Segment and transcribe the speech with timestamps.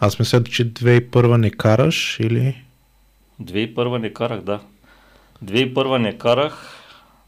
[0.00, 2.62] Аз мисля, че 2001 не караш или...
[3.42, 4.60] 2001 не карах, да.
[5.44, 6.80] 2001 не карах.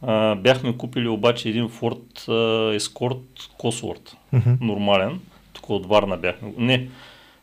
[0.02, 2.32] А, бяхме купили обаче един Ford а,
[2.78, 3.22] Escort
[3.60, 4.12] Cosworth.
[4.32, 4.50] Мгм.
[4.60, 5.20] Нормален.
[5.52, 6.52] Тук от Варна бяхме.
[6.58, 6.88] Не,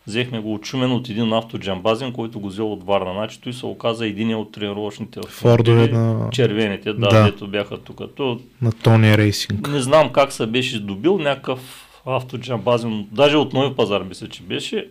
[0.08, 3.14] взехме го очумен от един автоджамбазин, който го взел от Варна.
[3.14, 7.24] Значи той се оказа един от тренировъчните Фордове на, червените, да, Да.
[7.24, 8.02] дето бяха тук.
[8.16, 9.68] То, на Тони Рейсинг.
[9.70, 14.90] не знам как се беше добил някакъв автоджамбазин, даже от нови пазар мисля, че беше.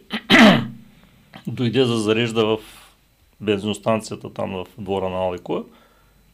[1.47, 2.59] Дойде за зарежда в
[3.41, 5.63] бензиностанцията там в двора на Аликоя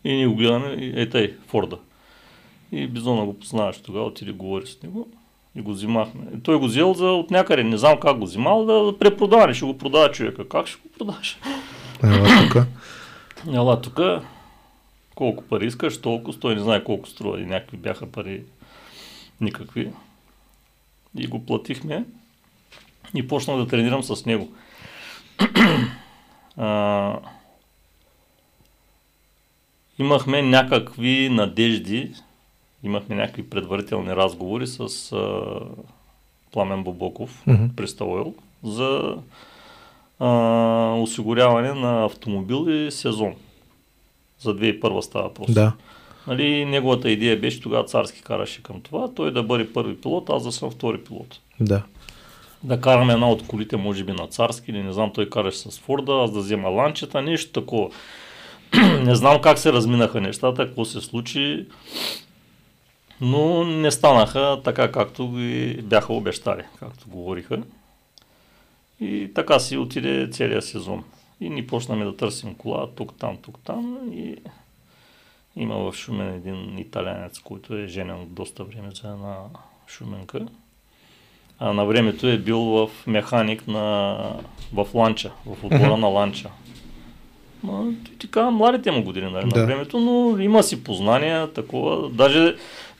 [0.04, 1.78] и ние го гледаме, и е тъй, Форда.
[2.72, 5.08] И Бизона го познаваш тогава, отиде говори с него
[5.56, 6.20] и го взимахме.
[6.36, 9.66] И той го взел за от някъде, не знам как го взимал, да препродава, ще
[9.66, 10.48] го продава човека.
[10.48, 11.38] Как ще го продаваш?
[12.04, 12.66] Ела тук.
[13.54, 14.00] Ела тук,
[15.14, 18.42] колко пари искаш, толкова, той не знае колко струва и някакви бяха пари
[19.40, 19.90] никакви.
[21.16, 22.04] И го платихме
[23.14, 24.48] и почнах да тренирам с него.
[26.56, 27.18] а,
[29.98, 32.12] имахме някакви надежди,
[32.82, 35.60] имахме някакви предварителни разговори с а,
[36.52, 37.64] Пламен Бобоков, Мгм.
[37.76, 39.16] Пристауел, за
[40.18, 40.28] а,
[40.98, 43.34] осигуряване на автомобил и сезон.
[44.40, 45.52] За 2001 става просто.
[45.52, 45.72] Да.
[46.28, 50.44] Нали, неговата идея беше, тогава царски караше към това, той да бъде първи пилот, аз
[50.44, 51.40] да съм втори пилот.
[51.60, 51.82] Да.
[52.62, 55.78] Да караме една от колите, може би на царски, или не знам, той караше с
[55.78, 57.90] Форда, аз да взема ланчета, нещо такова.
[59.02, 61.66] не знам как се разминаха нещата, какво се случи,
[63.20, 67.62] но не станаха така, както ги бяха обещали, както говориха.
[69.00, 71.04] И така си отиде целият сезон.
[71.40, 73.98] И ни почнаме да търсим кола, тук, там, тук, там.
[74.12, 74.36] И
[75.58, 79.36] има в Шумен един италянец, който е женен от доста време за една
[79.86, 80.46] шуменка.
[81.58, 84.16] А на времето е бил в механик на,
[84.72, 86.50] в Ланча, в отбора на Ланча.
[87.62, 89.60] Ма, ти така, младите му години нали, Да.
[89.60, 92.10] на времето, но има си познания, такова.
[92.10, 92.56] Даже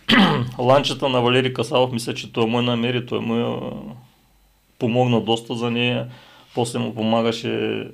[0.58, 3.70] ланчата на Валери Касалов, мисля, че той му е намери, той му е
[4.78, 6.08] помогна доста за нея.
[6.54, 7.84] После му помагаше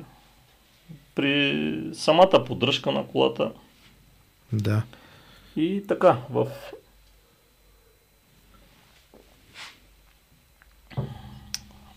[1.15, 3.51] при самата поддръжка на колата.
[4.55, 4.83] Да.
[5.57, 6.51] И така, в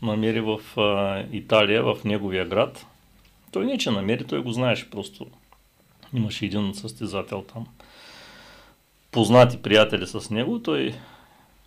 [0.02, 2.86] намери в а, Италия, в неговия град.
[3.52, 5.28] Той не че намери, той го знаеше просто.
[6.14, 7.68] Имаше един състезател там.
[9.12, 10.96] Познати приятели с него, той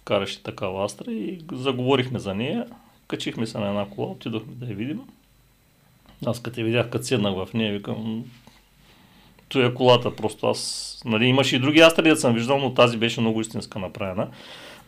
[0.05, 2.67] караше такава астра и заговорихме за нея.
[3.07, 5.01] Качихме се на една кола, отидохме да я видим.
[6.27, 8.25] Аз като я видях, като седнах в нея, викам,
[9.59, 13.21] е колата, просто аз, нали, имаше и други астри, да съм виждал, но тази беше
[13.21, 14.29] много истинска направена.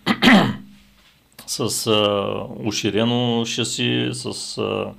[1.47, 4.93] с а, уширено шаси, с а,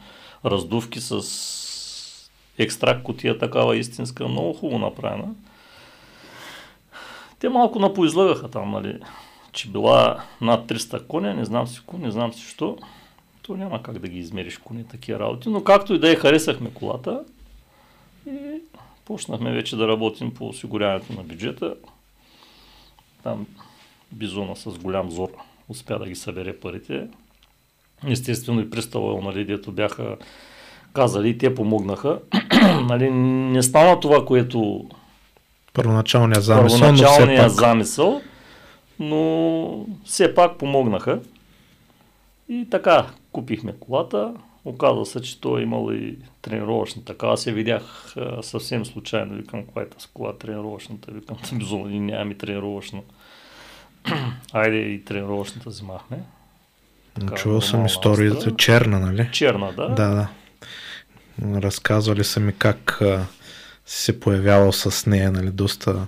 [0.45, 1.21] раздувки, с
[2.57, 5.27] екстракт котия такава истинска, много хубаво направена.
[7.39, 8.99] Те малко напоизлагаха там, нали,
[9.51, 12.77] че била над 300 коня, не знам си ко, не знам си що.
[13.41, 16.69] То няма как да ги измериш кони такива работи, но както и да я харесахме
[16.73, 17.23] колата
[18.27, 18.61] и
[19.05, 21.75] почнахме вече да работим по осигуряването на бюджета.
[23.23, 23.47] Там
[24.11, 25.29] Бизона с голям зор
[25.69, 27.07] успя да ги събере парите.
[28.07, 30.17] Естествено и пристава, нали, дето бяха
[30.93, 32.19] казали и те помогнаха.
[32.89, 34.89] нали, не стана това, което
[35.73, 37.51] Първоначалният замисъл, но все първоначалния пак.
[37.51, 38.21] замисъл,
[38.99, 41.19] но все пак помогнаха.
[42.49, 44.33] И така, купихме колата.
[44.65, 47.03] Оказва се, че той е имал и тренировъчна.
[47.05, 49.35] Така аз я видях а, съвсем случайно.
[49.35, 51.11] Викам, коя е тази кола тренировъчната?
[51.11, 53.01] Викам, безумно, и нямам и тренировъчна.
[54.53, 56.19] Айде и тренировъчната взимахме.
[57.19, 58.37] Така, Чувал съм историята.
[58.37, 58.55] астра.
[58.55, 59.29] Черна, нали?
[59.31, 59.89] Черна, да.
[59.89, 60.27] Да, да.
[61.61, 63.25] Разказвали са ми как а,
[63.85, 65.51] си се появявал с нея, нали?
[65.51, 66.07] Доста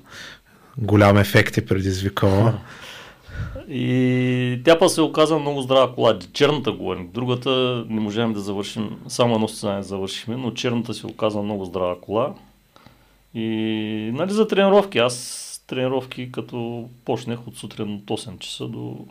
[0.77, 2.59] голям ефект е предизвикала.
[3.69, 6.19] И тя па се оказа много здрава кола.
[6.33, 7.09] Черната говорим.
[7.13, 8.99] Другата не можем да завършим.
[9.07, 12.33] Само едно състезание завършихме, но черната се оказа много здрава кола.
[13.33, 14.97] И нали за тренировки.
[14.97, 19.05] Аз тренировки като почнах от сутрин от 8 часа до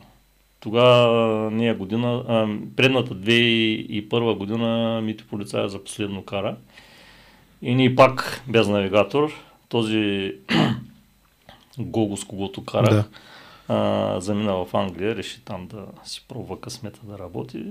[0.61, 6.57] тогава не е година, а, предната 2001 година мити полицая за последно кара.
[7.63, 9.33] И ние пак без навигатор.
[9.69, 10.33] Този
[11.79, 13.05] Гого, с когото карах, Да.
[13.69, 17.65] А, замина в Англия, реши там да си пробва късмета да работи.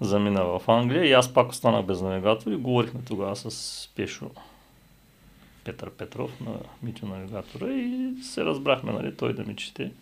[0.00, 4.30] Замина в Англия и аз пак останах без навигатор и говорихме тогава с Пешо
[5.64, 6.52] Петър Петров на
[6.82, 9.92] Митю навигатора и се разбрахме, нали, той да ми чете.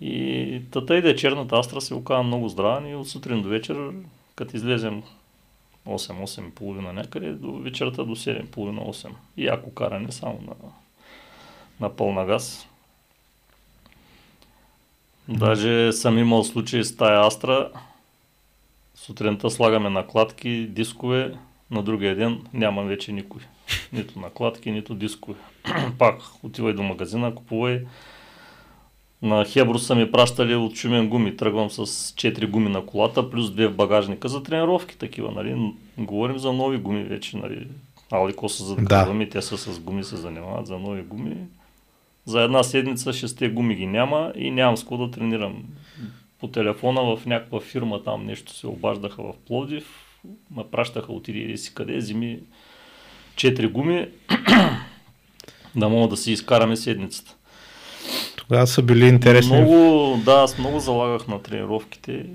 [0.00, 0.10] И
[0.90, 3.92] и да е черната астра се оказа много здрава и от сутрин до вечер,
[4.36, 5.02] като излезем
[5.86, 9.10] 8-8.30 някъде, до вечерта до 7.30-8.
[9.36, 10.54] И ако каране само на,
[11.80, 12.68] на пълна газ.
[15.28, 17.70] Даже съм имал случай с тая Астра.
[18.94, 21.34] Сутринта слагаме накладки, дискове,
[21.70, 23.40] на другия ден няма вече никой.
[23.92, 25.38] Нито накладки, нито дискове.
[25.98, 27.86] Пак отивай до магазина, купувай.
[29.22, 31.36] На Хебро са ми пращали от Шумен гуми.
[31.36, 35.30] Тръгвам с 4 гуми на колата, плюс 2 в багажника за тренировки такива.
[35.30, 35.72] Нали?
[35.98, 37.36] Говорим за нови гуми вече.
[37.36, 37.68] Нали?
[38.10, 39.06] Алико са за да.
[39.06, 41.36] гуми, те са с гуми се занимават за нови гуми.
[42.26, 45.64] За една седмица шесте гуми ги няма и нямам с да тренирам.
[46.40, 49.84] По телефона в някаква фирма там нещо се обаждаха в Пловдив,
[50.56, 52.38] ме пращаха отиди и си къде, вземи
[53.36, 54.08] четири гуми,
[55.76, 57.34] да мога да си изкараме седмицата.
[58.36, 59.60] Тогава са били интересни.
[59.60, 62.26] Много, да, аз много залагах на тренировките.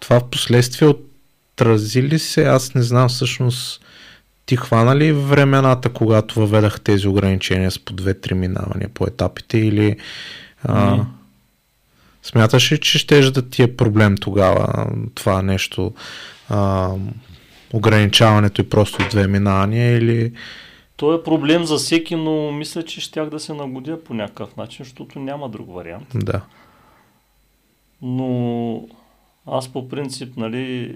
[0.00, 2.44] Това в последствие отрази ли се?
[2.44, 3.84] Аз не знам всъщност
[4.46, 9.96] ти хвана ли времената, когато въведах тези ограничения с по две-три минавания по етапите или
[10.62, 11.04] а, mm.
[12.22, 15.94] смяташ ли, че ще да ти е проблем тогава това нещо,
[16.48, 16.90] а,
[17.72, 20.32] ограничаването и просто две минавания или...
[20.96, 24.84] То е проблем за всеки, но мисля, че щях да се нагодя по някакъв начин,
[24.84, 26.06] защото няма друг вариант.
[26.14, 26.40] Да.
[28.02, 28.88] Но
[29.46, 30.94] аз по принцип, нали,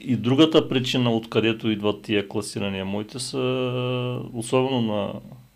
[0.00, 3.38] и другата причина, откъдето идват тия класирания моите са,
[4.34, 5.12] особено на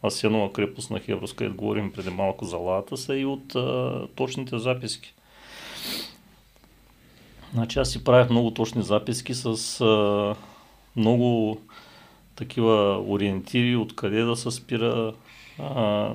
[0.06, 4.58] Асенова крепост на Хеврос, където говорим преди малко за лата, са и от а, точните
[4.58, 5.14] записки.
[7.55, 10.35] Значи аз си правях много точни записки с а,
[10.97, 11.61] много
[12.37, 15.12] такива ориентири, откъде да се спира.
[15.58, 16.11] А...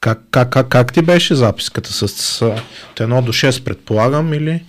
[0.00, 1.92] Как, как, как, как ти беше записката?
[1.92, 4.64] С, с от 1 до 6 предполагам или?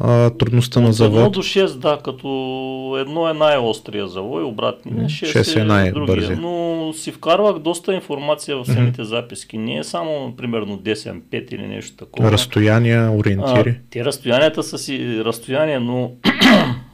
[0.00, 1.20] А, трудността на завод.
[1.20, 6.36] 1 до 6, да, като едно е най-острия завой, обратния 6, 6 е, най-бързи.
[6.36, 9.04] Но си вкарвах доста информация в самите mm-hmm.
[9.04, 9.58] записки.
[9.58, 12.32] Не е само, примерно, 10-5 или нещо такова.
[12.32, 13.70] Разстояния, ориентири.
[13.70, 16.12] А, те разстоянията са си разстояния, но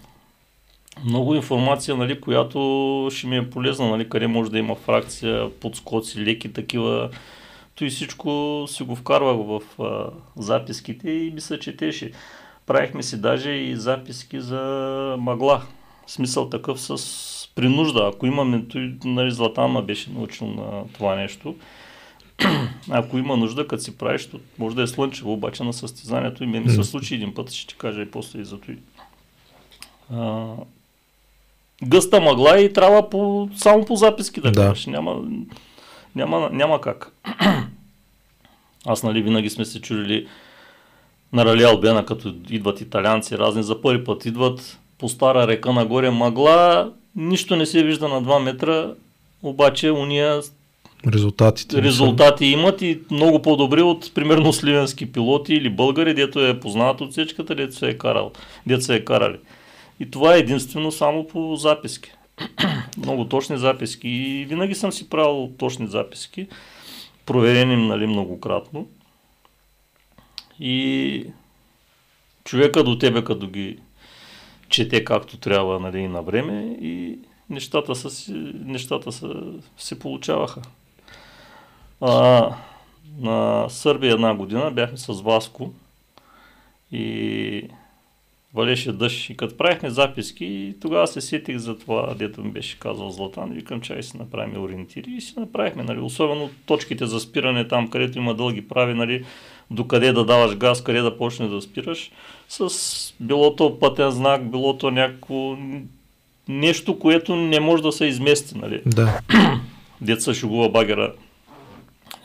[1.05, 6.25] много информация, нали, която ще ми е полезна, нали, къде може да има фракция, подскоци,
[6.25, 7.09] леки такива.
[7.75, 12.11] То и всичко си го вкарвах в а, записките и мисля, че те ще
[12.69, 15.63] Правихме си даже и записки за мъгла.
[16.07, 18.11] Смисъл такъв с принужда.
[18.15, 18.65] Ако имаме,
[19.05, 21.55] нали, Златан ма беше научил на това нещо.
[22.91, 24.29] Ако има нужда, като си правиш,
[24.59, 27.79] може да е слънчево, обаче на състезанието и ми се случи един път, ще ти
[27.79, 30.57] кажа и после и за това.
[31.83, 34.75] гъста мъгла и трябва по, само по записки да, да.
[34.87, 35.23] Няма,
[36.17, 37.13] няма, няма как.
[38.87, 40.29] Аз нали винаги сме се чудили
[41.33, 46.11] на Рали Албена, като идват италианци разни, за първи път идват по стара река нагоре
[46.11, 48.91] мъгла, нищо не се вижда на 2 метра,
[49.43, 50.41] обаче уния
[51.07, 57.01] Резултатите резултати имат и много по-добри от примерно сливенски пилоти или българи, дето е познат
[57.01, 58.33] от всичката, дето се е карал,
[58.67, 59.37] дето се е карали.
[60.01, 62.11] И това е единствено само по записки.
[62.99, 64.09] много точни записки.
[64.09, 66.47] И винаги съм си правил точни записки,
[67.27, 68.87] проверени нали, многократно.
[70.61, 71.27] И
[72.45, 73.79] човека до тебе, като ги
[74.69, 77.19] чете както трябва нали, на време и
[77.51, 78.33] нещата, са,
[78.65, 79.35] нещата са,
[79.77, 80.63] се получаваха.
[82.01, 82.51] А,
[83.21, 85.73] на Сърбия една година бяхме с Васко
[86.93, 87.69] и
[88.55, 93.11] валеше дъжд и като правихме записки, тогава се сетих за това, дето ми беше казал
[93.11, 97.91] Златан, викам, чай си направим ориентири и си направихме, нали, особено точките за спиране там,
[97.91, 99.25] където има дълги прави, нали,
[99.71, 102.11] докъде да даваш газ, къде да почне да спираш,
[102.49, 105.57] с билото пътен знак, билото някакво
[106.49, 108.83] нещо, което не може да се измести, нали.
[108.87, 109.21] Да.
[110.01, 111.13] Деца шугува багера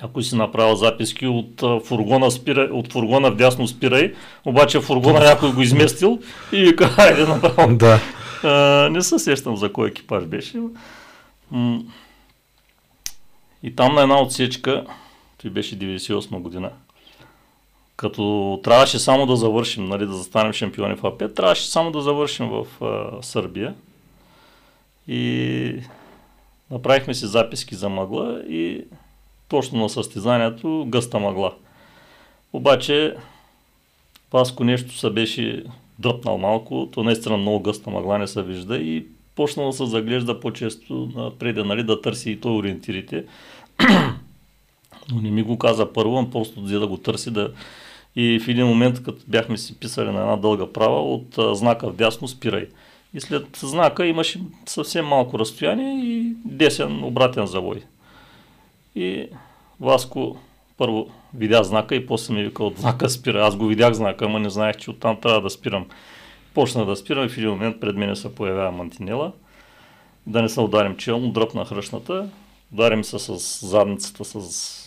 [0.04, 4.14] ако си направил записки от фургона, спира, от фургона вдясно спирай,
[4.46, 6.20] обаче фургона някой го изместил
[6.52, 7.76] и вика, хайде направо.
[7.76, 8.00] Да.
[8.44, 10.58] А, не се сещам за кой екипаж беше.
[13.64, 14.86] И там на една отсечка,
[15.42, 16.70] той беше 98 година,
[17.96, 22.50] като трябваше само да завършим, нали, да застанем шампиони в АП, трябваше само да завършим
[22.50, 23.76] в а, Сърбия.
[25.08, 25.76] И
[26.72, 28.86] направихме си записки за мъгла и
[29.50, 31.54] точно на състезанието гъста мъгла.
[32.54, 33.16] Обаче
[34.34, 35.64] Паско нещо се беше
[36.00, 40.40] дръпнал малко, то наистина много гъста мъгла не се вижда и почнал да се заглежда
[40.40, 43.26] по-често напреде, нали, да търси и той ориентирите.
[45.12, 47.52] Но не ми го каза първо, просто взе да го търси да...
[48.16, 51.90] И в един момент, като бяхме си писали на една дълга права, от а, знака
[51.90, 52.68] в дясно спирай.
[53.14, 57.84] И след знака имаше съвсем малко разстояние и десен обратен завой.
[58.96, 59.28] И
[59.80, 60.38] Васко
[60.78, 63.46] първо видя знака и после ми вика от знака спира.
[63.46, 65.86] Аз го видях знака, ама не знаех, че оттам трябва да спирам.
[66.54, 69.32] Почна да спирам и в един момент пред мен се появява мантинела.
[70.28, 72.30] Да не се ударим челно, дръпна хръшната,
[72.74, 74.83] ударим се с задницата с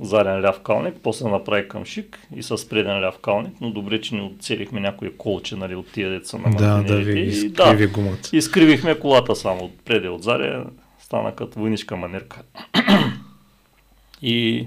[0.00, 4.14] заден ляв калник, после направи към шик и с преден ляв калник, но добре, че
[4.14, 8.18] не отцелихме някои колче нали, от тия деца на Да, да ви изкриви да, гумата.
[8.32, 10.58] Изкривихме колата само от преди отзаде,
[10.98, 12.42] стана като войнишка манерка.
[14.22, 14.66] и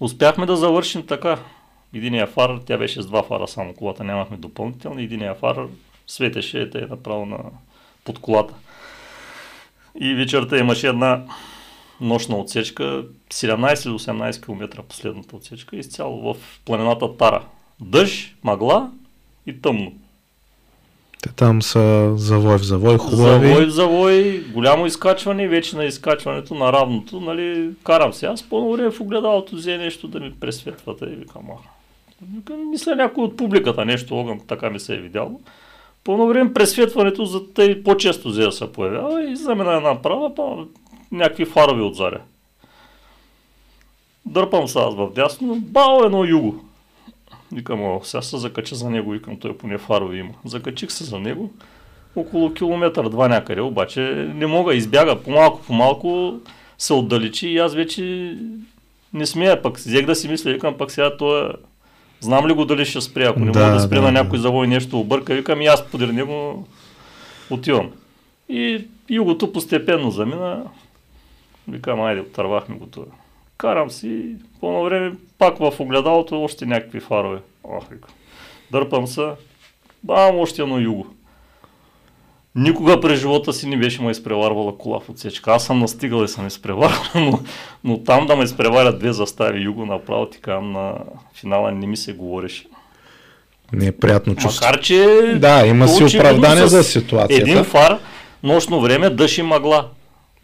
[0.00, 1.38] успяхме да завършим така.
[1.94, 5.02] Единия фар, тя беше с два фара само колата, нямахме допълнителни.
[5.02, 5.56] Единия фар
[6.06, 7.38] светеше те направо на,
[8.04, 8.54] под колата.
[10.00, 11.24] И вечерта имаше една
[12.00, 17.42] нощна отсечка, 17 до 18 км последната отсечка, изцяло в планината Тара.
[17.80, 18.90] Дъжд, мъгла
[19.46, 19.92] и тъмно.
[21.22, 23.48] Те там са завой в завой, хубави.
[23.48, 28.26] Завой в завой, голямо изкачване, вече на изкачването на равното, нали, карам се.
[28.26, 31.56] Аз по време в огледалото взе нещо да ми пресветвате и викам, а.
[32.70, 35.40] Мисля някой от публиката, нещо огън, така ми се е видяло.
[36.04, 40.34] По време пресветването за тъй по-често взе да се появява и за мен една права,
[40.34, 40.66] па,
[41.12, 42.20] някакви фарови отзаря.
[44.26, 46.64] Дърпам се аз в дясно, бао едно юго.
[47.52, 50.32] Викам, о, сега се закача за него, викам, той поне фарови има.
[50.44, 51.52] Закачих се за него,
[52.16, 54.00] около километър, два някъде, обаче
[54.34, 56.34] не мога, избяга по-малко, по-малко
[56.78, 58.36] се отдалечи и аз вече
[59.14, 61.52] не смея, пък взех да си мисля, викам, пък сега той
[62.20, 64.38] Знам ли го дали ще спре, ако не да, мога да спре да, на някой
[64.38, 66.66] завой нещо обърка, викам и аз подир него
[67.50, 67.90] отивам.
[68.48, 70.62] И югото постепенно замина,
[71.68, 73.06] Викам, айде, отървахме го това.
[73.58, 77.38] Карам си, по време пак в огледалото още някакви фарове.
[77.64, 78.10] Ох, викам.
[78.70, 79.26] Дърпам се,
[80.02, 81.06] бам, още едно юго.
[82.54, 85.50] Никога през живота си не беше ме изпреварвала кола в отсечка.
[85.52, 87.40] Аз съм настигал и съм изпреварвал, но,
[87.84, 90.94] но там да ме изпреварят две застави юго, направо казвам, на
[91.34, 92.66] финала не ми се говореше.
[93.72, 94.66] Не е приятно чувство.
[94.66, 95.04] Макар, че...
[95.36, 97.50] Да, има си оправдание за ситуацията.
[97.50, 97.98] Един фар,
[98.42, 99.88] нощно време, дъжд и мъгла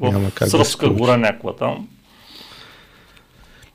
[0.01, 1.89] в Сръбска да гора някаква там.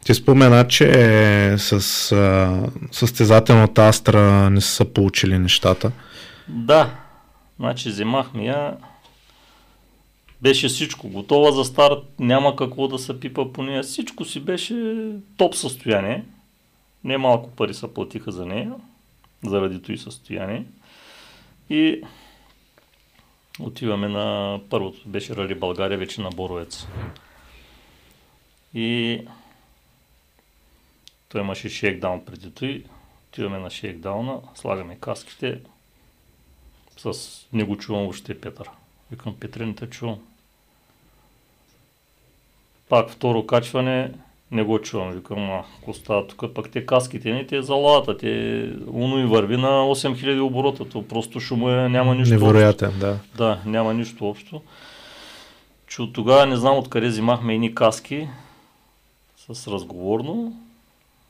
[0.06, 1.72] Ти спомена, че с
[2.12, 5.92] а, състезателната Астра не са получили нещата.
[6.48, 6.96] Да,
[7.60, 8.78] значи вземахме я.
[10.42, 13.84] Беше всичко готова за старт, няма какво да се пипа по нея.
[13.84, 14.96] Всичко си беше
[15.38, 16.24] топ състояние.
[17.04, 18.72] Не малко пари се платиха за нея,
[19.46, 20.64] заради този състояние.
[21.70, 22.02] И
[23.60, 26.88] отиваме на първото, беше Рали България, вече на Боровец.
[28.74, 29.22] И
[31.30, 32.84] той имаше шейкдаун преди той.
[33.28, 35.62] Отиваме на шейкдауна, слагаме каските.
[36.98, 37.14] С...
[37.54, 38.70] Не го чувам въобще Петър.
[39.12, 40.20] Викам, Петре, не те чувам.
[42.90, 44.14] Пак второ качване,
[44.52, 45.12] не го чувам.
[45.12, 45.64] Викам, а,
[45.94, 46.54] става тук?
[46.54, 50.90] Пък те каските не, те залата, те уно и върви на 8000 оборота.
[50.90, 53.00] То просто шума е, няма нищо Невероятен, общо.
[53.00, 53.20] да.
[53.38, 54.62] Да, няма нищо общо.
[55.88, 58.28] Че от тогава не знам откъде взимахме едни каски
[59.54, 60.54] с разговорно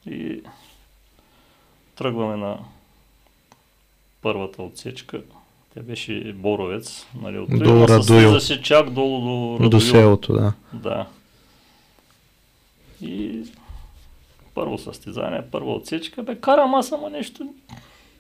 [0.09, 0.41] и
[1.95, 2.57] тръгваме на
[4.21, 5.21] първата отсечка.
[5.73, 7.05] Тя беше Боровец.
[7.21, 8.39] Нали, от до Радуил.
[8.39, 9.69] се чак долу до Радуил.
[9.69, 10.53] До селото, да.
[10.73, 11.05] Да.
[13.01, 13.44] И
[14.53, 17.53] първо състезание, първа отсечка, бе, карам аз ама нещо,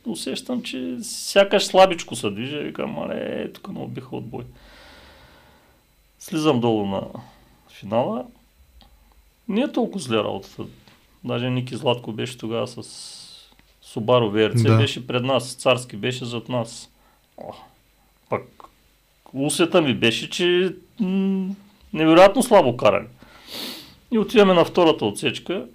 [0.05, 4.43] усещам, че сякаш слабичко се движа, викам, аре, е, тук не биха отбой.
[6.19, 7.07] Слизам долу на
[7.69, 8.25] финала,
[9.47, 10.63] не е толкова зле работата.
[11.23, 12.83] Даже Ники Златко беше тогава с
[13.81, 14.77] Субаро ВРЦ, да.
[14.77, 16.89] беше пред нас, царски беше зад нас.
[17.37, 17.53] О,
[18.29, 18.63] пък
[19.33, 21.55] усета ми беше, че м-
[21.93, 23.07] невероятно слабо каране.
[24.11, 25.65] И отиваме на втората отсечка.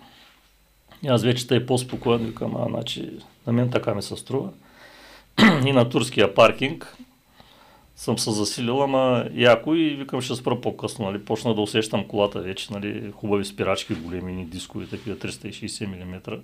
[1.03, 3.11] И аз вече тъй по-спокоен викам, а, значи,
[3.47, 4.51] на мен така ми се струва.
[5.67, 6.97] и на турския паркинг
[7.97, 11.05] съм се засилил, ама яко и викам ще спра по-късно.
[11.05, 11.25] Нали.
[11.25, 16.39] Почна да усещам колата вече, нали, хубави спирачки, големи дискови, такива 360 мм.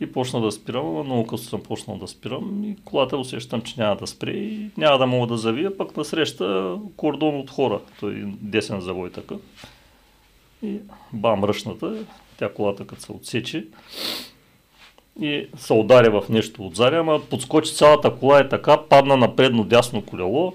[0.00, 3.80] И почна да спирам, ама много късно съм почнал да спирам и колата усещам, че
[3.80, 8.24] няма да спре и няма да мога да завия, пък насреща кордон от хора, той
[8.26, 9.34] десен завой така.
[10.62, 10.78] И
[11.12, 12.04] бам, ръчната,
[12.38, 13.66] тя колата като се отсече
[15.20, 19.36] и се удари в нещо от заря, ама подскочи цялата кола е така, падна на
[19.36, 20.54] предно дясно колело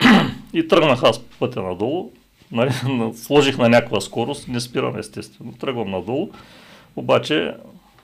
[0.52, 2.10] и тръгнах аз по пътя надолу.
[2.52, 2.70] нали,
[3.14, 6.30] сложих на някаква скорост, не спирам естествено, тръгвам надолу,
[6.96, 7.54] обаче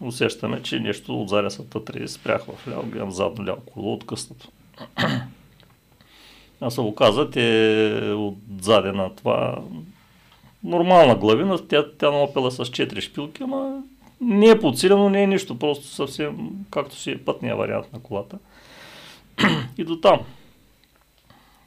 [0.00, 4.48] усещаме, че нещо от зарясата 30 спрях в ляво, гледам задно ляво коло откъснато.
[6.60, 9.58] Аз се оказа, те отзаде на това
[10.64, 13.82] нормална главина, тя, тя напела с 4 шпилки, ама
[14.20, 18.38] не е подсилено, не е нищо, просто съвсем както си е пътния вариант на колата.
[19.78, 20.20] и до там.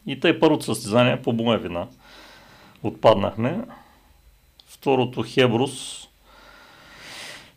[0.07, 1.87] И тъй първото състезание по моя вина.
[2.83, 3.61] Отпаднахме.
[4.67, 6.07] Второто Хебрус.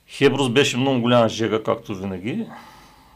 [0.09, 2.47] Хебрус беше много голяма жега, както винаги.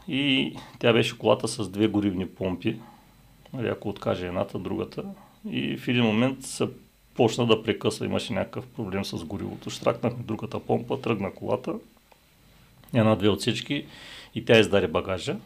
[0.07, 2.79] И тя беше колата с две горивни помпи.
[3.53, 5.03] Нали, ако откаже едната, другата.
[5.49, 6.67] И в един момент се
[7.19, 9.69] почна да прекъсва, имаше някакъв проблем с горивото.
[9.69, 11.73] Штракнахме другата помпа, тръгна колата,
[12.93, 13.85] една-две отсечки
[14.35, 15.37] и тя издаде багажа.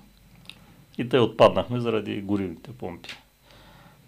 [0.97, 3.09] И те отпаднахме заради горивните помпи.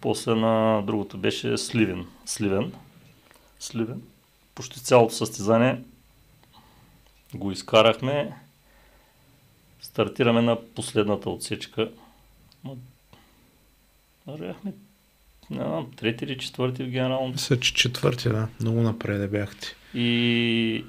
[0.02, 2.08] После на другото беше Сливен.
[2.26, 2.74] Сливен.
[3.60, 4.02] Сливен.
[4.56, 5.82] Почти цялото състезание
[7.36, 8.36] го изкарахме.
[9.82, 11.92] Стартираме на последната отсечка.
[14.28, 14.74] Вървяхме
[15.50, 17.32] не трети или четвърти в генерално.
[17.32, 18.48] Мисля, че четвърти, да.
[18.62, 19.76] Много напред бяхте.
[19.94, 20.84] И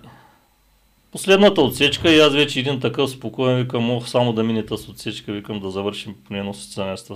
[1.12, 5.32] последната отсечка и аз вече един такъв спокоен викам, мога само да мине тази отсечка,
[5.32, 7.10] викам да завършим по едно състезание с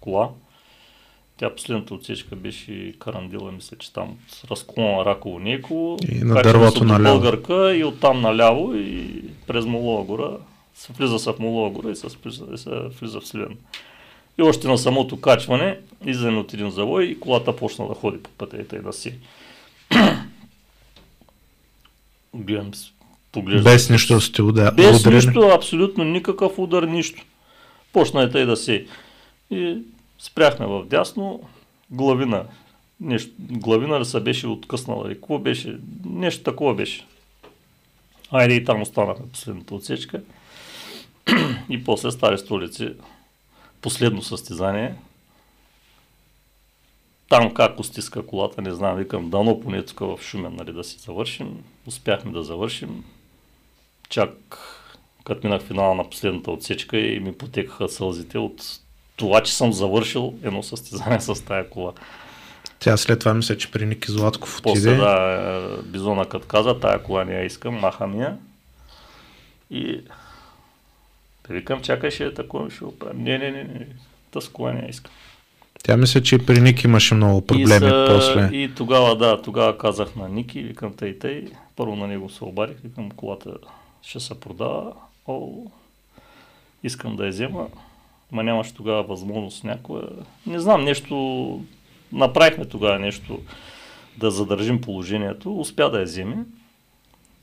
[0.00, 0.30] кола.
[1.36, 4.18] Тя последната отсечка беше Карандила, мисля, че там
[4.50, 5.96] разклона Раково Неково.
[6.12, 7.20] И на дървото наляво.
[7.20, 10.30] Българка и оттам наляво и през Молова гора.
[10.74, 12.06] Се влиза се в Молова гора и се
[13.00, 13.56] влиза в Сливен.
[14.38, 18.30] И още на самото качване, излезем от един завой и колата почна да ходи по
[18.30, 19.14] пътя и тъй да си.
[22.34, 22.70] Гледам,
[23.32, 23.72] поглеждам.
[23.72, 24.74] Без нищо сте удар.
[24.74, 25.16] Без ударени.
[25.16, 27.24] нищо, абсолютно никакъв удар, нищо.
[27.92, 28.86] Почна и тъй да си.
[29.50, 29.78] И
[30.18, 31.40] спряхме в дясно,
[31.90, 32.44] главина.
[33.00, 35.78] Нещо, главина ли се беше откъснала и какво беше?
[36.04, 37.06] Нещо такова беше.
[38.30, 40.20] Айде и там останахме последната отсечка.
[41.70, 42.92] и после стари столици
[43.80, 44.94] последно състезание.
[47.28, 50.98] Там как стиска колата, не знам, викам, дано поне тук в Шумен, нали, да си
[50.98, 51.64] завършим.
[51.86, 53.04] Успяхме да завършим.
[54.08, 54.30] Чак
[55.24, 58.80] като минах финала на последната отсечка и ми потекаха сълзите от
[59.16, 61.92] това, че съм завършил едно състезание с тая кола.
[62.78, 64.72] Тя след това мисля, че при Ники Златков отиде.
[64.72, 68.36] После да, Бизона като каза, тая кола не я искам, маха ми я.
[69.70, 70.00] И
[71.48, 73.22] да викам, чакай, ще такова, ще оправим.
[73.22, 73.86] Не, не, не, не,
[74.30, 75.12] тъскова не искам.
[75.84, 78.50] Тя мисля, че при Ник имаше много проблеми и са, после.
[78.52, 82.76] И тогава, да, тогава казах на Ники, викам тъй тъй, първо на него се обарих,
[82.84, 83.50] викам колата
[84.02, 84.92] ще се продава,
[85.26, 85.52] о,
[86.82, 87.66] искам да я взема,
[88.32, 90.08] ма нямаше тогава възможност някоя.
[90.46, 91.60] Не знам, нещо,
[92.12, 93.40] направихме тогава нещо
[94.18, 96.36] да задържим положението, успя да я вземе.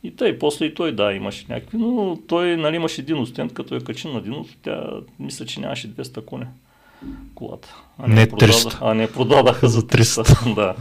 [0.04, 3.76] И тъй, после и той, да, имаше някакви, но той нали, имаше един остент, като
[3.76, 4.84] е качен на един, тя
[5.20, 6.48] мисля, че нямаше 200 коня
[7.36, 7.76] колата.
[8.00, 8.78] А не, не 300.
[8.82, 10.56] а не продадаха за 300.
[10.56, 10.76] да.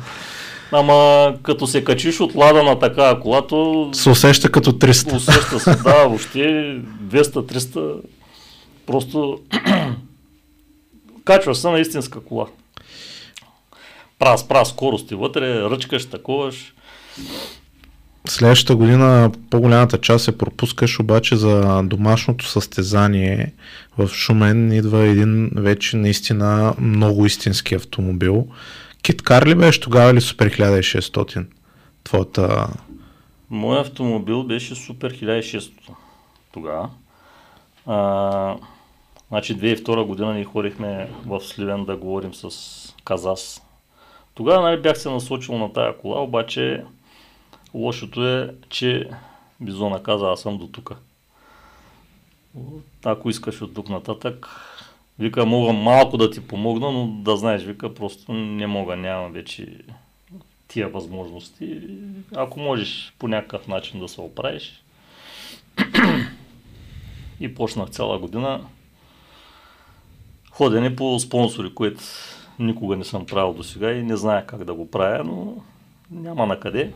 [0.73, 3.91] Ама като се качиш от лада на такава кола, то...
[3.93, 5.17] Се усеща като 300.
[5.17, 8.01] Усеща се, да, въобще 200-300.
[8.87, 9.41] Просто
[11.25, 12.47] качваш се на истинска кола.
[14.19, 16.75] Прас, прас скорости вътре, ръчкаш, таковаш.
[18.29, 23.53] Следващата година по-голямата част се пропускаш, обаче за домашното състезание
[23.99, 28.47] в Шумен идва един вече наистина много истински автомобил.
[29.03, 31.47] Кит Кар ли беше тогава или Супер 1600?
[32.05, 32.69] Твоята...
[33.51, 35.73] Моят автомобил беше Супер 1600
[36.53, 36.91] тогава.
[37.87, 38.57] А,
[39.29, 42.49] значи 2002 година ни ходихме в Сливен да говорим с
[43.05, 43.63] Казас.
[44.35, 46.85] Тогава нали, бях се насочил на тая кола, обаче
[47.75, 49.09] Лошото е, че
[49.61, 50.97] Бизона каза, аз съм до тук.
[53.05, 54.49] Ако искаш от тук нататък,
[55.19, 59.79] вика, мога малко да ти помогна, но да знаеш, вика, просто не мога, нямам вече
[60.69, 61.81] тия възможности.
[62.35, 64.83] Ако можеш по някакъв начин да се оправиш.
[67.41, 68.65] и почнах цяла година
[70.51, 72.03] ходене по спонсори, което
[72.59, 75.57] никога не съм правил до сега и не зная как да го правя, но
[76.11, 76.93] няма на къде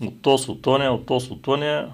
[0.00, 1.92] от ТОС от Тония, от ТОС от Тония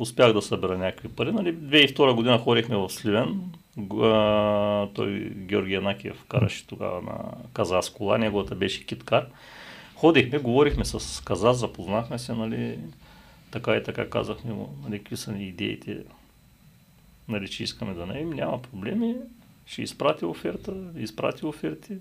[0.00, 1.32] успях да събера някакви пари.
[1.32, 3.40] Нали, 2002 година ходихме в Сливен.
[4.94, 7.14] той Георги Янакиев караше тогава на
[7.52, 9.26] Казас кола, неговата беше киткар.
[9.94, 12.78] Ходихме, говорихме с Казас, запознахме се, нали,
[13.50, 15.98] така и така казахме му, нали, какви са ни идеите,
[17.28, 19.14] нали, че искаме да наем, няма проблеми,
[19.66, 21.96] ще изпрати оферта, изпрати оферти.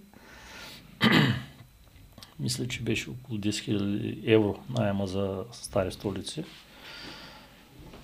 [2.39, 6.43] мисля, че беше около 10 000 евро найема за стари столици.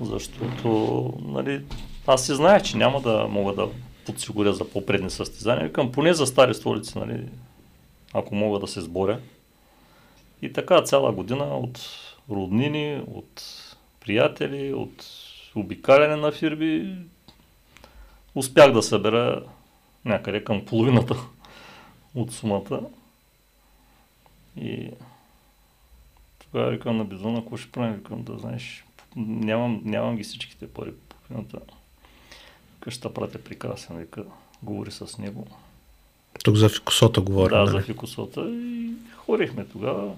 [0.01, 1.61] Защото, нали,
[2.07, 3.69] аз си знаех, че няма да мога да
[4.05, 5.67] подсигуря за по-предни състезания.
[5.67, 7.23] Викам, поне за стари столици, нали,
[8.13, 9.19] ако мога да се сборя.
[10.41, 11.89] И така цяла година от
[12.29, 13.43] роднини, от
[13.99, 15.05] приятели, от
[15.55, 16.97] обикаляне на фирми,
[18.35, 19.43] успях да събера
[20.05, 21.15] някъде към половината
[22.15, 22.79] от сумата.
[24.57, 24.91] И
[26.39, 30.91] тогава викам на Бизона, ако ще правим, викам да знаеш, нямам, нямам ги всичките пари
[30.91, 31.59] по половината.
[32.79, 34.23] Къща пратя прекрасен, вика,
[34.63, 35.47] говори с него.
[36.43, 37.57] Тук за фикусота говорим.
[37.57, 37.71] Да, нали?
[37.71, 40.15] за фикусота и хорихме тогава.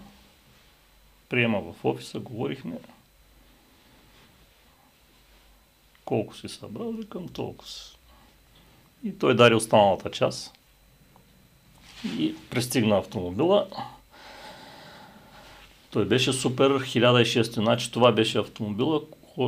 [1.30, 2.78] Приема в офиса, говорихме.
[6.06, 7.70] Колко си събрал, викам толкова.
[9.04, 10.54] И той дари останалата част.
[12.06, 13.68] И пристигна автомобила.
[15.92, 19.02] Той беше супер 1600, значи това беше автомобила,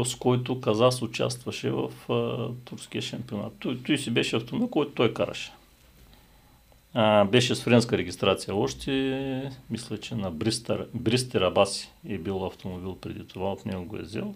[0.05, 3.53] с който Казас участваше в а, турския шампионат.
[3.59, 5.51] Той, той си беше автомобил, който той караше.
[6.93, 12.97] А, беше с френска регистрация още, мисля, че на Бристер, Бристер Абаси е бил автомобил
[13.01, 14.35] преди това, от него го е взел.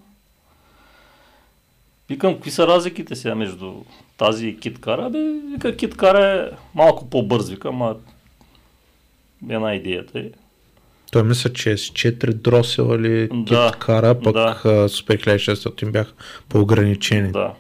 [2.10, 3.74] Викам, какви са разликите сега между
[4.18, 5.10] тази и Киткара?
[5.10, 5.20] Бе,
[5.54, 7.96] вика, Киткара е малко по-бърз, викам, а
[9.50, 10.30] една идеята е.
[11.13, 14.88] Той мисля, че е с 4 дросела или Да, кит кара, пък да.
[14.89, 16.13] Супер 1600 бяха
[16.49, 17.32] по-ограничени.
[17.32, 17.54] Да.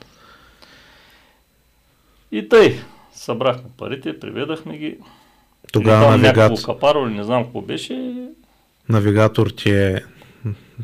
[2.31, 2.79] И тъй,
[3.13, 4.97] събрахме парите, приведахме ги.
[5.71, 8.13] Тогава навигатор, капаро или не знам какво беше.
[8.89, 10.01] навигатор ти е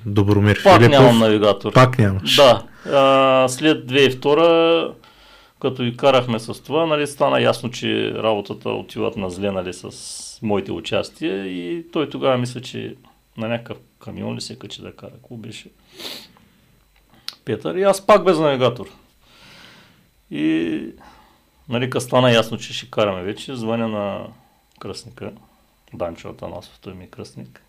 [0.06, 1.00] Добромир Пак Филипов.
[1.00, 1.74] нямам навигатор.
[1.74, 2.36] Пак нямаш.
[2.36, 2.64] Да.
[2.94, 4.92] А, след 2002
[5.62, 9.90] като и карахме с това, нали, стана ясно, че работата отиват на зле нали, с
[10.42, 12.96] моите участия и той тогава мисля, че
[13.38, 15.12] на някакъв камион ли се качи да кара.
[15.12, 15.70] Какво беше?
[17.46, 18.90] Петър и аз пак без навигатор.
[20.32, 20.82] И
[21.70, 24.28] нали, като стана ясно, че ще караме вече, звъня на
[24.80, 25.32] кръстника,
[25.94, 27.62] Данчо Атанасов, той ми е кръстник.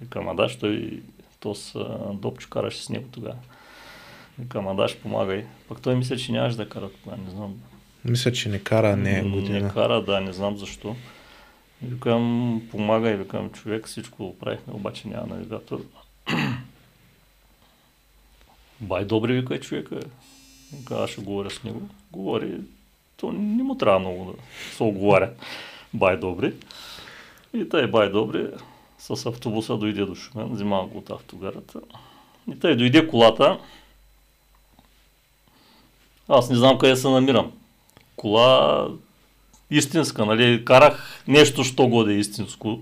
[0.00, 1.02] Викам, а даш, той,
[1.40, 3.36] то с а, Допчо караше с него тогава.
[4.38, 5.44] Викам, а даш, помагай.
[5.68, 7.54] Пък той мисля, че нямаш да кара тогава, не знам.
[8.04, 9.72] Мисля, че не кара, не е Не година.
[9.72, 10.96] кара, да, не знам защо.
[11.82, 15.80] Викам, помагай, викам, човек, всичко го правихме, обаче няма навигатор.
[18.80, 20.00] Бай добри, вика е човека.
[20.90, 21.82] Аз ще говоря с него.
[22.12, 22.60] Говори,
[23.16, 24.42] то не му трябва много да
[24.76, 25.30] се оговаря.
[25.94, 26.54] Бай добри.
[27.54, 28.46] И тъй бай добри
[28.98, 31.80] с автобуса дойде до Шумен, взима го от автогарата.
[32.52, 33.58] И тъй дойде колата.
[36.28, 37.52] Аз не знам къде се намирам.
[38.16, 38.88] Кола
[39.70, 40.64] истинска, нали?
[40.64, 42.80] Карах нещо, що годе истинско.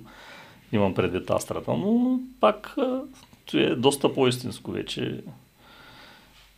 [0.72, 3.00] Имам предвид Астрата, но пак а,
[3.46, 5.20] то е доста по-истинско вече.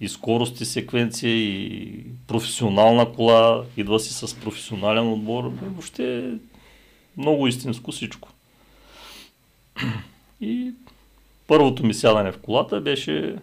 [0.01, 5.45] И скорост, и секвенция, и професионална кола, идва си с професионален отбор.
[5.45, 6.33] И въобще е
[7.17, 8.29] много истинско всичко.
[10.41, 10.73] И
[11.47, 13.37] първото ми сядане в колата беше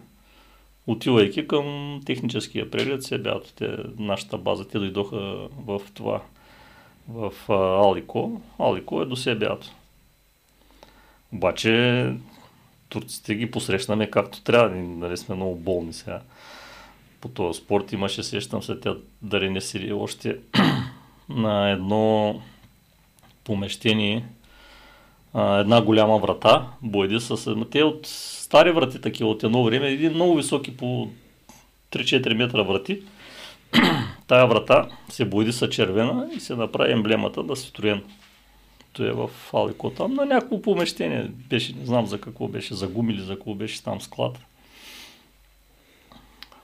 [0.86, 5.16] отивайки към техническия преглед, се бяха нашата база, те дойдоха
[5.66, 6.22] в това,
[7.08, 7.32] в
[7.92, 8.40] Алико.
[8.58, 9.70] Алико е до Себято.
[11.32, 12.12] Обаче
[12.88, 16.20] турците ги посрещнаме както трябва, нали сме много болни сега.
[17.20, 20.38] По този спорт имаше, сещам се, тя дали не още
[21.28, 22.40] на едно
[23.44, 24.24] помещение,
[25.34, 27.56] една голяма врата, бойди с...
[27.70, 31.08] Те от стари врати такива от едно време, един много високи по
[31.92, 33.02] 3-4 метра врати.
[34.28, 38.02] Тая врата се бойди са червена и се направи емблемата на Ситроен.
[38.92, 41.30] То е в Алико там на някакво помещение.
[41.50, 44.38] Беше, не знам за какво беше, за гуми или за какво беше там склад.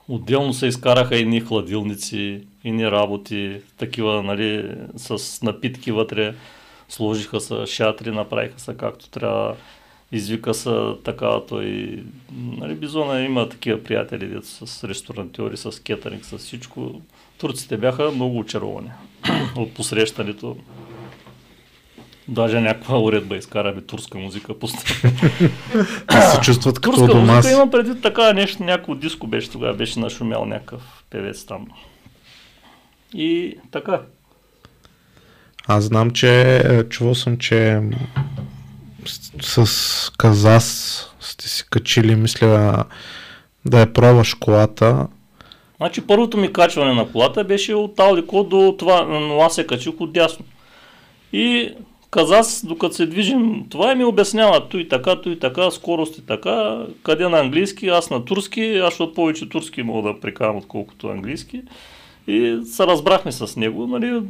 [0.09, 6.35] Отделно се изкараха едни хладилници, едни работи, такива, нали, с напитки вътре.
[6.89, 9.57] Сложиха се шатри, направиха се както трябва.
[10.13, 11.99] Извика са така, той...
[12.33, 17.01] Нали, Бизона има такива приятели дето с ресторантьори, с кетеринг, с всичко.
[17.39, 18.91] Турците бяха много очаровани
[19.57, 20.57] от посрещането.
[22.29, 24.81] Даже някаква уредба изкара, бе, турска музика пусна.
[26.31, 27.53] се чувстват като Турска дома си.
[27.53, 31.67] има преди така нещо, някакво диско беше тогава, беше нашумял някакъв певец там.
[33.15, 34.01] И така.
[35.67, 37.81] Аз знам, че е, чувал съм, че
[39.41, 42.85] с, с Казас сте си качили, мисля,
[43.65, 45.07] да я пробваш колата.
[45.85, 50.01] Значи първото ми качване на колата беше от Алико до това, но аз се качих
[50.01, 50.45] от дясно.
[51.33, 51.73] И
[52.11, 57.29] Казас, докато се движим, това ми обяснява, той така, той така, скорост и така, къде
[57.29, 61.63] на английски, аз на турски, аз защото повече турски мога да прекарам, отколкото английски.
[62.27, 64.23] И се разбрахме с него, нали,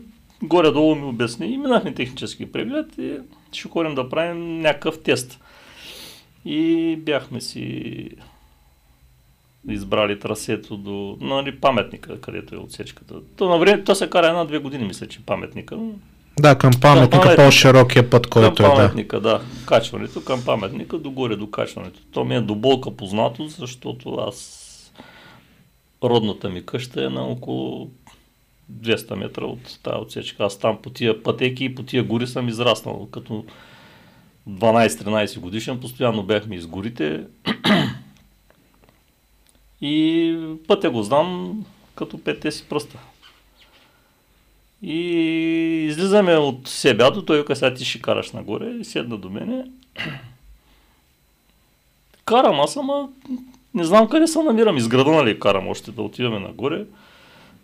[0.43, 3.13] горе-долу ми обясни и минахме технически преглед и
[3.53, 5.41] ще ходим да правим някакъв тест.
[6.45, 8.09] И бяхме си
[9.69, 13.15] избрали трасето до нали, паметника, където е отсечката.
[13.37, 15.79] То, на време, то се кара една-две години, мисля, че паметника.
[16.41, 18.75] Да, към паметника, към по-широкия път, който към е.
[18.75, 19.29] паметника, да.
[19.29, 19.41] да.
[19.67, 22.01] Качването към паметника, догоре до качването.
[22.13, 24.71] То ми е до болка познато, защото аз
[26.05, 27.91] родната ми къща е на около
[28.73, 30.45] 200 метра от тази отсечка.
[30.45, 33.09] Аз там по тия пътеки и по тия гори съм израснал.
[33.11, 33.45] Като
[34.49, 37.25] 12-13 годишен постоянно бяхме из горите.
[39.85, 40.37] И
[40.69, 41.59] пътя го знам
[41.95, 42.99] като петте си пръста.
[44.83, 44.99] И
[45.89, 49.65] излизаме от себято, той сега ти ще караш нагоре и седна до мене.
[52.25, 53.09] Карам аз, ама
[53.75, 54.77] не знам къде се намирам.
[54.77, 56.85] Из нали, карам още да отиваме нагоре.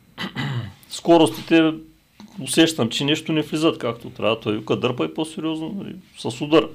[0.90, 1.72] Скоростите
[2.42, 4.40] усещам, че нещо не влизат както трябва.
[4.40, 6.68] Той вика, дърпай по-сериозно, нали, с удар.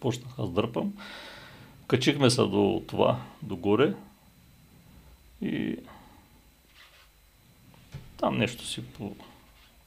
[0.00, 0.92] Почнах аз дърпам.
[1.86, 3.94] Качихме се до това, до горе.
[5.42, 5.76] И
[8.16, 9.16] там нещо си по...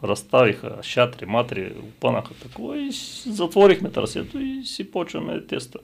[0.04, 2.92] разставиха шатри, матри, опънаха такова и
[3.26, 5.80] затворихме търсето и си почваме теста.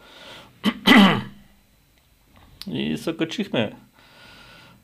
[2.71, 3.75] и се качихме.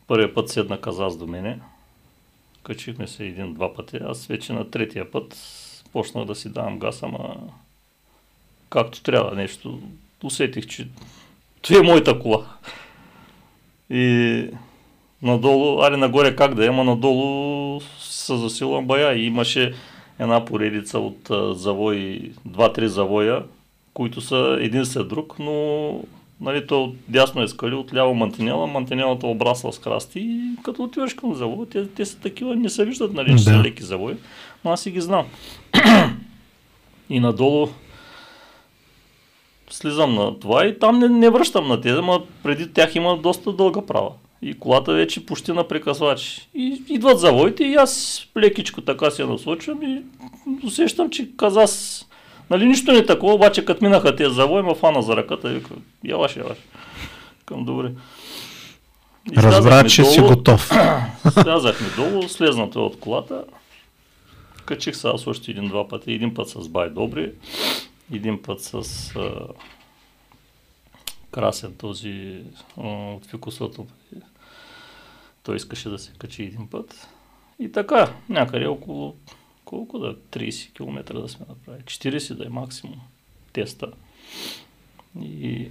[0.07, 1.59] Първият път седна казаз до мене.
[2.63, 3.97] Качихме се един-два пъти.
[3.97, 5.37] Аз вече на третия път
[5.91, 7.35] почнах да си давам газ, ама
[8.69, 9.81] както трябва нещо.
[10.23, 10.87] Усетих, че
[11.61, 12.45] това е моята кола.
[13.89, 14.45] И
[15.21, 19.73] надолу, али нагоре как да е, ама надолу се засилвам бая и имаше
[20.19, 23.43] една поредица от завои, два-три завоя,
[23.93, 25.99] които са един след друг, но
[26.41, 31.35] нали, то дясно е скали, отляво мантинела, мантинелата обрасла с красти и като отиваш към
[31.35, 33.39] завоя, те, те са такива, не се виждат, нали, че да.
[33.39, 34.15] са леки завои,
[34.65, 35.25] но аз си ги знам.
[37.09, 37.67] и надолу
[39.69, 43.51] слизам на това и там не, не връщам на тези, но преди тях има доста
[43.51, 44.11] дълга права.
[44.41, 46.49] И колата вече почти на прекъсвач.
[46.53, 50.01] И идват завоите и аз лекичко така се насочвам и
[50.63, 52.05] усещам, че казас
[52.49, 55.53] Нали нищо не е такова, обаче като минаха тези завои, ма фана за ръката и
[55.53, 55.73] вика,
[56.05, 56.57] яваш, яваш.
[57.45, 57.91] Към добре.
[59.37, 60.71] Разбра, че долу, си готов.
[61.31, 63.43] слязахме долу, слезнато от колата.
[64.65, 66.13] Качих се аз още един-два пъти.
[66.13, 67.31] Един път с Бай Добри,
[68.11, 68.73] един път с
[69.15, 69.47] а,
[71.31, 72.43] Красен този
[72.77, 73.87] а, от Фикусото.
[75.43, 77.07] Той искаше да се качи един път.
[77.59, 79.15] И така, някъде около
[79.65, 81.83] колко да 30 км да сме направили.
[81.83, 82.99] 40 да е максимум
[83.53, 83.91] теста.
[85.21, 85.69] И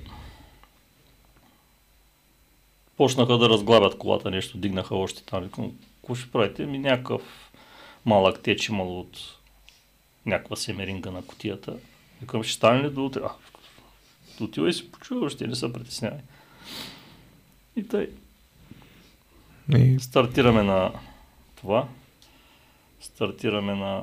[2.97, 5.43] почнаха да разглабят колата, нещо дигнаха още там.
[5.43, 6.67] Викам, какво ще правите?
[6.67, 7.53] Ми някакъв
[8.07, 9.19] малък теч имало от
[10.27, 11.77] някаква семеринга на котията.
[12.21, 13.21] Викам, ще стане ли до утре?
[13.25, 13.31] А,
[14.45, 16.21] отива и си почува, ще не се притеснявай.
[17.77, 18.11] И тъй.
[19.77, 20.01] И...
[20.01, 20.93] Стартираме на
[21.57, 21.89] това
[23.01, 24.03] стартираме на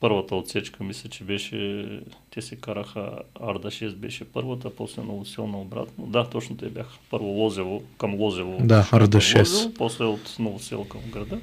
[0.00, 6.06] първата отсечка, мисля, че беше, те се караха, Арда 6 беше първата, после Новосел обратно.
[6.06, 6.98] Да, точно те бяха.
[7.10, 8.58] Първо Лозево, към Лозево.
[8.60, 9.38] Да, Арда 6.
[9.38, 11.40] Лозево, после от Новосел към града.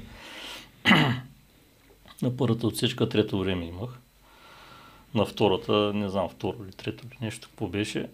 [2.22, 3.98] на първата отсечка трето време имах.
[5.14, 8.06] На втората, не знам, второ или трето или нещо, какво беше.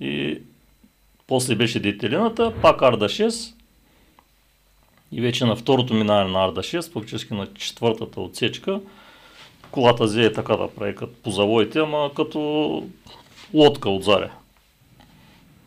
[0.00, 0.40] И
[1.26, 3.54] после беше детелината, пак Арда 6,
[5.12, 8.80] и вече на второто минаване на Арда 6, фактически на четвъртата отсечка,
[9.70, 12.86] колата взе е така да прави като по завоите, ама като
[13.54, 14.30] лодка от заря.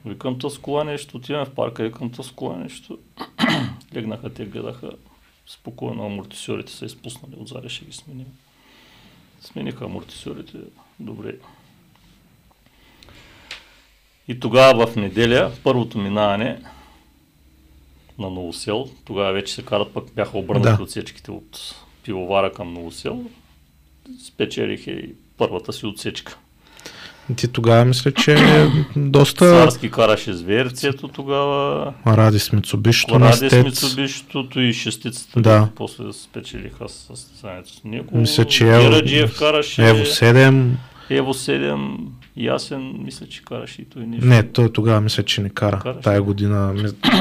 [0.06, 3.00] Викам тъс кола нещо, отиваме в парка, викам тъс кола нещо.
[3.96, 4.92] Легнаха, те гледаха
[5.48, 8.26] спокойно, амортисьорите са изпуснали от заря, ще ги сменим.
[9.42, 10.58] Смениха амортисьорите,
[11.00, 11.36] добре.
[14.28, 16.62] И тогава в неделя, първото минаване,
[18.20, 18.90] на Новосел.
[19.06, 20.84] Тогава вече се карат, пък бяха обърнати да.
[20.84, 23.26] отсечките от пивовара към Новосел.
[24.28, 26.38] Спечелих и първата си отсечка.
[27.38, 28.38] Ти тогава мисля, че
[28.96, 29.46] доста...
[29.46, 31.94] Царски караше с Верцето тогава.
[32.08, 33.20] Ради с Мицубишто.
[33.20, 35.42] Ради с Мицубишто и шестицата.
[35.42, 35.68] Да.
[35.76, 38.18] После спечелиха състезанието с него.
[38.18, 39.90] Мисля, че Ево, караше.
[39.90, 40.66] Ево 7.
[41.10, 41.98] Ево 7.
[42.36, 44.26] И Ясен, мисля, че караше и той нещо.
[44.26, 45.80] Не, той тогава мисля, че не кара.
[45.80, 46.00] Караше.
[46.02, 46.74] Тая година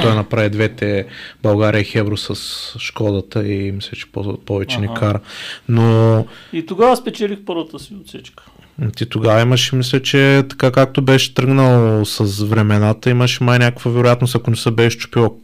[0.02, 1.06] той направи двете
[1.42, 2.34] България и Хебро с
[2.78, 5.00] Шкодата и мисля, че по- повече не Ага.
[5.00, 5.20] кара.
[5.68, 8.44] Но И тогава спечелих първата си отсечка.
[8.96, 14.34] Ти тогава имаш, мисля, че така както беше тръгнал с времената, имаш май някаква вероятност,
[14.34, 15.36] ако не се беше чупил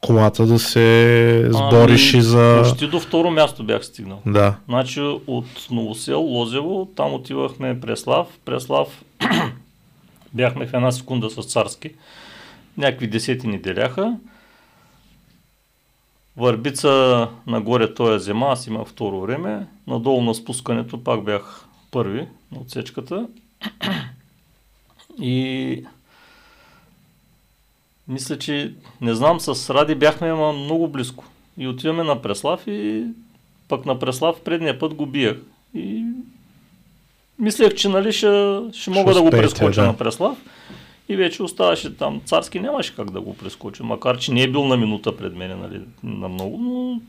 [0.00, 2.62] колата, да се сбориш Ами, и за...
[2.62, 4.20] Почти до второ място бях стигнал.
[4.26, 4.56] Да.
[4.68, 8.26] Значи от Новосел, Лозево, там отивахме Преслав.
[8.44, 8.88] Преслав
[10.34, 11.90] бяхме в една секунда с царски.
[12.78, 14.16] Някакви десети ни деляха.
[16.36, 19.66] Върбица нагоре той е зема, аз имах второ време.
[19.86, 22.26] Надолу на спускането пак бях първи
[22.60, 23.26] отсечката.
[25.20, 25.84] И
[28.08, 31.24] мисля, че не знам, с Ради бяхме ама много близко.
[31.58, 33.04] И отиваме на Преслав и
[33.68, 35.36] пък на Преслав предния път го биях.
[35.74, 36.04] И
[37.38, 39.86] мислех, че нали ще, ще мога да го прескоча да.
[39.86, 40.38] на Преслав.
[41.08, 42.20] И вече оставаше там.
[42.24, 45.54] Царски нямаше как да го прескоча, макар че не е бил на минута пред мене,
[45.54, 47.00] нали, на много, но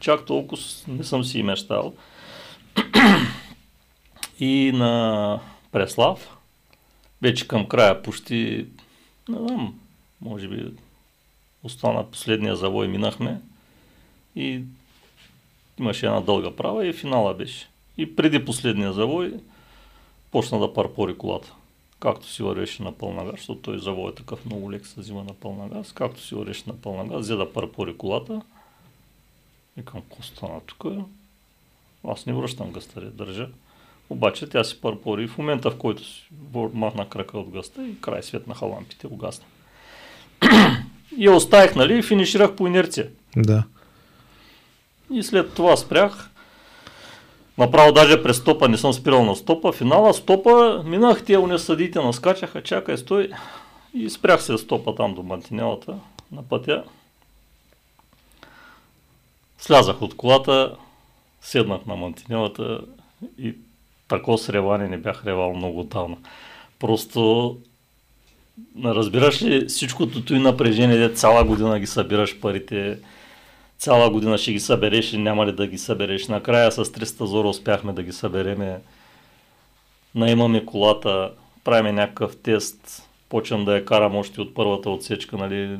[0.00, 1.92] чак толкова не съм си и мечтал.
[4.40, 5.40] И на
[5.72, 6.36] Преслав,
[7.22, 8.66] вече към края, почти,
[9.28, 9.80] не знам,
[10.20, 10.72] може би
[11.62, 13.40] остана последния завой, минахме
[14.36, 14.62] и
[15.78, 17.68] имаше една дълга права и финала беше.
[17.98, 19.34] И преди последния завой
[20.30, 21.54] почна да парпори колата.
[22.00, 25.24] Както си вървеше на пълна газ, защото той завой е такъв много лек се взима
[25.24, 25.92] на пълна газ.
[25.92, 28.42] Както си вървеше на пълна газ, взе да парпори колата.
[29.76, 30.84] Викам, какво стана тук?
[32.04, 33.48] Аз не връщам гъста, де, държа.
[34.10, 36.28] Обаче тя си парпори и в момента, в който си
[36.72, 39.44] махна крака от гъста и край светнаха лампите, угасна.
[41.16, 43.08] и я оставих, нали, и финиширах по инерция.
[43.36, 43.64] Да.
[45.12, 46.30] И след това спрях.
[47.58, 49.72] Направо даже през стопа не съм спирал на стопа.
[49.72, 53.30] Финала стопа минах, те уне съдите наскачаха, чакай, стой.
[53.94, 55.98] И спрях се стопа там до мантинелата
[56.32, 56.84] на пътя.
[59.58, 60.76] Слязах от колата,
[61.40, 62.80] седнах на мантинелата
[63.38, 63.54] и
[64.08, 66.16] тако среване не бях ревал много отдавна.
[66.78, 67.56] Просто
[68.84, 72.98] разбираш ли всичкото и напрежение, де цяла година ги събираш парите,
[73.78, 76.28] цяла година ще ги събереш и няма ли да ги събереш.
[76.28, 78.80] Накрая с 300 зора успяхме да ги събереме.
[80.14, 81.30] Наимаме колата,
[81.64, 85.78] правиме някакъв тест, почвам да я карам още от първата отсечка, нали,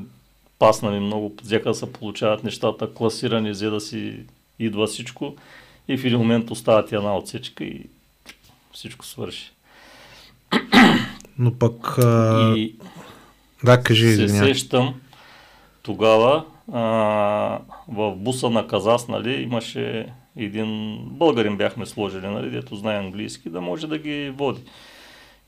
[0.59, 4.19] пасна ми много, взеха да се получават нещата, класирани, взе да си
[4.59, 5.35] идва всичко
[5.89, 7.87] и в един момент остава ти една отсечка и
[8.77, 9.53] всичко свърши.
[11.39, 11.99] Но пък...
[11.99, 12.55] А...
[12.57, 12.75] И
[13.65, 14.55] Да, кажи, се извинявай.
[14.55, 14.95] сещам
[15.83, 16.81] тогава а,
[17.89, 23.61] в буса на Казас, нали, имаше един българин бяхме сложили, нали, дето знае английски, да
[23.61, 24.61] може да ги води.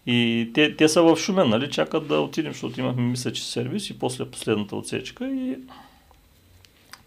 [0.06, 3.90] И те, те са в Шумен, нали, чакат да отидем, защото имахме, мисля, че сервис
[3.90, 5.56] и после последната отсечка и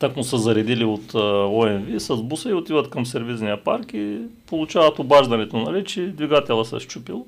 [0.02, 5.00] так му са заредили от ОМВ с буса и отиват към сервизния парк и получават
[5.00, 7.26] обаждането, нали, че двигателя се е щупил.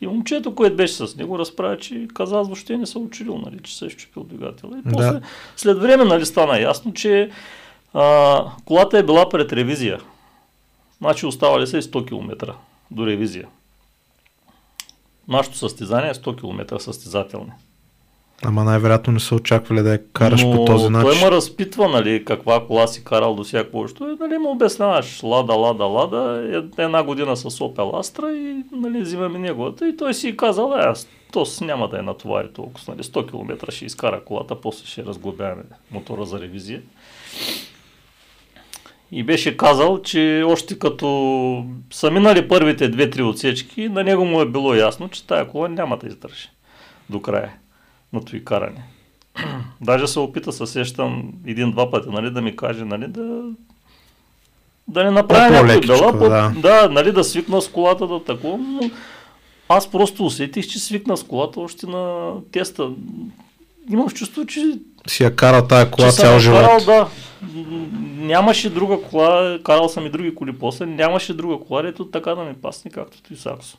[0.00, 3.58] И момчето, което беше с него, разправя, че каза, аз въобще не съм учил, нали,
[3.62, 4.78] че се е щупил двигателя.
[4.78, 4.92] И Да.
[4.92, 5.20] после,
[5.56, 7.30] след време, нали, стана ясно, че
[7.94, 10.00] а, колата е била пред ревизия.
[10.98, 12.54] Значи оставали са и 100 км
[12.90, 13.48] до ревизия.
[15.28, 17.52] Нашето състезание е 100 км състезателни.
[18.44, 21.20] Ама най-вероятно не са очаквали да я караш Но по този Той начин.
[21.24, 24.04] ме разпитва, нали, каква кола си карал до всяко още.
[24.04, 26.48] И, нали, му обясняваш, лада, лада, лада,
[26.78, 29.88] е- една година с Opel Astra и, нали, взимаме неговата.
[29.88, 33.72] И той си казал, е, аз то няма да е натовари толкова, нали, 100 км
[33.72, 36.82] ще изкара колата, после ще разглобяваме мотора за ревизия.
[39.12, 44.46] И беше казал, че още като са минали първите две-три отсечки, на него му е
[44.46, 46.48] било ясно, че тая кола няма да издържи
[47.10, 47.52] до края
[48.12, 48.84] на това каране.
[49.80, 53.42] Даже се опита, се сещам един-два пъти, нали, да ми каже, нали, да,
[54.88, 56.52] да не направя бела, по, да.
[56.56, 58.90] да, нали, да свикна с колата, да такова, но
[59.68, 62.90] аз просто усетих, че свикна с колата още на теста.
[63.90, 66.60] Имах чувство, че Си я кара тая кола цял живот.
[66.60, 67.08] карал, да.
[68.16, 72.44] Нямаше друга кола, карал съм и други коли после, нямаше друга кола, ето така да
[72.44, 73.78] ми пасне, както и Саксо.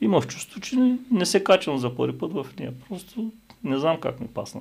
[0.00, 2.72] Имах чувство, че не, не се качвам за първи път в нея.
[2.88, 3.30] Просто
[3.64, 4.60] не знам как ми пасна.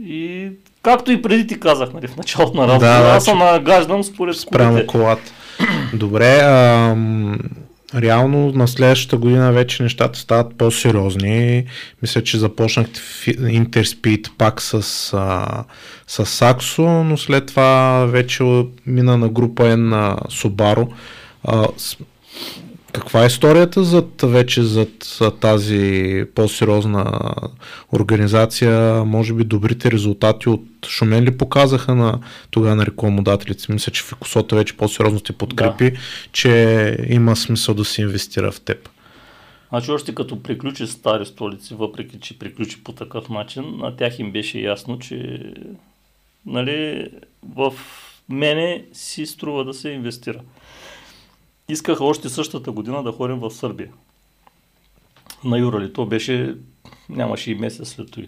[0.00, 0.50] И
[0.82, 4.36] както и преди ти казах, нали, в началото на разговора, Да, аз съм нагаждан според
[4.36, 4.86] Спрямо колите.
[4.86, 5.32] колата.
[5.94, 7.38] Добре, ам,
[7.94, 11.64] реално на следващата година вече нещата стават по-сериозни.
[12.02, 13.00] Мисля, че започнахте
[13.48, 14.74] Интерспид пак с,
[15.14, 15.64] а,
[16.06, 18.44] с Саксо, но след това вече
[18.86, 20.88] мина на група N на Subaru.
[21.44, 21.96] А, с,
[22.98, 24.90] каква е историята зад, вече зад
[25.40, 27.20] тази по-сериозна
[27.92, 29.04] организация?
[29.04, 32.20] Може би добрите резултати от Шумен ли показаха на
[32.50, 33.72] тогава на рекламодателите?
[33.72, 35.98] Мисля, че Фикосота вече по-сериозно те подкрепи, да.
[36.32, 38.88] че има смисъл да се инвестира в теб.
[39.68, 44.32] Значи още като приключи стари столици, въпреки че приключи по такъв начин, на тях им
[44.32, 45.42] беше ясно, че
[46.46, 47.08] нали,
[47.54, 47.72] в
[48.28, 50.40] мене си струва да се инвестира.
[51.68, 53.92] Искаха още същата година да ходим в Сърбия.
[55.44, 55.92] На Юрали.
[55.92, 56.56] То беше,
[57.08, 58.26] нямаше и месец след това.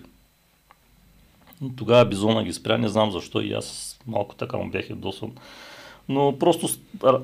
[1.76, 5.32] Тогава Бизона ги спря, не знам защо и аз малко така му бях ядосан.
[6.08, 6.68] Но просто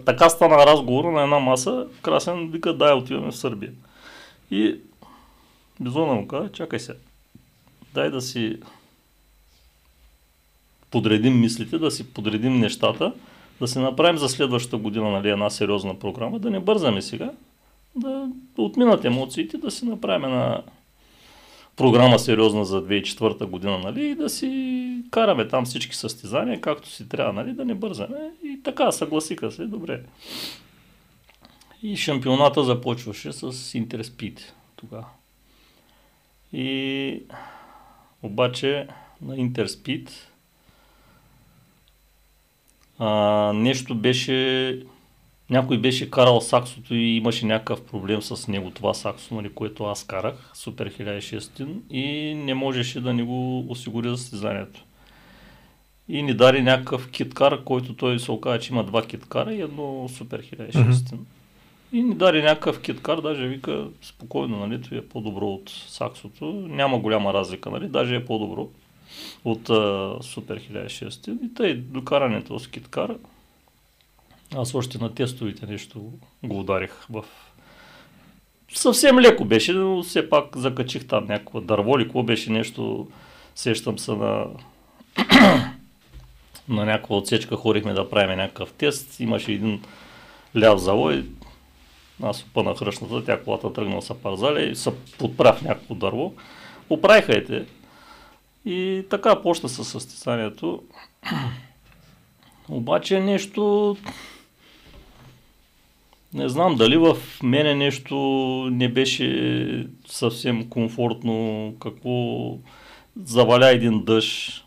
[0.06, 1.86] така стана разговора на една маса.
[2.02, 3.72] Красен вика, дай отиваме в Сърбия.
[4.50, 4.76] И
[5.80, 6.96] Бизона му каза, чакай се,
[7.94, 8.58] дай да си
[10.90, 13.12] подредим мислите, да си подредим нещата,
[13.60, 17.32] да си направим за следващата година нали, една сериозна програма, да не бързаме сега,
[17.96, 20.62] да отминат емоциите, да си направим една
[21.76, 27.08] програма сериозна за 2004 година, нали, и да си караме там всички състезания, както си
[27.08, 28.30] трябва, нали, да не бързаме.
[28.44, 30.02] И така, съгласиха се, добре.
[31.82, 35.06] И шампионата започваше с Интерспид тогава.
[36.52, 37.22] И
[38.22, 38.88] обаче
[39.22, 40.30] на Интерспид
[42.98, 44.78] а, нещо беше,
[45.50, 50.04] някой беше карал саксото и имаше някакъв проблем с него, това саксо, нали, което аз
[50.04, 54.84] карах, Супер 1600 и не можеше да ни го осигури за състезанието.
[56.08, 60.08] И ни даде някакъв киткар, който той се оказа, че има два киткара и едно
[60.08, 60.72] Супер 1600.
[60.72, 61.18] Mm-hmm.
[61.92, 66.44] И ни даде някакъв киткар, даже вика спокойно, нали, е по-добро от саксото.
[66.68, 68.68] Няма голяма разлика, нали, даже е по-добро
[69.44, 73.14] от а, Супер 1600 и тъй докарането с киткар.
[74.54, 76.12] Аз още на тестовите нещо
[76.44, 77.24] го ударих в...
[78.74, 83.08] Съвсем леко беше, но все пак закачих там някакво дърво или какво беше нещо,
[83.54, 84.46] сещам се на
[86.68, 89.82] на някаква отсечка ходихме да правим някакъв тест, имаше един
[90.56, 91.24] ляв завой,
[92.22, 96.34] аз опънах ръчната, тя колата тръгнала са парзали и се подправих някакво дърво.
[96.90, 97.66] Оправиха те.
[98.66, 100.82] И така почна със състезанието.
[102.68, 103.96] Обаче нещо...
[106.34, 108.16] Не знам дали в мене нещо
[108.72, 112.52] не беше съвсем комфортно, какво
[113.24, 114.64] заваля един дъжд.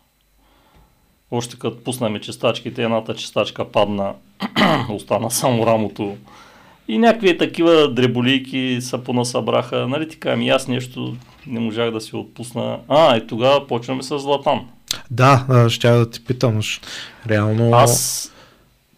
[1.30, 4.14] Още като пуснаме чистачките, едната чистачка падна,
[4.90, 6.16] остана само рамото.
[6.88, 9.88] И някакви такива дреболийки са понасъбраха.
[9.88, 12.78] Нали така, ами аз нещо не можах да си отпусна.
[12.88, 14.60] А, и тогава почваме с Златан.
[15.10, 16.60] Да, ще да ти питам.
[17.28, 17.74] Реално...
[17.74, 18.32] Аз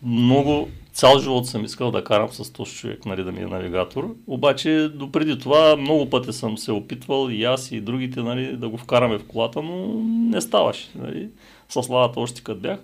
[0.03, 4.15] много цял живот съм искал да карам с този човек, нали, да ми е навигатор.
[4.27, 8.79] Обаче допреди това много пъти съм се опитвал и аз и другите нали, да го
[8.79, 9.87] вкараме в колата, но
[10.31, 10.89] не ставаше.
[10.95, 11.29] Нали.
[11.69, 12.79] С лавата още като бях.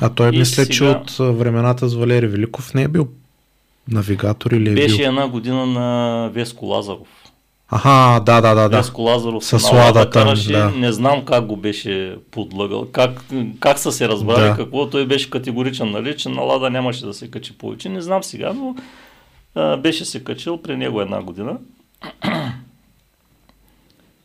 [0.00, 0.74] А той мисля, сега...
[0.74, 3.08] че от времената с Валери Великов не е бил
[3.88, 5.06] навигатор или е Беше бил?
[5.06, 7.08] една година на Веско Лазаров.
[7.68, 8.68] Аха, да, да, да.
[8.68, 8.76] да.
[8.76, 9.70] Веско Лазаров с
[10.10, 10.70] караше, да.
[10.70, 13.24] не знам как го беше подлъгал, как,
[13.60, 14.56] как са се разбрали, да.
[14.56, 18.24] какво той беше категоричен, нали, че на лада нямаше да се качи повече, не знам
[18.24, 18.76] сега, но
[19.54, 21.58] а, беше се качил при него една година.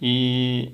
[0.01, 0.71] И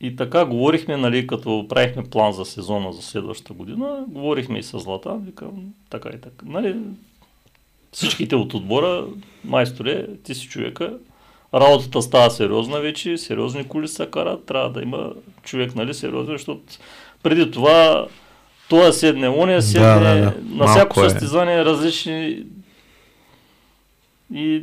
[0.00, 4.78] И така говорихме, нали, като правихме план за сезона за следващата година, говорихме и с
[4.78, 6.46] Злата, викам така и така.
[6.46, 6.76] Нали,
[7.92, 9.04] всичките от отбора,
[9.44, 10.92] майсторе, ти си човека,
[11.54, 15.12] работата става сериозна вече, сериозни коли се карат, трябва да има
[15.42, 16.62] човек, нали, сериозен, защото
[17.22, 18.06] преди това
[18.68, 20.34] това седне, ония седне, да, да, да.
[20.54, 21.10] на всяко е.
[21.10, 22.44] състезание различни
[24.34, 24.62] и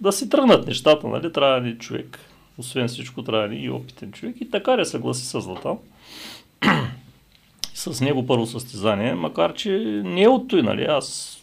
[0.00, 2.18] да си тръгнат нещата, нали, трябва ни човек
[2.58, 4.36] освен всичко трябва да и опитен човек.
[4.40, 5.78] И така не съгласи с Златан.
[7.74, 9.70] с него първо състезание, макар че
[10.04, 10.84] не е от той, нали?
[10.84, 11.38] Аз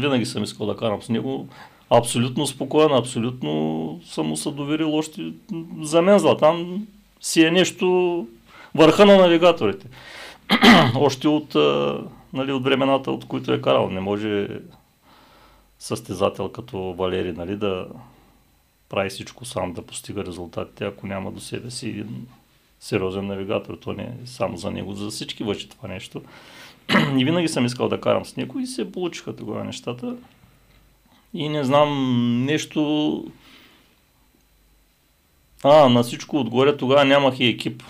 [0.00, 1.48] винаги съм искал да карам с него
[1.90, 5.32] абсолютно спокоен, абсолютно съм му се доверил още
[5.80, 6.86] за мен Златан
[7.20, 8.26] си е нещо
[8.74, 9.86] върха на навигаторите.
[10.94, 11.54] още от,
[12.32, 13.90] нали, от времената, от които е карал.
[13.90, 14.48] Не може
[15.78, 17.86] състезател като Валери нали, да,
[18.88, 22.26] прави всичко сам да постига резултатите, ако няма до себе си един
[22.80, 23.74] сериозен навигатор.
[23.74, 26.22] То не е само за него, за всички въжи това нещо.
[27.18, 30.16] И винаги съм искал да карам с него и се получиха тогава нещата.
[31.34, 33.24] И не знам, нещо...
[35.64, 37.82] А, на всичко отгоре тогава нямах и екип.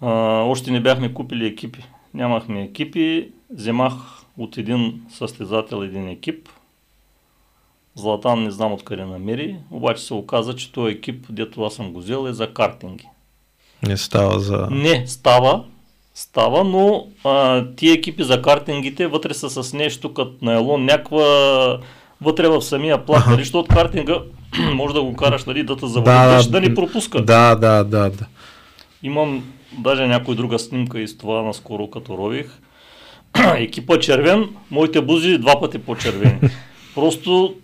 [0.00, 0.10] А,
[0.42, 1.84] още не бяхме купили екипи.
[2.14, 3.94] нямахме екипи, вземах
[4.38, 6.48] от един състезател един екип.
[7.94, 11.98] Златан не знам откъде намери, обаче се оказа, че този екип, дето аз съм го
[11.98, 13.08] взел, е за картинги.
[13.82, 14.68] Не става за...
[14.70, 15.64] Не, става,
[16.14, 21.78] става, но а, тия екипи за картингите вътре са с нещо като найлон, някаква
[22.20, 24.18] вътре в самия плат, нали, защото картинга
[24.74, 27.22] може да го караш, нали, да те заводи, да, да, ни пропуска.
[27.22, 28.26] Да, да, да, да.
[29.02, 29.44] Имам
[29.78, 32.58] даже някой друга снимка и с това наскоро като рових.
[33.56, 36.38] Екипа червен, моите бузи два пъти по-червени.
[36.94, 37.54] Просто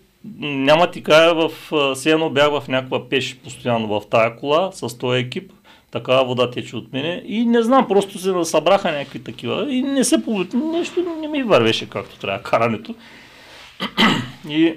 [0.41, 1.51] няма ти кая в...
[1.95, 5.53] Все едно бях в някаква пеш постоянно в тая кола с този екип.
[5.97, 10.05] Такава вода тече от мене и не знам, просто се събраха някакви такива и не
[10.05, 12.95] се получи, нещо не ми вървеше както трябва карането.
[14.49, 14.75] и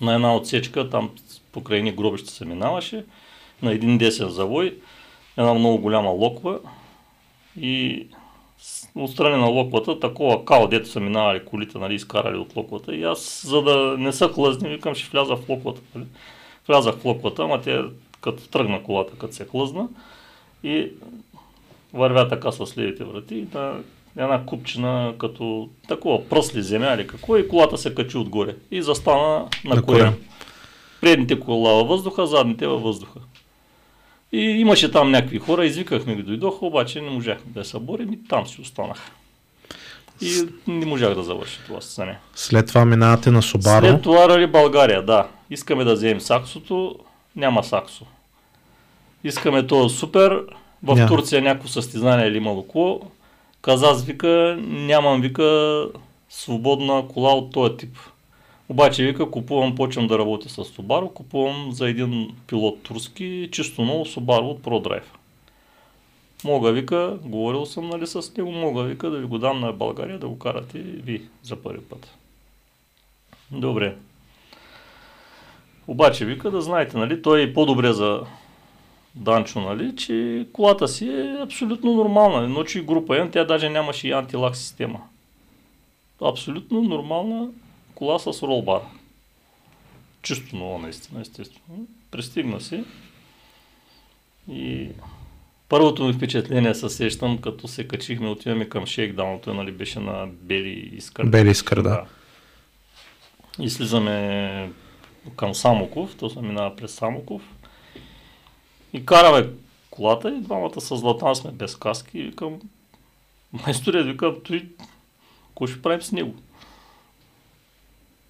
[0.00, 1.10] на една отсечка, там
[1.52, 3.04] покрай ни гробища се минаваше,
[3.62, 4.76] на един десен завой,
[5.36, 6.58] една много голяма локва
[7.60, 8.06] и
[8.94, 12.94] отстрани на локвата, такова као, дето са минавали колите, нали, изкарали от локвата.
[12.94, 15.80] И аз, за да не са хлъзни, викам, ще вляза в локвата.
[15.94, 16.06] Нали.
[16.68, 17.82] Влязах в локвата, ама те
[18.20, 19.88] като тръгна колата, като се хлъзна
[20.64, 20.90] и
[21.94, 23.74] вървя така с левите врати на
[24.16, 29.46] една купчина като такова пръсли земя или какво и колата се качи отгоре и застана
[29.64, 30.14] на, на корем.
[31.00, 33.20] Предните кола във въздуха, задните във въздуха.
[34.32, 38.18] И имаше там някакви хора, извикахме ги, дойдоха, обаче не можахме да се борим и
[38.28, 39.10] там си останах.
[40.20, 42.18] И не можах да завърша това състезание.
[42.34, 43.86] След това минавате на Субаро?
[43.86, 45.28] След това Рали България, да.
[45.50, 46.98] Искаме да вземем Саксото,
[47.38, 48.06] няма Саксо.
[49.24, 50.44] Искаме то супер,
[50.82, 51.08] в yeah.
[51.08, 53.00] Турция някакво състезание или има какво.
[53.62, 55.86] Казаз вика, нямам вика
[56.30, 57.96] свободна кола от този тип.
[58.68, 64.04] Обаче вика, купувам, почвам да работя с Subaru, купувам за един пилот турски, чисто ново
[64.04, 65.02] Subaru от ProDrive.
[66.44, 70.18] Мога, вика, говорил съм нали с него, мога, вика, да ви го дам на България,
[70.18, 72.14] да го карате ви за първи път.
[73.50, 73.96] Добре.
[75.88, 78.20] Обаче, вика, да знаете, нали, той е по-добре за
[79.14, 82.48] Данчо, нали, че колата си е абсолютно нормална.
[82.48, 85.00] Но че група N, тя даже нямаше и антилак система.
[86.22, 87.48] Абсолютно нормална
[87.94, 88.80] кола с ролбар.
[90.22, 91.86] Чисто много наистина, естествено.
[92.10, 92.84] Пристигна си
[94.50, 94.88] и
[95.68, 100.26] първото ми впечатление се сещам, като се качихме, отиваме към шейкдаун, той нали беше на
[100.26, 101.26] Бели Искър.
[101.26, 102.04] Бели Искър, да.
[103.60, 104.70] И слизаме
[105.36, 107.42] към Самоков, то се минава през Самоков.
[108.92, 109.48] И караме
[109.90, 112.58] колата и двамата с Златан сме без каски и викам,
[113.52, 114.68] майсторе, викам, той,
[115.48, 116.34] какво ще правим с него?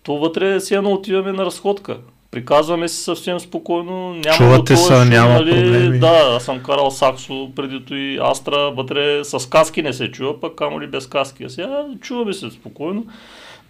[0.02, 1.98] То вътре си едно отиваме на разходка.
[2.30, 5.98] Приказваме си съвсем спокойно, няма Чувате са, няма нали, проблеми.
[5.98, 10.54] Да, аз съм карал Саксо преди и Астра, вътре с каски не се чува, пък
[10.54, 11.44] камо ли без каски.
[11.44, 13.06] А сега чуваме се спокойно.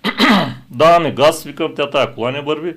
[0.70, 2.74] Даваме газ, викам, тя тая кола не върви.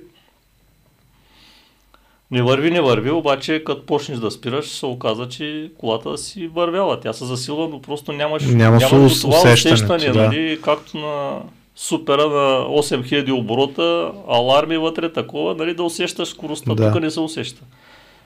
[2.31, 6.99] Не върви, не върви, обаче като почнеш да спираш, се оказа, че колата си вървяла.
[6.99, 10.27] Тя се засилва, но просто нямаш, няма, това усещане, да.
[10.27, 11.39] нали, както на
[11.75, 16.91] супера на 8000 оборота, аларми вътре, такова, нали, да усещаш скоростта, да.
[16.91, 17.61] тук не се усеща.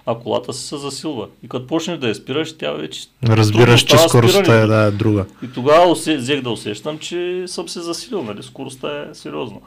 [0.05, 1.27] А колата си се засилва.
[1.43, 3.01] И като почнеш да я спираш, тя вече.
[3.27, 5.25] Разбираш, че скоростта е, да, е друга.
[5.43, 9.57] И тогава усе, взех да усещам, че съм се засилил, нали, скоростта е сериозна.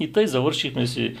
[0.00, 1.14] И тъй завършихме си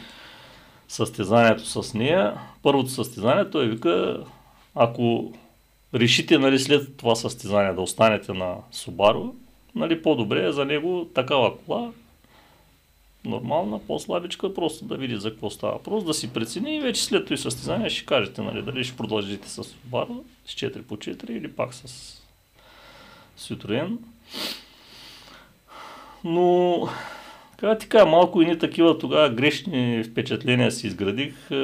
[0.88, 2.34] състезанието с нея.
[2.62, 4.24] Първото състезание той вика,
[4.74, 5.32] ако
[5.94, 9.32] решите нали, след това състезание да останете на Subaru,
[9.74, 11.90] нали, по-добре е за него такава кола,
[13.24, 15.82] нормална, по-слабичка, просто да види за какво става.
[15.82, 19.48] Просто да си прецени и вече след това състезание ще кажете, нали, дали ще продължите
[19.48, 22.14] с Subaru с 4 по 4 или пак с
[23.38, 23.96] Citroen.
[26.24, 26.88] Но
[27.58, 31.56] така ти кажа, малко и не такива тогава грешни впечатления си изградих, е,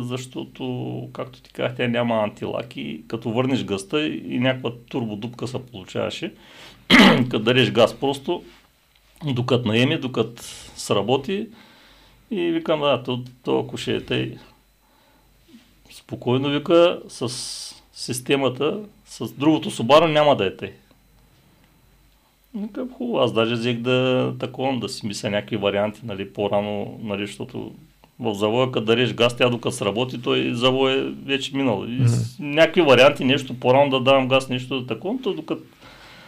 [0.00, 3.02] защото, както ти казах, тя няма антилаки.
[3.08, 6.32] Като върнеш гъста и някаква турбодупка се получаваше,
[7.30, 8.42] като дадеш газ просто,
[9.24, 10.42] докато наеме, докато
[10.76, 11.46] сработи.
[12.30, 14.36] И викам, да, то, то ако ще е тъй
[15.92, 17.28] спокойно вика, с
[17.92, 20.72] системата, с другото Subaru няма да е тъй.
[22.54, 27.26] Викам, хубаво, аз даже взех да таковам, да си мисля някакви варианти, нали, по-рано, нали,
[27.26, 27.72] защото
[28.20, 31.84] в завоя, като дареш газ, тя докато сработи, той завой е вече минал.
[31.84, 32.40] И mm-hmm.
[32.40, 35.62] някакви варианти, нещо по-рано да давам газ, нещо да таковам, то докато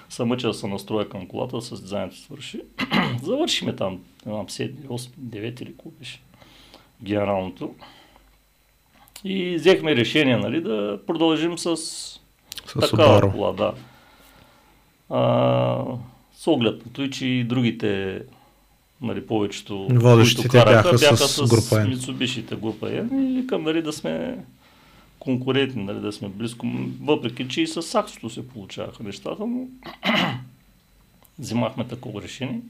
[0.09, 2.61] се мъча да се настроя към колата, с дизайнето свърши.
[3.23, 3.93] Завършихме там,
[4.27, 6.21] не знам, 7, 8, 9 или какво беше
[7.03, 7.75] генералното.
[9.25, 12.21] И взехме решение, нали, да продължим с, с
[12.91, 13.75] такава кола, да.
[15.11, 15.21] А,
[16.41, 18.22] с оглед на той, че и другите
[19.03, 21.88] нали, повечето, Водещите които караха, бяха бяха с с, група.
[21.88, 24.38] Митсубишите група N и викам нали, да сме
[25.18, 26.66] конкурентни, нали, да сме близко,
[27.03, 29.66] въпреки че и с Саксото се получаваха нещата, но
[31.38, 32.61] взимахме такова решение.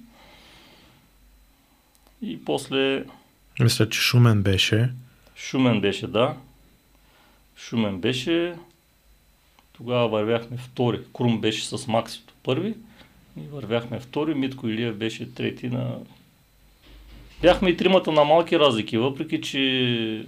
[2.22, 3.04] И после
[3.60, 4.90] Мисля, че Шумен беше.
[5.36, 6.36] Шумен беше, да.
[7.56, 8.54] Шумен беше.
[9.72, 11.00] Тогава вървяхме втори.
[11.16, 12.74] Крум беше с Максито първи.
[13.44, 14.34] И вървяхме втори.
[14.34, 15.94] Митко Илиев беше трети на...
[17.42, 20.24] Бяхме и тримата на малки разлики, въпреки че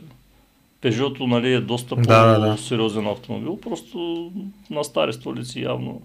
[0.83, 2.51] Пежото нали, е доста Да, да, да.
[2.51, 3.61] по-сериозен автомобил.
[3.61, 4.31] Просто
[4.71, 6.03] на стари столици явно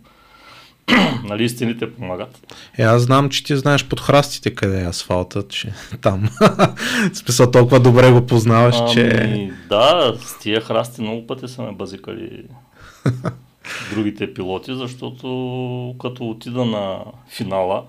[1.23, 2.53] нали, истините помагат.
[2.77, 6.29] Е, аз знам, че ти знаеш под храстите къде е асфалтът, че там.
[7.13, 9.11] Смисъл толкова добре го познаваш, че...
[9.23, 12.43] Ами, да, с тия храсти много пъти са ме базикали
[13.91, 17.85] другите пилоти, защото като отида на финала,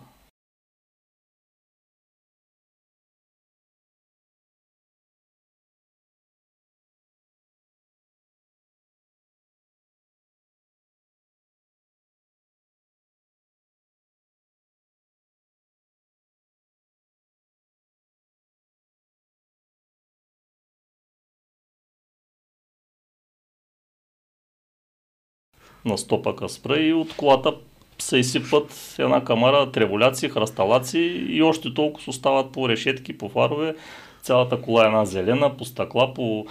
[25.88, 27.54] на стопака спра и от колата
[27.98, 33.74] се изсипват една камара треволяци, храсталаци и още толкова остават по решетки, по фарове.
[34.22, 36.46] Цялата кола е една зелена, по стъкла, по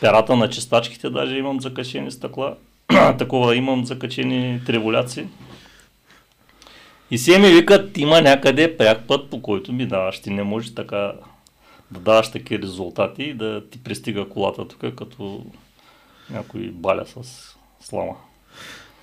[0.00, 2.56] перата на чистачките даже имам закачени стъкла.
[3.18, 5.26] Такова имам закачени треволяци.
[7.10, 10.20] И все ми викат, има някъде пряк път, по който ми даваш.
[10.20, 11.12] Ти не можеш така
[11.90, 15.46] да даваш такива резултати и да ти пристига колата тук, като
[16.30, 17.22] някой баля с
[17.80, 18.16] слама.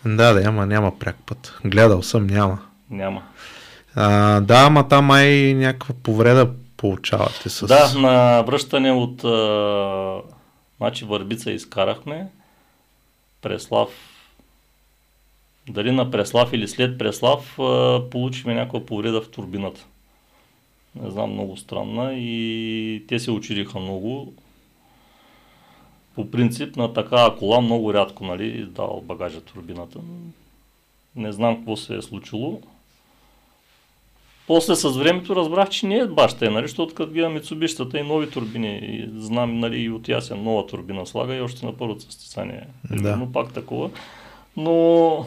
[0.05, 1.59] Да, да, ама няма пряк път.
[1.65, 2.59] Гледал съм, няма.
[2.89, 3.23] Няма.
[3.95, 7.67] А, да, ама там май някаква повреда получавате с...
[7.67, 10.21] Да, на връщане от а,
[10.77, 12.27] значи Върбица изкарахме.
[13.41, 13.89] Преслав
[15.69, 19.85] дали на Преслав или след Преслав а, получихме някаква повреда в турбината.
[20.95, 24.33] Не знам, много странна и те се учириха много.
[26.17, 29.99] По принцип на такава кола много рядко нали, дава багажа турбината.
[31.15, 32.61] Не знам какво се е случило.
[34.47, 38.03] После с времето разбрах, че не е баща е, нали, защото като гледам Митсубищата и
[38.03, 42.01] нови турбини, и знам нали, и от Ясен нова турбина слага и още на първото
[42.01, 42.67] състезание.
[42.91, 43.15] Да.
[43.15, 43.89] Но пак такова.
[44.57, 45.25] Но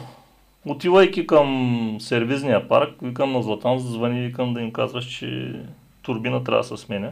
[0.65, 5.53] отивайки към сервизния парк, викам на Златан, звъни, викам да им казваш, че
[6.01, 7.11] турбина трябва да се сменя.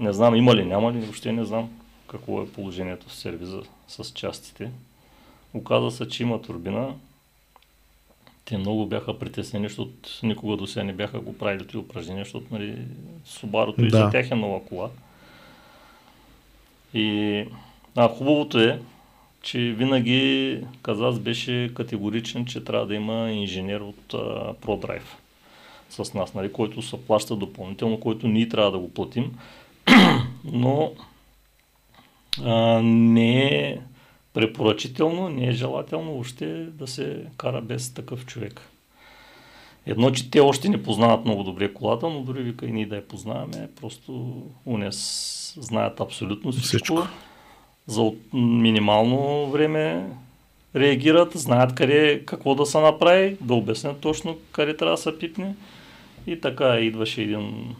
[0.00, 1.70] Не знам има ли, няма ли, въобще не знам
[2.06, 4.70] какво е положението в сервиза с частите.
[5.54, 6.94] Оказа се, че има турбина.
[8.44, 9.92] Те много бяха притеснени, защото
[10.22, 12.78] никога до сега не бяха го правили тези упражнения, защото нали,
[13.82, 13.96] и Да.
[13.96, 14.90] за тях е нова кола.
[16.94, 17.44] И
[17.96, 18.80] а, хубавото е,
[19.42, 24.16] че винаги Казас беше категоричен, че трябва да има инженер от а,
[24.54, 25.02] ProDrive
[25.90, 29.38] с нас, нали, който се плаща допълнително, който ние трябва да го платим.
[30.44, 30.92] Но
[32.44, 33.78] а, не е
[34.34, 38.60] препоръчително, не е желателно въобще да се кара без такъв човек.
[39.86, 42.96] Едно, че те още не познават много добре колата, но дори вика и ние да
[42.96, 46.66] я познаваме, просто уния с- знаят абсолютно всичко.
[46.66, 47.02] Всичко.
[47.86, 50.06] За минимално време
[50.76, 55.54] реагират, знаят къде, какво да се направи, да обяснят точно къде трябва да се пипне.
[56.26, 57.74] И така идваше един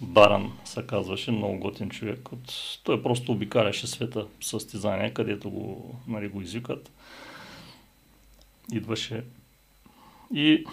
[0.00, 2.32] Баран, се казваше, много готин човек.
[2.32, 2.54] От...
[2.84, 6.90] Той просто обикаляше света в състезания, където го, нали, го извикат.
[8.72, 9.24] Идваше
[10.34, 10.64] и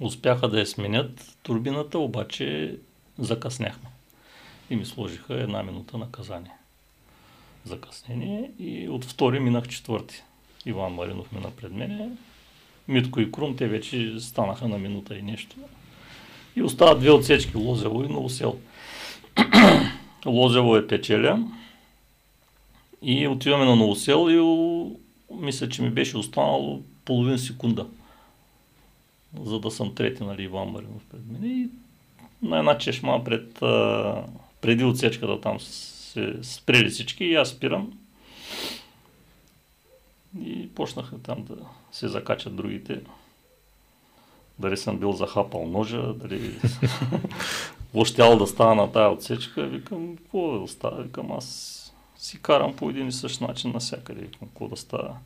[0.00, 2.76] успяха да я сменят турбината, обаче
[3.18, 3.88] закъсняхме.
[4.70, 6.52] И ми сложиха една минута наказание.
[7.64, 10.22] Закъснение и от втори минах четвърти.
[10.66, 12.10] Иван Маринов мина пред мене.
[12.88, 15.56] Митко и Крум, те вече станаха на минута и нещо.
[16.56, 18.58] И остават две отсечки, Лозево и Новосел.
[20.26, 21.48] Лозево е печеля.
[23.02, 24.38] И отиваме на Новосел и
[25.34, 27.86] мисля, че ми беше останало половин секунда.
[29.40, 31.50] За да съм трети, нали, Иван Маринов пред мен.
[31.50, 31.68] И
[32.42, 33.52] на една чешма пред,
[34.60, 37.98] преди отсечката там се спрели всички и аз спирам.
[40.44, 41.56] И почнаха там да
[41.92, 43.00] се закачат другите.
[44.58, 46.54] Дали съм бил захапал ножа, дали
[48.04, 49.62] щяло да става на тая отсечка.
[49.62, 51.02] Викам, какво да става?
[51.02, 51.72] Викам, аз
[52.16, 54.20] си карам по един и същ начин навсякъде.
[54.20, 55.16] Викам, какво да става?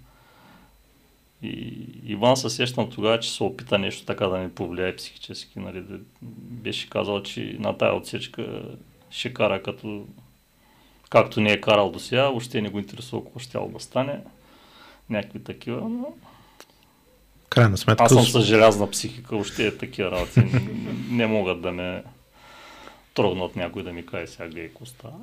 [1.43, 5.59] И Иван се сещам тогава, че се опита нещо така да ни повлияе психически.
[5.59, 8.63] Нали, да беше казал, че на тая отсечка
[9.11, 10.07] ще кара като
[11.11, 14.21] както не е карал до сега, въобще не го интересува какво ще да стане.
[15.11, 16.07] Някакви такива, но
[17.51, 18.05] Крайна сметка.
[18.05, 20.41] аз съм с желязна психика, въобще е такива работи.
[21.11, 22.03] не, могат да ме
[23.15, 25.15] трогнат някой да ми каже сега гледай какво става.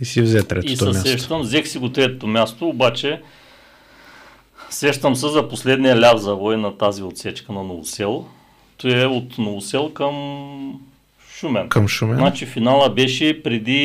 [0.00, 1.00] И си взе И третото се място.
[1.02, 3.22] сещам, взех си го третото място, обаче
[4.70, 8.26] сещам се за последния ляв завой на тази отсечка на Новосел.
[8.76, 10.80] Той е от Новосел към
[11.30, 11.68] Шумен.
[11.68, 12.16] Към Шумен.
[12.16, 13.82] Значи финала беше преди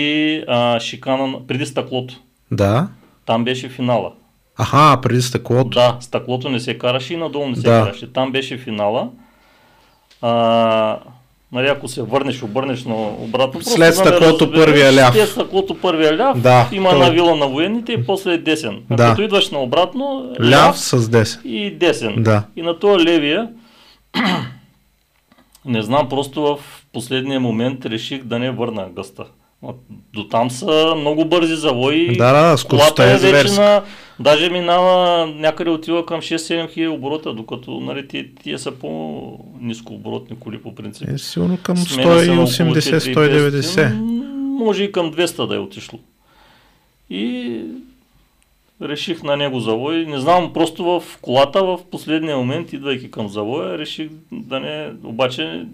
[0.48, 2.16] а, шикана, на- преди стъклото.
[2.52, 2.88] Да.
[3.26, 4.14] Там беше финала.
[4.62, 5.70] Аха, преди стъклото.
[5.70, 7.84] Да, стъклото не се караше и надолу не се Да.
[7.84, 8.14] караше.
[8.14, 9.10] Там беше финала.
[10.22, 10.98] А,
[11.52, 13.62] нали, ако се върнеш, обърнеш на обратно.
[13.62, 15.14] След да стъклото първия ляв.
[15.16, 16.40] След стъклото първия ляв.
[16.40, 18.82] Да, има той- навила на военните и после е десен.
[18.90, 19.10] А Да.
[19.10, 21.46] като идваш на обратно, Ляв с 10.
[21.46, 22.16] и десен.
[22.18, 22.44] Да.
[22.56, 23.50] И на този левия,
[25.66, 26.58] не знам, просто в
[26.94, 29.24] последния момент реших да не върна гъста.
[30.14, 32.18] До там са много бързи завои.
[32.18, 33.82] Да, да, скоростта Колата е е вече на...
[34.22, 40.40] Даже минава някъде отива към 6-7 хиляди оборота, докато нали, тия, тия са по-низко оборотни
[40.40, 41.10] коли по принцип.
[41.10, 43.62] Е, сигурно към Сменя се на около 180-190.
[43.62, 44.24] 450, м,
[44.66, 46.00] Може и към 200 да е отишло.
[47.10, 47.62] И
[48.82, 50.06] реших на него завой.
[50.06, 54.92] Не знам, просто в колата в последния момент, идвайки към завоя, реших да не...
[55.04, 55.66] Обаче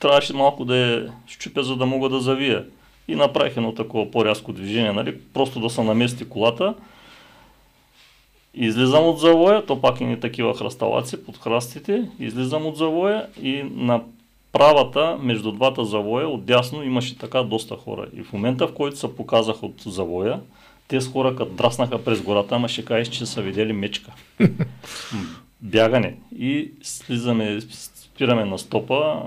[0.00, 2.64] трябваше малко да я щупя, за да мога да завия.
[3.08, 5.18] И направих едно такова по-рязко движение, нали?
[5.34, 6.74] просто да се намести колата.
[8.54, 12.08] Излизам от завоя, то пак и не такива хръсталаци под храстите.
[12.18, 14.02] Излизам от завоя и на
[14.52, 18.06] правата, между двата завоя, отдясно имаше така доста хора.
[18.16, 20.40] И в момента, в който се показах от завоя,
[20.88, 24.12] тези хора като драснаха през гората, ама ще кажеш, че са видели мечка.
[25.60, 26.14] Бягане.
[26.38, 29.22] И слизаме, спираме на стопа,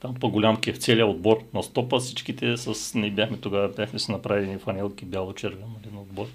[0.00, 4.58] там по-голям кеф, целият отбор на стопа, всичките с, не бяхме тогава, бяхме си направили
[4.58, 6.26] фанелки бяло-червено нали, на отбор.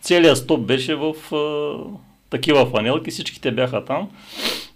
[0.00, 1.74] Целият стоп беше в а,
[2.30, 4.10] такива фанелки, всичките бяха там.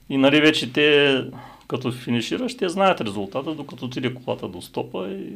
[0.08, 1.20] И нали вече те,
[1.68, 5.32] като финишираш, те знаят резултата, докато отиде колата до стопа и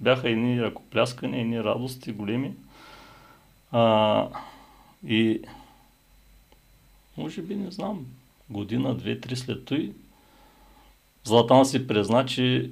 [0.00, 2.52] бяха едни ръкопляскания, едни радости големи.
[3.72, 4.28] А,
[5.06, 5.40] и
[7.16, 8.06] може би, не знам,
[8.50, 9.92] година, две, три след той,
[11.24, 12.70] Златан си призна, че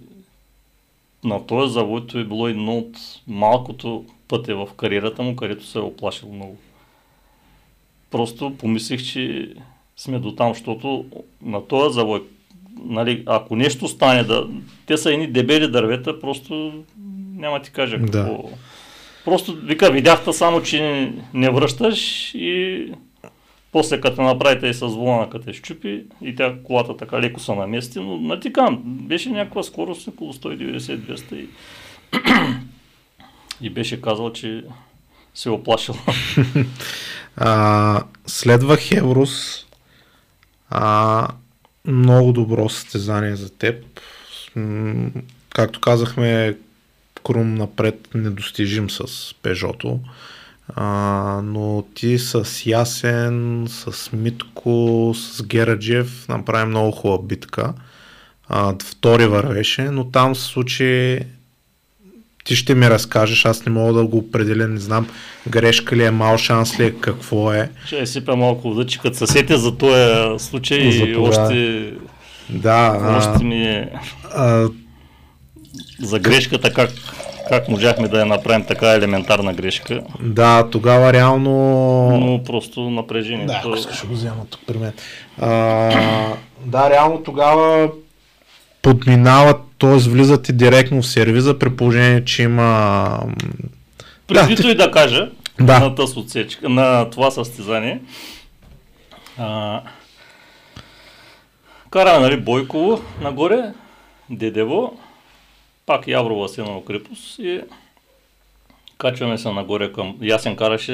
[1.25, 2.97] на този завод той е било едно от
[3.27, 6.57] малкото пътя в кариерата му, където се е оплашил много.
[8.11, 9.55] Просто помислих, че
[9.97, 11.05] сме до там, защото
[11.43, 12.23] на този завод,
[12.85, 14.49] нали, ако нещо стане, да,
[14.87, 16.73] те са едни дебели дървета, просто
[17.37, 18.07] няма ти кажа Да.
[18.07, 18.51] какво.
[19.25, 22.87] Просто вика, видяхте само, че не връщаш и
[23.73, 28.01] после като направите и с волана, като щупи и тя колата така леко се намести,
[28.01, 31.49] но натикам, беше някаква скорост около 190-200 и,
[33.67, 34.65] и беше казал, че
[35.35, 35.95] се е оплашил.
[37.37, 39.67] А, следва Хеврус.
[40.71, 41.29] А,
[41.85, 44.01] много добро състезание за теб.
[45.51, 46.57] Както казахме,
[47.25, 50.01] Крум напред недостижим с Пежото.
[50.75, 57.73] А, но ти с Ясен, с Митко, с Гераджев направи много хубава битка.
[58.49, 61.21] А, втори вървеше, но там се случи
[62.45, 65.09] ти ще ми разкажеш, аз не мога да го определя, не знам
[65.49, 67.71] грешка ли е, мал шанс ли е, какво е.
[67.87, 71.93] Ще сипя малко вода, че като се сетя за този случай За и още,
[72.51, 73.91] Да, още ми е
[74.35, 74.69] а,
[76.01, 76.91] за грешката, как,
[77.49, 81.51] как можахме да я направим така елементарна грешка, да, тогава реално...
[82.19, 83.47] но просто напрежение.
[83.47, 84.93] Да, ако искаш го взема тук при мен.
[85.41, 85.51] А,
[86.67, 87.89] да, реално тогава
[88.83, 89.97] подминават, т.е.
[89.97, 92.63] влизате директно в сервиза, при положение, че има...
[93.27, 93.35] м,
[94.27, 95.31] Предвито Да, и да кажа
[95.61, 95.79] Да.
[95.81, 98.01] на, тъс отсечка, на това състезание.
[99.39, 99.81] А,
[101.91, 103.73] караме нали, Бойково нагоре,
[104.31, 104.93] Дедево,
[105.87, 107.61] пак Яврова Сенова крепост и
[108.99, 110.19] качваме се нагоре към...
[110.23, 110.93] Ясен караше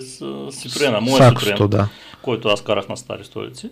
[0.00, 1.88] с Сипрена, моя Сипрен, да.
[2.22, 3.70] който аз карах на Стари столици.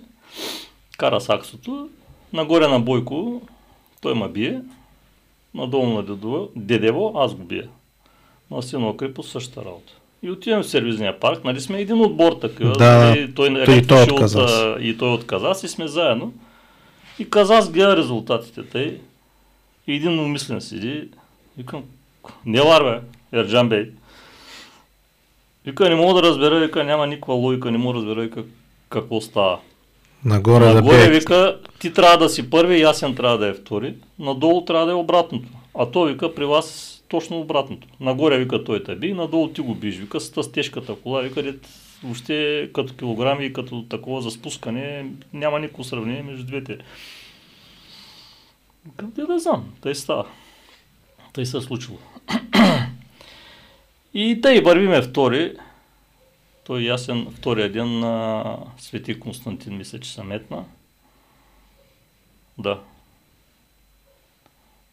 [0.98, 1.88] Кара Саксото,
[2.32, 3.42] нагоре на Бойко,
[4.00, 4.60] той ме бие,
[5.54, 7.68] надолу на Дедево, Дедево аз го бия
[8.50, 9.92] на Синова крепост същата работа.
[10.22, 13.86] И отивам в сервизния парк, нали сме един отбор такива, Да, нали, той, той- и
[13.86, 16.32] той рекваше от и той от Казас и сме заедно.
[17.18, 19.00] И Казас гледа резултатите тъй
[19.90, 21.08] E, един умислен седи.
[21.58, 21.82] Викам,
[22.46, 23.00] не лар бе,
[23.38, 23.90] Ерджан бей.
[25.66, 28.44] Вика, не мога да разбера, вика, няма никаква логика, не мога да разбера вика,
[28.88, 29.58] какво става.
[30.24, 33.94] Нагоре, Нагоре да вика, ти трябва да си първи, и ясен трябва да е втори.
[34.18, 35.48] Надолу трябва да е обратното.
[35.78, 37.88] А то вика, при вас точно обратното.
[38.00, 39.96] Нагоре вика, той те би, надолу ти го биш.
[39.96, 41.68] Вика, с тежката кола, вика, дет,
[42.02, 46.78] въобще като килограми и като такова за спускане няма никакво сравнение между двете.
[49.14, 50.26] Те да знам, тъй става.
[51.32, 51.98] Тъй се е случило.
[54.14, 55.56] и тъй вървиме втори.
[56.66, 58.44] Той ясен втория ден на
[58.78, 60.64] Свети Константин, мисля, че са метна.
[62.58, 62.80] Да.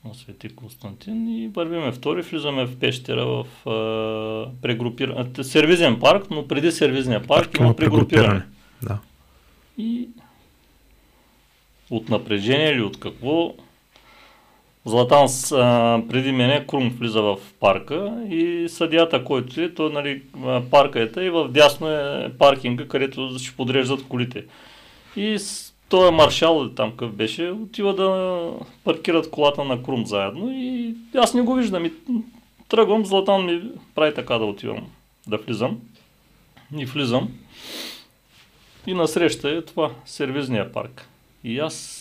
[0.06, 5.44] На Свети Константин и вървиме втори, влизаме в пещера в а, прегрупиране.
[5.44, 8.46] Сервизен парк, но преди сервизния парк, Парк има прегрупиране.
[8.84, 9.00] Да.
[9.78, 10.10] И
[11.90, 13.54] от напрежение или от какво,
[14.88, 15.28] Златан
[16.10, 20.22] преди мене Крум влиза в парка и съдията, който е, то нали,
[20.72, 24.46] парка е и в дясно е паркинга, където ще подреждат колите.
[25.16, 28.52] И с този маршал там къв беше, отива да
[28.84, 31.86] паркират колата на Крум заедно и аз не го виждам.
[31.86, 31.94] И
[32.70, 33.62] тръгвам, Златан ми
[33.96, 34.88] прави така да отивам,
[35.28, 35.80] да влизам.
[36.78, 37.30] И влизам.
[38.88, 41.10] И насреща е това, сервизния парк.
[41.44, 41.97] И аз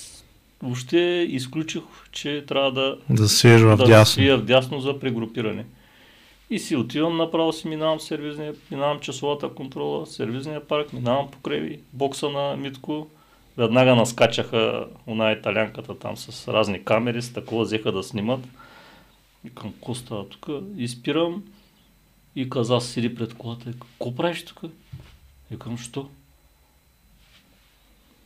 [0.62, 1.82] въобще изключих,
[2.12, 4.12] че трябва да, Да свиеш в да дясно.
[4.12, 5.66] свия вдясно за прегрупиране.
[6.50, 12.28] И си отивам, направо си минавам сервизния, минавам часовата контрола, сервизния парк, минавам покрай бокса
[12.28, 13.06] на Митко.
[13.56, 18.40] Веднага наскачаха она италянката там с разни камери, с такова взеха да снимат.
[19.44, 20.48] И към какво става тук?
[20.76, 21.44] И спирам
[22.36, 23.64] и каза седи пред колата.
[23.64, 24.60] Какво правиш тук?
[25.50, 26.08] И към що?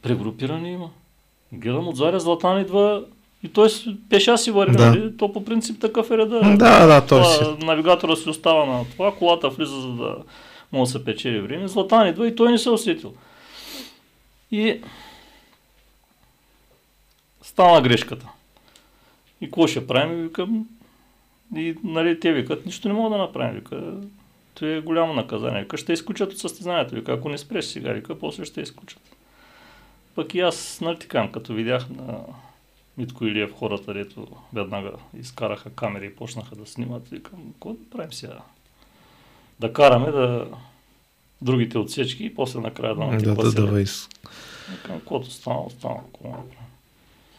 [0.03, 0.91] Прегрупиране има.
[1.53, 3.05] Гледам отзаде Златан идва
[3.42, 3.68] и той
[4.11, 4.86] пеша си върви, Да.
[4.86, 5.16] нали?
[5.16, 6.40] То по принцип такъв е реда.
[6.57, 7.44] Да, да, той си.
[7.64, 10.16] навигатора си остава на това, колата влиза за да
[10.72, 11.68] може да се печели време.
[11.68, 13.14] Златан идва и той не се усетил.
[14.51, 14.80] И
[17.42, 18.26] стана грешката.
[19.40, 20.22] И какво ще правим?
[20.22, 20.66] Викам,
[21.57, 23.55] и нали, те викат, нищо не мога да направим.
[23.55, 23.82] Вика,
[24.55, 25.62] това е голямо наказание.
[25.62, 26.94] Вика, ще изключат от състезанието.
[26.94, 29.01] Вика, ако не спреш сега, вика, после ще изключат.
[30.14, 32.18] Пък и аз, нали казвам, като видях на
[32.98, 34.90] Митко Илиев хората, дето веднага
[35.20, 38.38] изкараха камери и почнаха да снимат, викам, какво да правим сега?
[39.61, 40.46] Да караме да
[41.42, 43.62] другите отсечки и после накрая да Да, натипа да, сега.
[43.62, 44.08] да, въз.
[44.70, 45.28] Викам, каквото
[45.82, 46.44] да направим?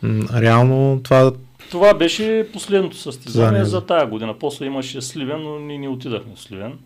[0.02, 1.32] М, Реално това
[1.72, 4.40] Това беше последното състезание за тая година.
[4.40, 6.80] После имаше Сливен, но ние не отидахме в Сливен.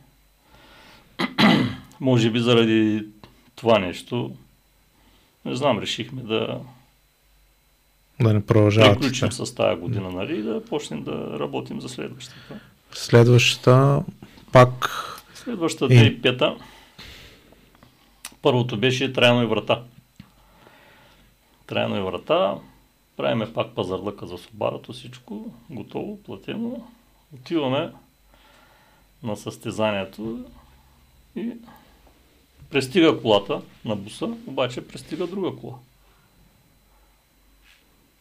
[2.00, 3.06] Може би заради
[3.56, 4.36] това нещо.
[5.46, 6.60] Не знам, решихме да
[8.20, 9.46] да не продължава приключим така.
[9.46, 12.60] с тая година, нали, и да почнем да работим за следващата.
[12.92, 14.04] Следващата
[14.52, 14.90] пак
[15.36, 16.58] Следващата И- 2005
[18.42, 19.82] Първото беше трайно и врата.
[21.68, 22.56] Трайно и врата.
[23.18, 26.84] Правиме пак пазарлъка за Субарато, всичко готово, платено.
[27.36, 27.92] Отиваме
[29.24, 30.46] на състезанието
[31.36, 31.52] и
[32.70, 35.74] пристига колата на буса, обаче пристига друга кола.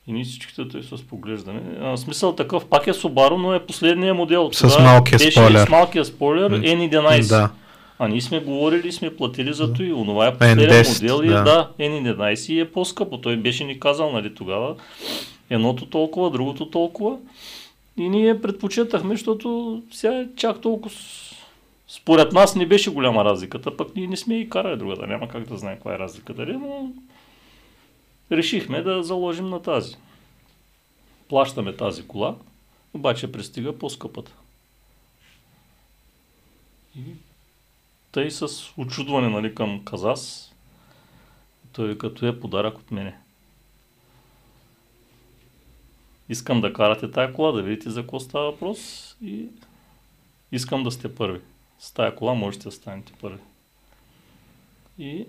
[0.06, 1.60] И ние всичките той с поглеждане.
[1.80, 4.50] А, смисъл такъв, пак е Subaru, но е последния модел.
[4.52, 5.66] С Тогава малкия беше спойлер.
[5.66, 7.28] С малкия спойлер М, N11.
[7.28, 7.50] да.
[7.98, 9.92] А ние сме говорили, сме платили за той.
[9.92, 11.42] Онова е последен N10, модел и да.
[11.42, 13.20] да, N11 и е по-скъпо.
[13.20, 14.74] Той беше ни казал, нали, тогава.
[15.50, 17.16] Едното толкова, другото толкова.
[17.96, 20.94] И ние предпочитахме, защото сега е чак толкова...
[21.88, 25.06] Според нас не беше голяма разликата, пък ние не сме и карали другата.
[25.06, 26.92] Няма как да знаем каква е разликата, но
[28.32, 29.96] решихме да заложим на тази.
[31.28, 32.36] Плащаме тази кола,
[32.94, 34.32] обаче пристига по-скъпата.
[36.96, 37.02] И
[38.12, 40.54] тъй с очудване нали, към Казас,
[41.72, 43.18] той като е подарък от мене.
[46.28, 49.46] Искам да карате тая кола, да видите за какво става въпрос и
[50.52, 51.40] искам да сте първи.
[51.84, 53.38] С тая кола можете да станете първи.
[54.98, 55.26] И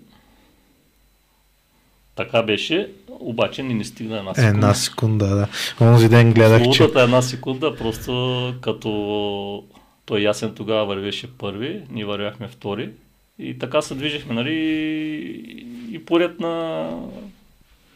[2.14, 4.56] така беше, обаче не ни стигна една секунда.
[4.56, 5.48] Една секунда, да.
[5.80, 9.64] Онзи ден гледах, че Слутата една секунда, просто като
[10.06, 12.90] той ясен тогава вървеше първи, ние вървяхме втори
[13.38, 14.54] и така се движихме, нали,
[15.92, 16.90] и поред на,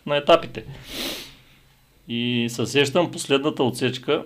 [0.07, 0.65] на етапите.
[2.09, 4.25] И се сещам последната отсечка,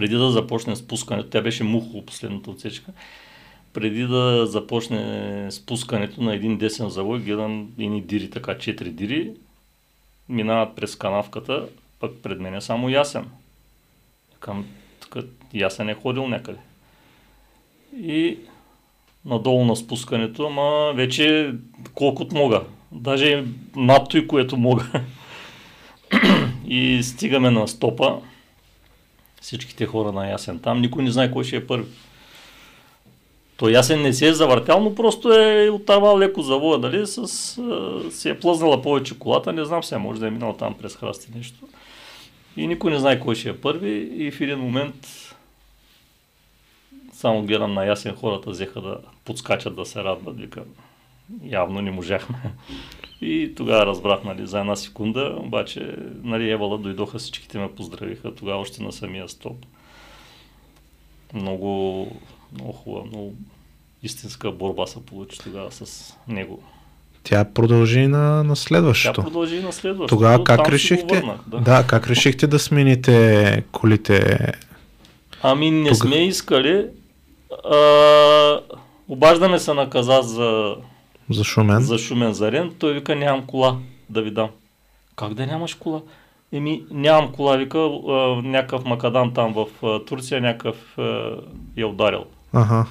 [0.00, 2.92] преди да започне спускането, тя беше мухо последната отсечка,
[3.72, 9.32] преди да започне спускането на един десен завой, гледам едни дири, така четири дири,
[10.28, 11.66] минават през канавката,
[11.98, 13.30] пък пред мен е само ясен.
[14.38, 14.66] Към
[15.00, 15.24] тук
[15.54, 16.58] ясен е ходил някъде.
[17.96, 18.38] и
[19.24, 21.54] надолу на спускането, ама вече
[21.94, 22.62] колкото мога.
[22.92, 23.44] Даже
[23.76, 24.84] надто и което мога.
[26.66, 28.20] и стигаме на стопа.
[29.40, 30.80] Всичките хора на Ясен там.
[30.80, 31.88] Никой не знае кой ще е първи.
[33.56, 38.10] То Ясен не се е завъртял, но просто е отървал леко завоя, дали с, а,
[38.10, 41.28] се е плъзнала повече колата, не знам сега, може да е минал там през храсти
[41.36, 41.68] нещо.
[42.56, 45.06] И никой не знае кой ще е първи и в един момент
[47.12, 50.64] само гледам на ясен хората взеха да подскачат да се радват, викам.
[51.44, 52.36] Явно не можахме.
[53.22, 58.60] И тогава разбрах, нали, за една секунда, обаче, нали, Евала дойдоха, всичките ме поздравиха, тогава
[58.60, 59.56] още на самия стоп.
[61.34, 62.06] Много,
[62.54, 63.34] много хубава, много
[64.02, 66.62] истинска борба се получи тогава с него.
[67.22, 69.20] Тя продължи на, на следващото.
[69.20, 70.14] Тя продължи на следващото.
[70.16, 71.14] Тогава как Там решихте?
[71.14, 71.58] върнах, да.
[71.58, 74.36] да, как решихте да смените колите?
[75.42, 76.86] Ами не Тога- сме искали.
[77.70, 78.60] А,
[79.08, 80.76] обаждаме се на Каза за,
[81.30, 81.80] За Шумен?
[81.80, 82.74] за Шумен Зарен.
[82.78, 83.78] Той вика, нямам кола
[84.08, 84.48] да ви дам.
[85.16, 86.02] Как да нямаш кола?
[86.52, 87.78] Еми, нямам кола, вика,
[88.44, 89.66] някакъв макадам там в
[90.06, 90.98] Турция, някакъв
[91.76, 92.24] я ударил.
[92.52, 92.86] Ага.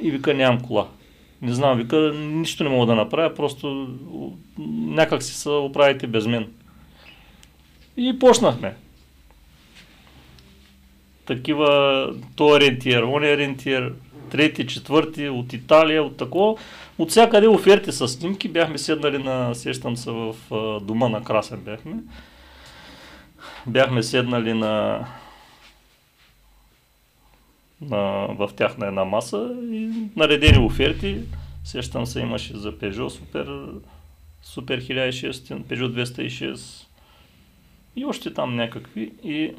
[0.00, 0.88] И вика, нямам кола.
[1.42, 3.88] Не знам, вика, нищо не мога да направя, просто
[4.68, 6.46] някак си се оправите без мен.
[7.96, 8.74] И почнахме.
[11.26, 13.92] Такива, то ориентир, он е ориентир,
[14.28, 16.60] трети, четвърти, от Италия, от такова.
[16.98, 20.34] От всякъде оферти с снимки, бяхме седнали на, сещам се в
[20.82, 21.94] дома на Красен бяхме.
[23.66, 25.06] Бяхме седнали на
[27.80, 31.18] на, в тях на една маса и наредени оферти.
[31.64, 33.46] Сещам се, имаше за Peugeot Супер,
[34.42, 36.86] Супер 1600, Peugeot 206
[37.96, 39.12] и още там някакви.
[39.24, 39.54] И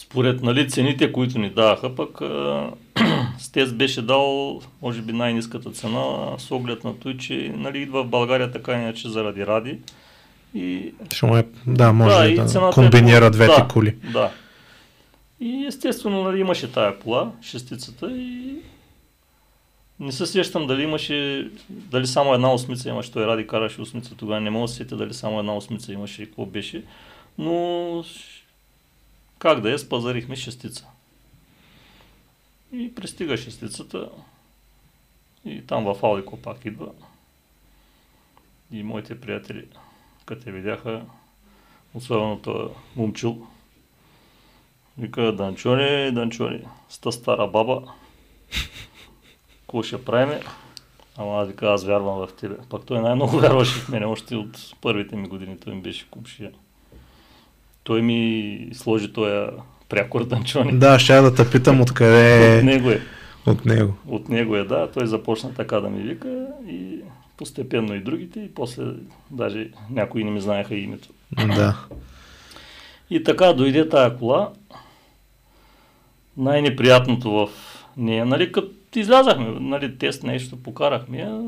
[0.00, 2.70] според нали, цените, които ни даваха, пък а,
[3.38, 8.08] Стес беше дал, може би, най-низката цена с оглед на той, че нали, идва в
[8.08, 9.78] България така иначе заради ради.
[10.54, 10.92] И
[11.22, 13.96] му е, да, може и да, цената комбинира е, двете да, коли.
[14.12, 14.30] Да.
[15.40, 18.54] И естествено нали, имаше тая кола, шестицата и
[20.00, 24.40] не се сещам дали имаше, дали само една осмица имаше, той Ради караше осмица, тогава
[24.40, 26.82] не мога да се сетя дали само една осмица имаше и какво беше,
[27.38, 28.04] но
[29.38, 30.86] как да е, спазарихме шестица.
[32.72, 34.10] И пристига шестицата
[35.44, 36.92] и там в Алико пак идва.
[38.72, 39.66] И моите приятели,
[40.26, 41.04] като те видяха,
[41.94, 43.46] особено този момчил,
[44.98, 47.92] вика, Данчони, Данчони, с та стара баба,
[49.60, 50.40] какво ще правиме?
[51.16, 52.56] Ама аз вика, аз вярвам в тебе.
[52.70, 56.52] Пак той най-много вярваше в мене, още от първите ми години, той ми беше купшия.
[57.88, 59.46] Той ми сложи този
[59.88, 60.78] прякор Данчони.
[60.78, 63.00] Да, ще да те питам откъде От е него е.
[63.46, 63.94] от него.
[64.06, 64.90] От него е, да.
[64.90, 66.98] Той започна така да ми вика и
[67.36, 68.82] постепенно и другите и после
[69.30, 71.08] даже някои не ми знаеха името.
[71.56, 71.78] Да.
[73.10, 74.52] И така дойде тая кола.
[76.36, 77.48] Най-неприятното в
[77.96, 81.42] нея, нали, като излязахме, нали, тест нещо покарахме, я,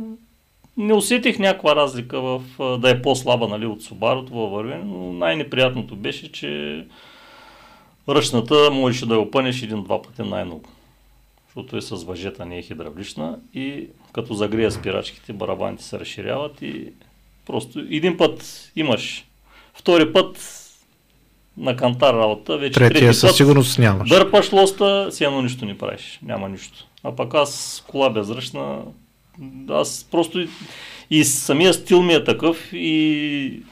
[0.80, 2.42] не усетих някаква разлика в,
[2.78, 6.84] да е по-слаба нали, от Субарото във вървене, но най-неприятното беше, че
[8.08, 10.68] ръчната можеше да я опънеш един-два пъти най-много.
[11.46, 16.92] Защото е с въжета, не е хидравлична и като загрея спирачките, барабаните се разширяват и
[17.46, 19.24] просто един път имаш,
[19.74, 20.56] втори път
[21.56, 24.08] на кантар работа, вече Третия трети със път сигурност нямаш.
[24.08, 26.86] дърпаш лоста, си едно нищо не правиш, няма нищо.
[27.04, 28.78] А пък аз кола безръчна,
[29.68, 30.48] аз просто
[31.10, 33.62] и, самия стил ми е такъв и,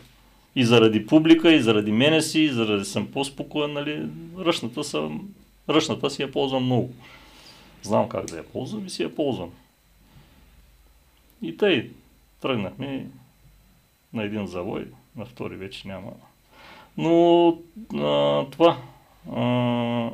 [0.57, 4.07] и заради публика, и заради мене си, и заради съм по-спокоен, нали,
[4.39, 5.29] ръчната, съм,
[5.69, 6.93] ръчната си я ползвам много.
[7.83, 9.51] Знам как да я ползвам и си я ползвам.
[11.43, 11.91] И тъй,
[12.41, 13.07] тръгнахме
[14.13, 16.13] на един завой, на втори вече няма.
[16.97, 17.49] Но
[17.95, 18.79] а, това,
[19.33, 20.11] а,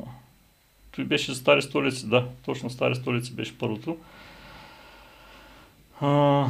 [0.92, 3.96] той беше Стари столици, да, точно Стари столици беше първото.
[6.00, 6.46] А,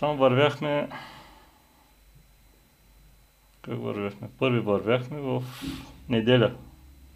[0.00, 0.88] там вървяхме,
[3.62, 4.28] как вървяхме?
[4.38, 5.42] Първи вървяхме в
[6.08, 6.52] неделя.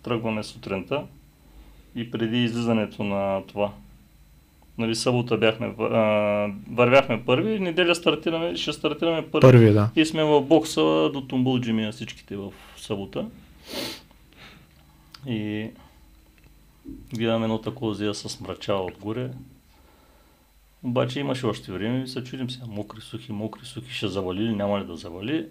[0.02, 1.04] Тръгваме сутринта
[1.94, 3.72] и преди излизането на това.
[4.78, 6.02] Нали, събота бяхме, а,
[6.70, 9.40] вървяхме първи, неделя стартираме, ще стартираме първи.
[9.40, 9.90] Първи, да.
[9.96, 13.26] И сме в бокса до Тумбълджими на всичките в събота.
[15.26, 15.70] И
[17.14, 19.30] гледаме едно такова зия с мрачава отгоре.
[20.82, 24.54] Обаче имаше още време и се чудим сега, мокри, сухи, мокри, сухи, ще завали ли,
[24.54, 25.46] няма ли да завали.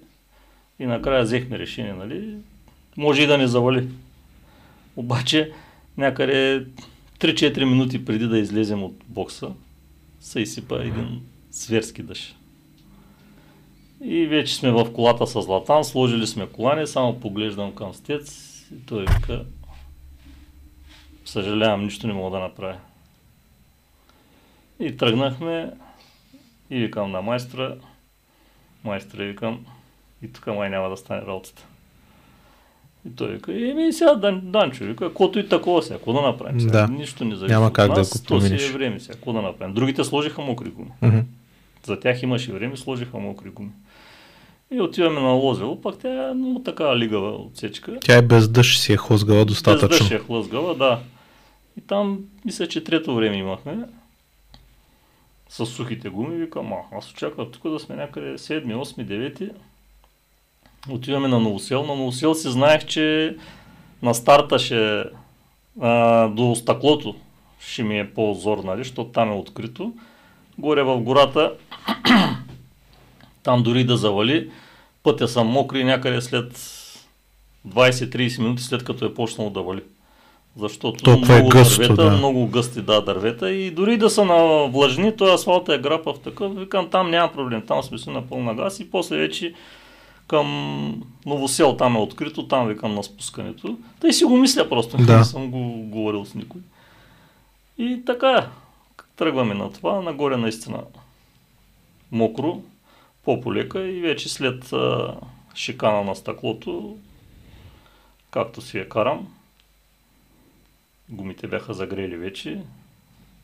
[0.80, 2.38] И накрая взехме решение, нали,
[2.98, 3.90] може и да не завали.
[4.96, 5.52] Обаче
[5.98, 6.68] някъде
[7.20, 9.52] 3-4 минути преди да излезем от бокса,
[10.20, 11.22] се изсипа един
[11.52, 12.36] зверски дъжд.
[14.04, 18.86] И вече сме в колата с Златан, сложили сме колани, само поглеждам към стец и
[18.86, 19.46] той вика,
[21.26, 22.78] съжалявам, нищо не мога да направя.
[24.80, 25.72] И тръгнахме
[26.70, 27.76] и викам на майстра,
[28.84, 29.66] майстра викам,
[30.22, 31.66] и тук май няма да стане работата.
[33.08, 36.62] И той вика, еми сега Дан, Данчо, вика, каквото и такова сега, какво да направим
[36.62, 36.88] сега?
[36.88, 36.94] Да.
[36.94, 39.34] Нищо не зависи Няма от как да нас, го то си е време сега, какво
[39.34, 39.74] да направим?
[39.74, 40.92] Другите сложиха мокри гуми.
[41.02, 41.20] Мгм.
[41.84, 43.72] За тях имаше време, сложиха мокри гуми.
[44.72, 47.98] И отиваме на Лозево, пак тя е много така лигава отсечка.
[48.02, 49.98] Тя е без дъжд си е хлъзгала Без достатъчно.
[49.98, 51.00] дъжд е хлъзгава, да.
[51.78, 53.78] И там, мисля, че трето време имахме.
[55.50, 59.52] С сухите гуми, викам, а, аз очаквах тук да сме някъде 7, 8, 9.
[60.90, 61.86] Отиваме на Новосел.
[61.86, 63.36] На Новосел си знаех, че
[64.02, 65.04] на старта ще
[65.82, 67.16] а, до стъклото
[67.60, 69.94] ще ми е по-зор, нали, защото там е открито.
[70.58, 71.54] Горе в гората,
[73.44, 74.52] там дори да завали,
[75.04, 76.54] пътя съм мокри някъде след
[77.68, 79.82] 20-30 минути след като е почнало да вали.
[80.60, 82.18] Защото Толкова е много гъсто, дървета, да.
[82.18, 86.56] много гъсти да, дървета и дори да са на влажни, този асфалт е грапав такъв,
[86.60, 89.54] викам там няма проблем, там сме си на пълна газ и после вече
[90.28, 93.78] към Новосел там е открито, там викам на спускането.
[94.00, 95.18] Тъй си го мисля просто, Да.
[95.18, 96.62] не съм го говорил с никой.
[97.78, 98.50] И така,
[99.16, 100.80] тръгваме на това, нагоре наистина
[102.12, 102.62] мокро,
[103.26, 105.16] по-полека и вече след а,
[105.56, 106.98] шикана на стъклото,
[108.32, 109.28] както си я карам,
[111.10, 112.62] гумите бяха загрели вече,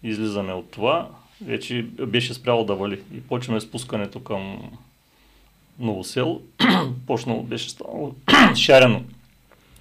[0.04, 1.10] излизаме от това,
[1.42, 3.02] вече беше спряло да вали.
[3.14, 4.72] И почваме спускането към
[5.80, 6.42] Новосел,
[7.08, 8.16] почнало беше станало
[8.56, 9.04] шарено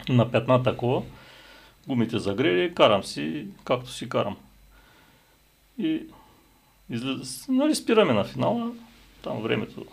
[0.09, 1.03] на петна такова,
[1.87, 4.37] гумите загрели, карам си, както си карам.
[5.79, 6.03] И
[6.91, 8.73] излиза, нали, спираме на финала,
[9.23, 9.87] там времето,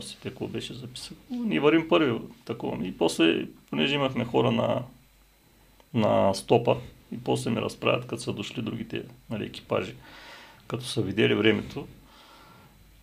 [0.00, 1.20] си какво беше записано.
[1.30, 2.86] Ние вървим първи такова.
[2.86, 4.82] И после, понеже имахме хора на,
[5.94, 6.76] на стопа,
[7.12, 9.94] и после ми разправят, като са дошли другите нали, екипажи,
[10.66, 11.86] като са видели времето,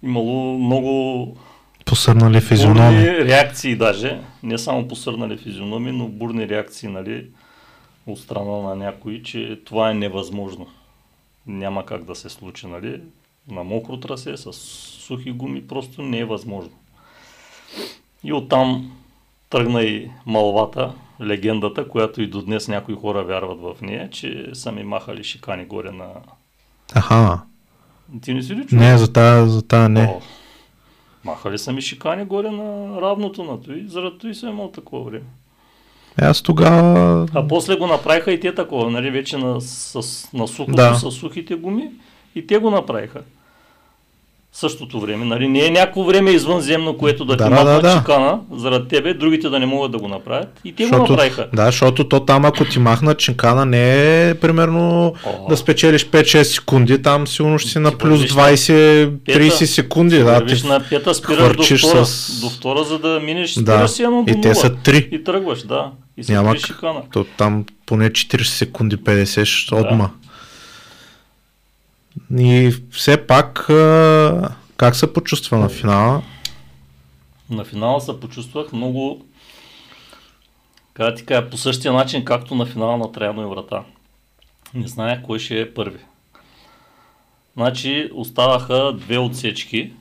[0.03, 1.37] имало много
[1.85, 2.95] Посърнали физиономи.
[2.95, 7.25] бурни реакции даже, не само посърнали физиономи, но бурни реакции, нали,
[8.07, 10.67] от страна на някои, че това е невъзможно.
[11.47, 13.01] Няма как да се случи, нали,
[13.51, 16.73] на мокро трасе, с сухи гуми, просто не е възможно.
[18.23, 18.97] И оттам
[19.49, 24.71] тръгна и малвата, легендата, която и до днес някои хора вярват в нея, че са
[24.71, 26.05] ми махали шикани горе на...
[26.95, 27.41] Аха.
[28.21, 28.79] Ти не си ли чул?
[28.79, 30.01] Не, за тая, за тая не.
[30.01, 30.21] О,
[31.25, 35.25] махали са ми шикани горе на равното на той, заради той съм имал такова време.
[36.21, 37.27] Е, Аз тогава...
[37.33, 40.95] А после го направиха и те такова, нали, вече на, с, на сухото, Да.
[40.95, 41.91] с сухите гуми
[42.35, 43.21] и те го направиха.
[44.59, 48.03] Същото време, нали, не е някакво време извънземно, което да, Да, ти да, махнат да,
[48.07, 48.39] да.
[48.53, 51.47] заради тебе, другите да не могат да го направят и те го Защото, направиха.
[51.53, 53.91] да, защото то там, ако ти махнат чинкана, не
[54.29, 55.49] е примерно О.
[55.49, 60.19] да спечелиш 5-6 секунди, там сигурно ще си на плюс вървиш на 20-30 пета, секунди.
[60.19, 63.91] Да, ти, на пета, спираш до втора, с- до втора, за да минеш, Да, спираш
[63.91, 65.09] си едно до и те са три.
[65.11, 65.91] И тръгваш, да.
[66.17, 67.01] И Няма шикана.
[67.13, 70.09] то, там поне 40 секунди 50 ще Да.
[72.31, 73.65] И все пак,
[74.77, 76.23] как се почувства на финала?
[77.49, 79.25] На финала се почувствах много,
[80.93, 83.83] как ти кажа, по същия начин, както на финала на Траяно и врата.
[84.73, 85.99] Не знаех кой ще е първи.
[87.55, 89.93] Значи оставаха две отсечки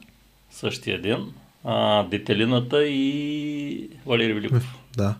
[0.50, 1.32] същия ден.
[1.64, 4.78] А, Детелината и Валери Великов.
[4.96, 5.14] Да.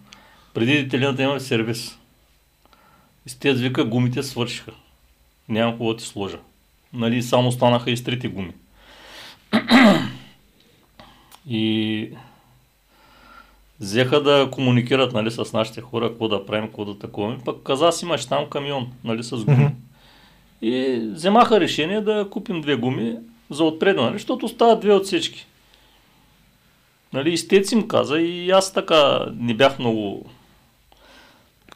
[0.55, 1.99] Преди детелината има сервис.
[3.27, 4.73] И с тези вика гумите свършиха.
[5.49, 6.39] Нямам какво да ти сложа.
[6.97, 8.53] Нали, само станаха и с трите гуми.
[11.49, 12.11] и
[13.81, 17.39] взеха да комуникират нали, с нашите хора, какво да правим, какво да такова.
[17.45, 19.69] Пък каза си имаш там камион нали, с гуми.
[20.63, 23.17] И вземаха решение да купим две гуми
[23.51, 25.47] за отпреда, нали, защото остават две отсечки.
[27.13, 30.27] Нали, изтец им каза и аз така не бях много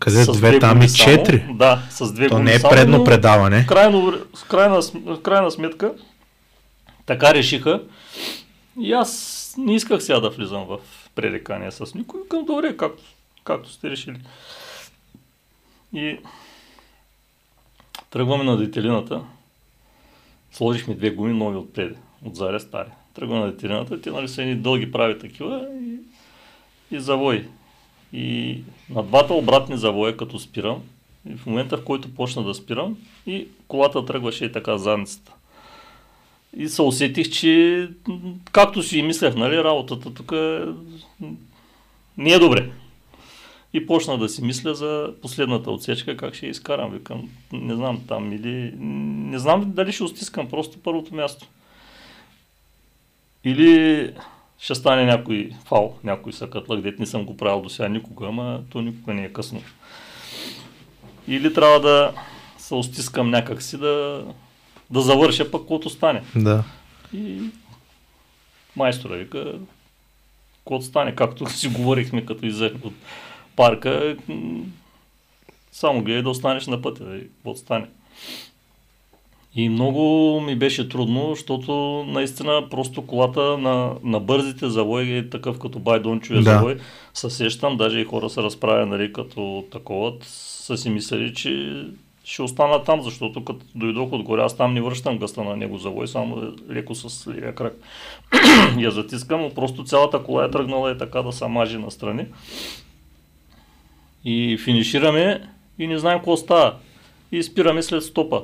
[0.00, 1.46] Къде с две, там и четири.
[1.54, 3.62] Да, с две То не е само, предно но предаване.
[3.62, 5.92] В, крайно, вр- в, крайна, в крайна сметка
[7.06, 7.82] така решиха.
[8.80, 10.78] И аз не исках сега да влизам в
[11.14, 12.20] пререкания с никой.
[12.28, 13.02] Към добре, както,
[13.44, 14.16] както сте решили.
[15.94, 16.18] И
[18.10, 19.20] тръгваме на детелината.
[20.52, 21.94] Сложихме две гуми нови отпреди,
[22.24, 22.88] от заря стари.
[23.14, 25.96] Тръгваме на детелината, те нали са едни дълги прави такива и,
[26.96, 27.48] и завой.
[28.12, 28.58] И
[28.90, 30.82] на двата обратни завоя, като спирам,
[31.30, 32.96] И в момента, в който почна да спирам,
[33.26, 35.32] и колата тръгваше и така задницата.
[36.56, 37.88] И се усетих, че
[38.52, 40.64] както си и мислех, нали, работата тук е...
[42.18, 42.70] не е добре.
[43.72, 46.90] И почна да си мисля за последната отсечка, как ще я изкарам.
[46.90, 48.72] Викам, не знам там или...
[49.30, 51.46] Не знам дали ще остискам просто първото място.
[53.44, 54.12] Или
[54.60, 58.60] ще стане някой фал, някой съкатлък, дет не съм го правил до сега никога, ама
[58.70, 59.62] то никога не е късно.
[61.28, 62.12] Или трябва да
[62.58, 64.24] се остискам някакси да,
[64.90, 66.22] да завърша пък каквото стане.
[66.36, 66.64] Да.
[67.14, 67.40] И
[68.76, 69.54] майстора вика,
[70.58, 72.94] каквото стане, както си говорихме като иззех от
[73.56, 74.16] парка,
[75.72, 77.86] само гледай да останеш на пътя, каквото стане.
[79.54, 81.72] И много ми беше трудно, защото
[82.08, 86.50] наистина просто колата на, на бързите завои, е такъв като Байдончовия да.
[86.50, 86.76] завой,
[87.14, 91.84] се сещам, даже и хора се разправя, нали, като такова, са си мислили, че
[92.24, 96.08] ще остана там, защото като дойдох отгоре, аз там не връщам гъста на него завой,
[96.08, 97.74] само леко с левия крак
[98.78, 102.26] я затискам, но просто цялата кола е тръгнала и така да се мажи настрани.
[104.24, 105.48] И финишираме
[105.78, 106.74] и не знаем какво става.
[107.32, 108.42] И спираме след стопа.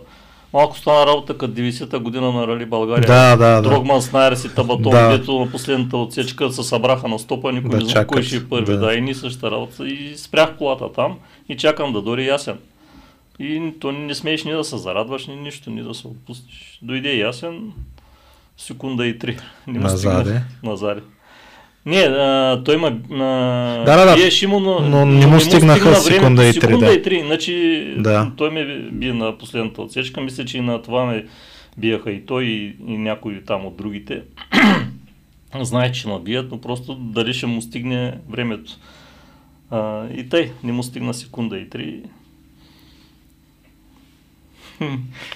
[0.57, 3.07] Малко стана работа като 90-та година на Рали България.
[3.07, 3.63] Да, да, да.
[3.63, 5.11] Дрогман с Найерс и Табатон, да.
[5.11, 8.49] където на последната отсечка се събраха на стопа, никой да, не знае кой ще е
[8.49, 8.73] първи.
[8.73, 8.79] Да.
[8.79, 9.89] да, и ни същата работа.
[9.89, 11.19] И спрях колата там
[11.49, 12.59] и чакам да дори ясен.
[13.39, 16.79] И то не смееш ни да се зарадваш, ни нищо, ни да се отпустиш.
[16.83, 17.73] Дойде ясен,
[18.57, 19.39] секунда и три.
[19.67, 20.43] Не Назаде.
[20.63, 21.01] Назаде.
[21.87, 22.87] Не, а, той има...
[23.11, 23.17] А,
[23.85, 24.31] да, да, да.
[24.31, 26.61] Шимо, но, но не му стигнаха секунда и три.
[26.61, 26.93] Секунда да.
[26.93, 27.23] и три.
[27.27, 28.33] Значи, да.
[28.37, 30.21] той ме бие на последната отсечка.
[30.21, 31.27] Мисля, че и на това ме
[31.79, 34.23] биеха и той и, и някои там от другите.
[35.61, 38.73] Знае, че набият, но просто дали ще му стигне времето.
[39.71, 42.03] А, и тъй, не му стигна секунда и три.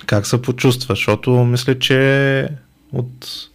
[0.07, 0.95] Как се почувства?
[0.95, 2.49] Защото мисля, че
[2.93, 3.50] от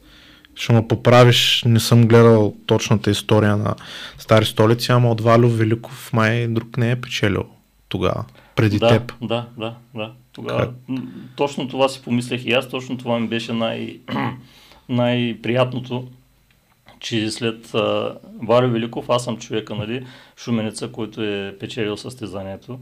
[0.56, 3.76] ще ме поправиш, не съм гледал точната история на
[4.18, 7.44] Стари столици, ама от Валю Великов май друг не е печелил
[7.90, 8.26] тогава,
[8.56, 9.14] преди да, теб.
[9.22, 10.11] Да, да, да.
[10.34, 10.73] Тогава
[11.36, 13.99] точно това си помислех и аз, точно това ми беше най-
[14.90, 16.07] най-приятното,
[16.99, 20.06] че след uh, Валю Великов аз съм човека, нали,
[20.38, 22.80] шуменеца, който е печелил състезанието.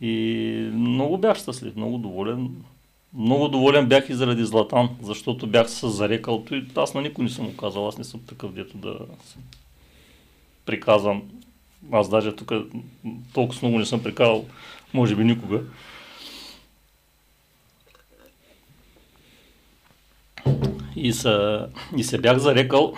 [0.00, 2.50] И много бях щастлив, много доволен.
[3.14, 6.44] Много доволен бях и заради Златан, защото бях се зарекал.
[6.50, 8.98] И аз на никой не съм му казал, аз не съм такъв, дето да
[10.66, 11.22] приказвам.
[11.92, 12.52] Аз даже тук
[13.32, 14.46] толкова много не съм приказал,
[14.94, 15.62] може би никога.
[20.96, 21.60] И се,
[21.96, 22.94] и се бях зарекал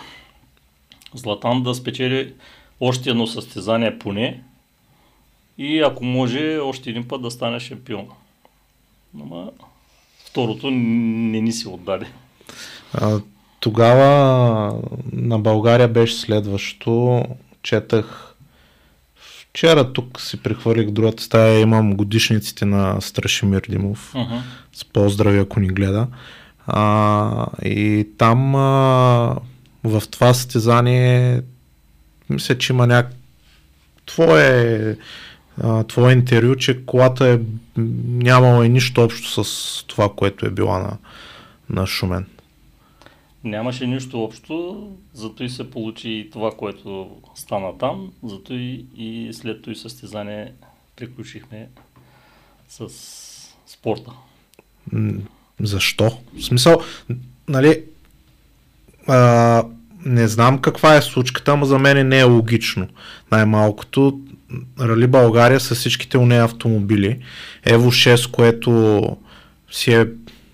[1.14, 2.34] Златан да спечели
[2.80, 4.42] още едно състезание поне
[5.58, 8.08] и ако може още един път да стане шампион.
[9.20, 9.50] Ама
[10.32, 12.06] второто не ни се отдаде.
[12.94, 13.20] А,
[13.60, 14.80] тогава
[15.12, 17.24] на България беше следващо.
[17.62, 18.34] Четах
[19.16, 24.12] Вчера тук си прехвърлих другата стая, имам годишниците на Страшимир Димов.
[24.14, 24.40] Uh-huh.
[24.72, 26.06] С поздрави, ако ни гледа.
[26.66, 29.36] А, и там а,
[29.84, 31.40] в това състезание
[32.30, 33.12] мисля, че има някак
[34.06, 34.96] твое
[35.60, 37.38] а, твое интервю, че колата е
[38.06, 40.98] нямала и нищо общо с това, което е била на,
[41.70, 42.26] на Шумен.
[43.44, 49.32] Нямаше нищо общо, зато и се получи и това, което стана там, зато и, и
[49.32, 50.52] след това състезание
[50.96, 51.68] приключихме
[52.68, 52.88] с
[53.66, 54.10] спорта.
[55.60, 56.18] Защо?
[56.38, 56.80] В смисъл,
[57.48, 57.84] нали,
[59.06, 59.64] а,
[60.04, 62.88] не знам каква е случката, но за мен не е логично.
[63.30, 64.20] Най-малкото
[64.80, 67.18] Рали България с всичките у нея автомобили.
[67.66, 69.02] Ево 6, което
[69.70, 70.06] си е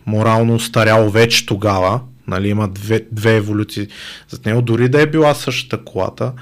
[0.07, 3.89] морално устаряло вече тогава, нали, има две, две еволюции
[4.29, 6.33] зад него, дори да е била същата колата,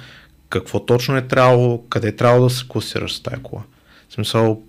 [0.48, 3.62] какво точно е трябвало, къде е трябвало да се класираш с тази кола?
[4.08, 4.62] В смисъл...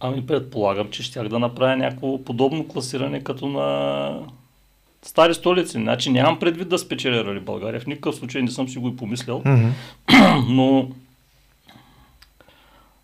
[0.00, 4.10] Ами предполагам, че щях да направя някакво подобно класиране като на
[5.02, 5.72] стари столици.
[5.72, 7.80] Значи нямам предвид да спечеля Рали България.
[7.80, 9.42] В никакъв случай не съм си го и помислял.
[9.42, 9.70] Mm-hmm.
[10.48, 10.90] Но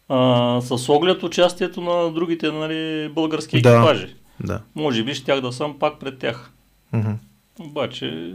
[0.09, 4.15] а, с оглед участието на другите нали, български екипажи.
[4.41, 4.63] Да, да.
[4.75, 6.53] Може би щях да съм пак пред тях.
[6.95, 7.17] Mm-hmm.
[7.61, 8.35] Обаче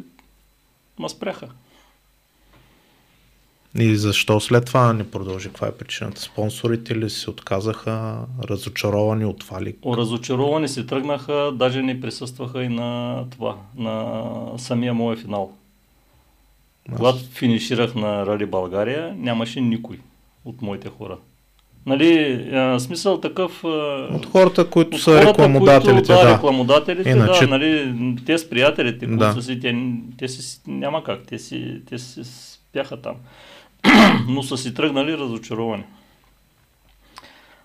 [1.00, 1.48] ма спряха.
[3.76, 5.48] И защо след това не продължи?
[5.48, 6.22] Каква е причината?
[6.22, 9.76] Спонсорите ли се отказаха, разочаровани от това ли?
[9.86, 14.24] Разочаровани се тръгнаха, даже не присъстваха и на това, на
[14.58, 15.52] самия мой финал.
[16.90, 16.98] Аз...
[16.98, 20.00] Когато финиширах на Рали България, нямаше никой
[20.46, 21.18] от моите хора.
[21.86, 23.64] Нали, а, смисъл такъв...
[23.64, 23.68] А,
[24.12, 26.34] От хората, които от са хората, рекламодателите, които, да, да.
[26.34, 27.96] рекламодателите, Иначе- да, нали,
[28.26, 29.34] те с приятелите, които Да.
[29.34, 29.76] са си, те,
[30.18, 33.16] те си, няма как, те си, те си спяха там.
[34.30, 35.84] Но са си тръгнали разочаровани.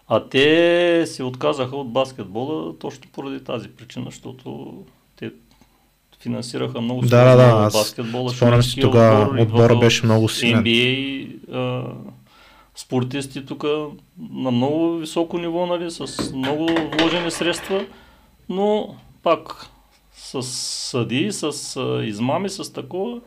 [0.08, 4.74] А те се отказаха от баскетбола точно поради тази причина, защото
[5.16, 5.30] те
[6.22, 8.30] финансираха много Да, да, да, баскетбола.
[8.30, 10.62] спомням си тогава, отбор, отбора беше много силен.
[10.64, 11.82] NBA, а,
[12.74, 13.64] спортисти тук
[14.30, 16.68] на много високо ниво, нали, с много
[16.98, 17.86] вложени средства,
[18.48, 19.66] но пак
[20.12, 20.42] с
[20.90, 23.20] съдии, с измами, с такова,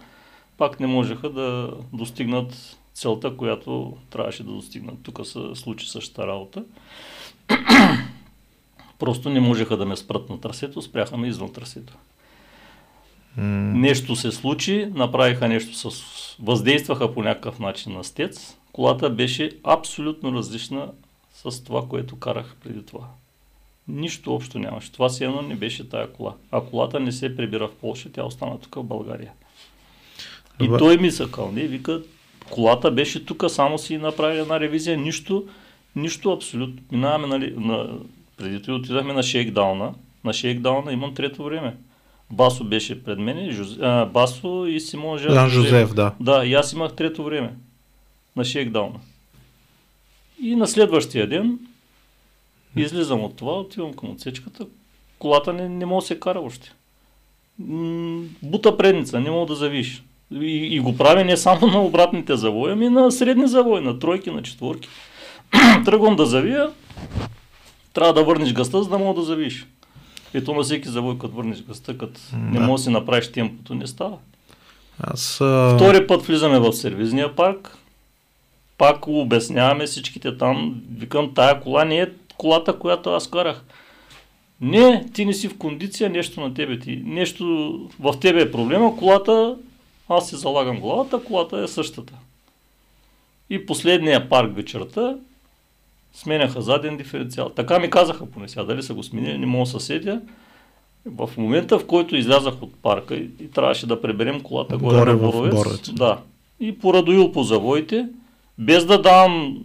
[0.58, 5.04] пак не можеха да достигнат целта, която трябваше да достигнат.
[5.04, 6.64] Тук се случи същата работа.
[9.00, 11.94] Просто не можеха да ме спрат на трасето, спряха ме извън трасето.
[13.38, 13.44] М,
[13.80, 16.04] Нещо се случи, направиха нещо с...
[16.40, 18.58] въздействаха по някакъв начин на стец.
[18.78, 20.92] Колата беше абсолютно различна
[21.34, 23.08] с това, което карах преди това.
[23.88, 24.92] Нищо общо нямаше.
[24.92, 26.36] Това си едно не беше тая кола.
[26.52, 29.32] А колата не се прибира в Польша, тя остана тук в България.
[30.62, 32.02] И той ми съкал, не, вика,
[32.50, 35.48] колата беше тук, само си направи една ревизия, нищо,
[35.96, 36.84] нищо абсолютно.
[36.92, 37.90] Минаваме, нали, на,
[38.38, 39.94] преди това отидахме на шейкдауна.
[40.24, 41.76] На шейкдауна имам трето време.
[42.32, 43.78] Басо беше пред мен, Жоз...
[43.82, 46.14] а, Басо и Симон Жан Жозеф, да.
[46.20, 47.54] Да, и аз имах трето време
[48.38, 49.00] на шейкдауна.
[50.44, 51.60] И на следващия ден
[52.76, 54.66] излизам от това, отивам към отсечката,
[55.20, 56.50] колата не, не мога да се кара.
[57.60, 60.04] М, Бута предница, не мога да завиш.
[60.34, 64.32] И, и го прави не само на обратните завои, ами на средни завои, на тройки,
[64.32, 64.90] на четворки.
[65.86, 66.70] Тръгвам да завия,
[67.94, 69.66] трябва да върнеш гъста, за да мога да завиш.
[70.34, 73.76] И то на всеки завой, като върнеш гъста, като не можеш да си направиш темпото,
[73.76, 74.18] не става.
[75.00, 75.36] Аз...
[75.76, 77.78] Втори път влизаме в сервизния парк,
[78.78, 83.64] пак обясняваме всичките там, викам, тая кола не е колата, която аз карах.
[84.62, 87.02] Не, ти не си в кондиция, нещо на тебе ти.
[87.06, 87.46] Нещо
[88.00, 89.56] в тебе е проблема, колата,
[90.10, 92.14] аз си залагам главата, колата е същата.
[93.50, 95.16] И последния парк вечерта
[96.14, 97.50] сменяха заден диференциал.
[97.50, 100.22] Така ми казаха поне сега, дали са го сменили, не мога да се сетя.
[101.06, 105.14] В момента, в който излязах от парка и, и трябваше да преберем колата горе, Горе
[105.14, 105.92] в Боровец, Боровец.
[105.94, 106.18] да,
[106.60, 108.08] и порадоил по завоите,
[108.58, 109.58] без да давам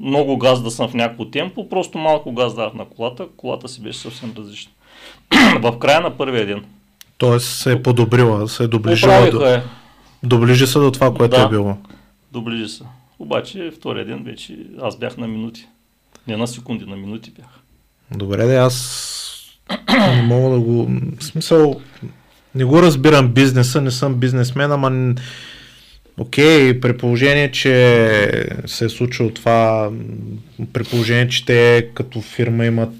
[0.00, 3.82] много газ да съм в някакво темпо, просто малко газ давах на колата, колата си
[3.82, 4.72] беше съвсем различна.
[5.60, 6.64] в края на първия ден.
[7.18, 9.62] Тоест се е подобрила, се е доближила до, е,
[10.22, 11.42] доближи се до това, което Да.
[11.42, 11.76] е било.
[12.32, 12.84] доближи се.
[13.18, 15.66] Обаче втория ден вече аз бях на минути.
[16.28, 17.46] Не на секунди, на минути бях.
[18.10, 19.20] Добре, да аз
[19.90, 20.88] не мога да го...
[21.18, 21.80] В смисъл,
[22.54, 25.14] не го разбирам бизнеса, не съм бизнесмен, ама...
[26.18, 29.90] Окей, при положение, че се е случило това,
[30.72, 32.92] при положение, че те като фирма имат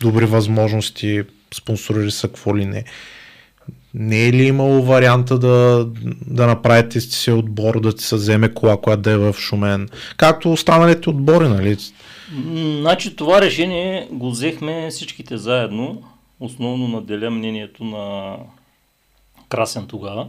[0.00, 1.22] добри възможности,
[1.54, 2.84] спонсорили са какво ли не.
[3.94, 5.88] Не е ли имало варианта да,
[6.26, 9.88] да направите си отбор, да ти се вземе кола, която да е в Шумен?
[10.16, 11.76] Както останалите отбори, нали?
[12.80, 16.02] Значи това решение го взехме всичките заедно,
[16.40, 18.36] основно наделя мнението на
[19.48, 20.26] Красен тогава.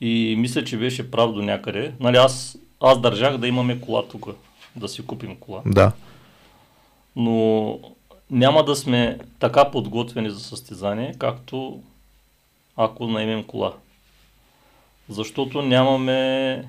[0.00, 1.92] И мисля, че беше прав до някъде.
[2.00, 4.26] Нали, аз, аз държах да имаме кола тук,
[4.76, 5.62] да си купим кола.
[5.66, 5.92] Да.
[7.16, 7.78] Но
[8.30, 11.82] няма да сме така подготвени за състезание, както
[12.76, 13.72] ако наймем кола.
[15.08, 16.64] Защото нямаме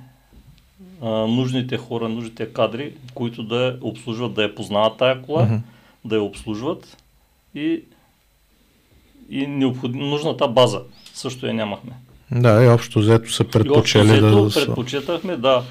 [1.01, 5.55] а, нужните хора, нужните кадри, които да я обслужват, да я познават тая кола, Мгм.
[6.05, 6.97] да я обслужват
[7.55, 7.83] и,
[9.29, 10.81] и необходим, нужната база
[11.13, 11.91] също я нямахме.
[12.31, 14.65] Да, и общо взето са И общо предпочели взето да са.
[14.65, 15.63] предпочетахме, да,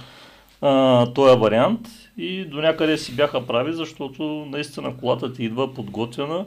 [0.60, 1.80] а, този вариант
[2.18, 6.44] и до някъде си бяха прави, защото наистина колата ти идва подготвена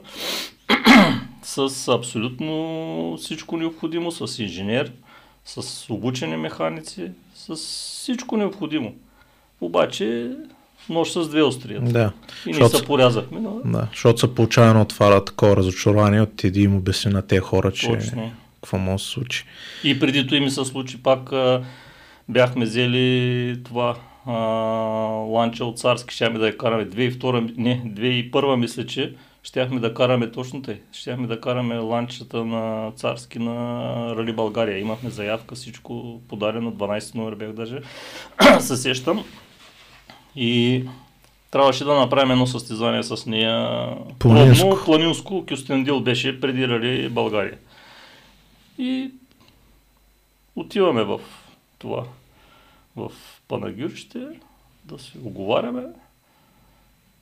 [1.42, 4.92] с абсолютно всичко необходимо, с инженер,
[5.44, 8.94] с обучени механици, с всичко необходимо.
[9.60, 10.30] Обаче
[10.88, 11.92] нощ с две острията.
[11.92, 12.12] Да,
[12.46, 16.60] И ние се порязахме, но да, защото се получава едно това такова разочарование от да
[16.60, 18.32] им обясни на тези хора, че точно.
[18.64, 19.44] Какво може да се случи.
[19.84, 21.62] И преди това ми се случи пак, а,
[22.28, 23.96] бяхме взели това
[24.26, 24.32] а,
[25.32, 30.30] ланча от Царски, щяхме да я караме 2002, не, 2001 мисля, че щяхме да караме
[30.30, 30.80] точно тъй.
[30.92, 34.78] Щяхме да караме ланчата на Царски на Рали България.
[34.78, 37.80] Имахме заявка, всичко подадено, 12 номер бях даже,
[38.60, 39.24] се сещам.
[40.36, 40.84] И
[41.50, 43.88] трябваше да направим едно състезание с нея.
[44.18, 44.78] Планинско.
[44.84, 47.58] Планинско, Кюстендил беше преди Рали България.
[48.78, 49.10] И
[50.56, 51.20] отиваме в
[51.78, 52.06] това,
[52.96, 53.12] в
[53.48, 54.28] Панагюрище,
[54.84, 55.84] да се оговаряме.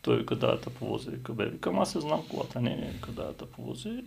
[0.03, 1.11] Той вика, да, те повози.
[1.11, 2.61] Вика, бе, викам, аз се знам колата.
[2.61, 4.05] Не, не, вика, да, те повози.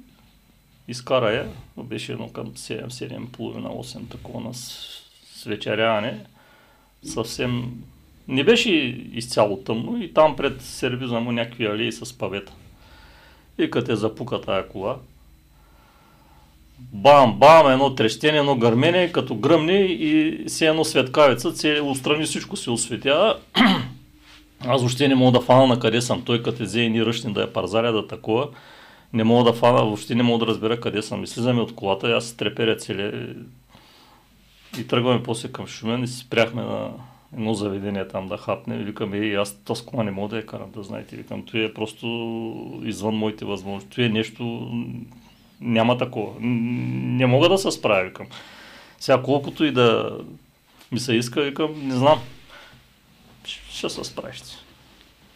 [0.88, 4.53] Изкара я, беше едно към 7, 7, половина, 8, такова на
[5.34, 6.26] свечеряване.
[7.03, 7.84] Съвсем
[8.27, 8.72] не беше
[9.13, 12.53] изцяло тъмно и там пред сервиза му някакви алии с павета.
[13.57, 14.99] И като е запука тая кола,
[16.80, 22.56] бам, бам, едно трещение, едно гърмене, като гръмне и се едно светкавица, цели, устрани всичко
[22.56, 23.38] се осветява.
[24.68, 26.22] Аз въобще не мога да фана на къде съм.
[26.22, 28.47] Той като е взе ни ръчни да я парзаля да такова.
[29.14, 31.23] Не мога да фана, въобще не мога да разбера къде съм.
[31.23, 33.35] И слизаме от колата и аз се треперя цели.
[34.80, 36.89] И тръгваме после към Шумен и си спряхме на
[37.34, 38.77] едно заведение там да хапне.
[38.77, 41.15] Викам, ей, аз тази не мога да я карам, да знаете.
[41.15, 42.07] Викам, това е просто
[42.84, 43.91] извън моите възможности.
[43.91, 44.72] Това е нещо,
[45.61, 46.34] няма такова.
[46.40, 48.27] Не мога да се справя, викам.
[48.99, 50.18] Сега колкото и да
[50.91, 52.19] ми се иска, викам, не знам.
[53.45, 54.41] Ще се справиш.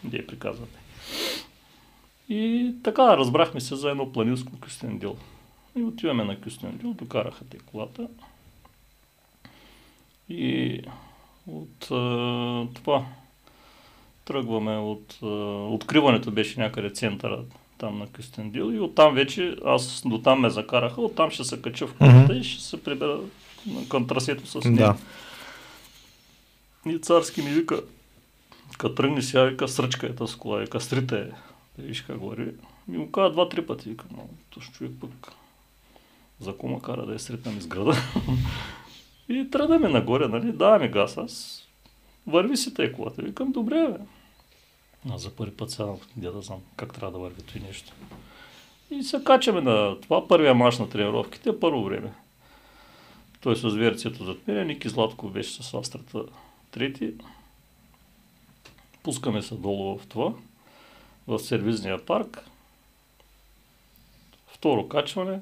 [0.03, 0.79] Вие приказвате.
[2.29, 5.17] И така, разбрахме се за едно планинско Кюстендил.
[5.75, 8.07] И отиваме на Кюстендил, докараха те колата.
[10.29, 10.81] И
[11.47, 13.05] от а, това
[14.25, 15.25] тръгваме от а,
[15.67, 17.43] откриването беше някъде центъра
[17.79, 21.87] там на Кюстендил и оттам вече аз до там ме закараха, оттам ще се кача
[21.87, 22.39] в колата mm-hmm.
[22.39, 23.19] и ще се прибера
[23.89, 24.75] към трасето с нея.
[24.75, 24.95] Да.
[26.91, 27.81] И царски ми вика,
[28.77, 31.27] като тръгне сега, вика, сръчка е тази кола, вика, стрите е.
[31.81, 32.51] Виж как говори.
[32.87, 35.33] Ми му казва два-три пъти, вика, но този човек пък
[36.39, 37.93] за кома кара да е сритнам из града.
[39.29, 41.65] и тръгваме нагоре, нали, даваме газ, аз
[42.27, 43.21] върви си тъй колата.
[43.21, 44.18] Викам, добре, бе.
[45.11, 47.93] Аз за първи път сега не да знам как трябва да върви това нещо.
[48.91, 52.13] И се качаме на това първия мач на тренировките, първо време.
[53.41, 56.23] Той с верцето зад мен, Ники Златко беше с астрата
[56.71, 57.13] трети.
[59.03, 60.33] Пускаме се долу в това,
[61.27, 62.45] в сервизния парк.
[64.47, 65.39] Второ качване,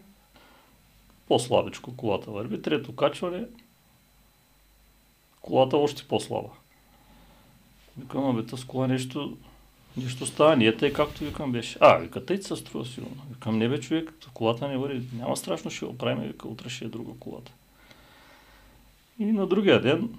[1.27, 2.61] по-слабичко колата върви.
[2.61, 3.43] Трето качване,
[5.41, 6.49] колата още по-слаба.
[7.97, 9.37] Викам, бе, с кола нещо,
[9.97, 11.77] нещо става, ние тъй както викам беше.
[11.81, 13.23] А, вика, тъй се струва сигурно.
[13.29, 16.87] Викам, не бе човек, колата не върви, няма страшно, ще оправим, вика, утре ще е
[16.87, 17.51] друга колата.
[19.19, 20.09] И на другия ден,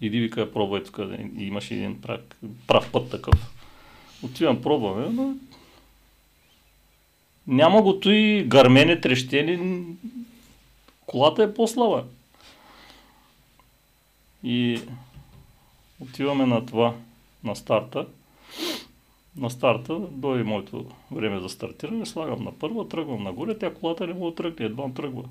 [0.00, 1.00] иди вика, пробвай тук,
[1.38, 2.20] имаш един прав,
[2.66, 3.52] прав път такъв.
[4.22, 5.34] Отивам, пробваме, но
[7.46, 9.84] няма го и гърмене, трещени,
[11.06, 12.04] колата е по-слаба.
[14.42, 14.80] И
[16.00, 16.94] отиваме на това,
[17.46, 18.06] на старта.
[19.36, 24.14] На старта дойде моето време за стартиране, слагам на първа, тръгвам нагоре, тя колата не
[24.14, 25.24] да тръгне, едва тръгва.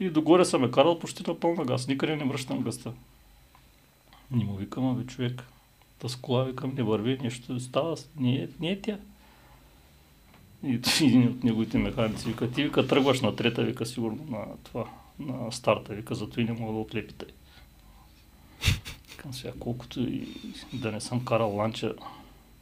[0.00, 2.92] И догоре съм е карал почти на пълна газ, никъде не връщам гъста.
[4.30, 5.42] Не му викам, абе човек,
[6.06, 8.98] с кола викам, не върви, нещо става, не е, не е тя.
[10.64, 14.88] И един от неговите механици вика, ти вика, тръгваш на трета, вика, сигурно на това,
[15.18, 17.26] на старта, вика, зато и не мога да отлепите.
[19.24, 20.28] Към сега, колкото и
[20.72, 21.92] да не съм карал ланча.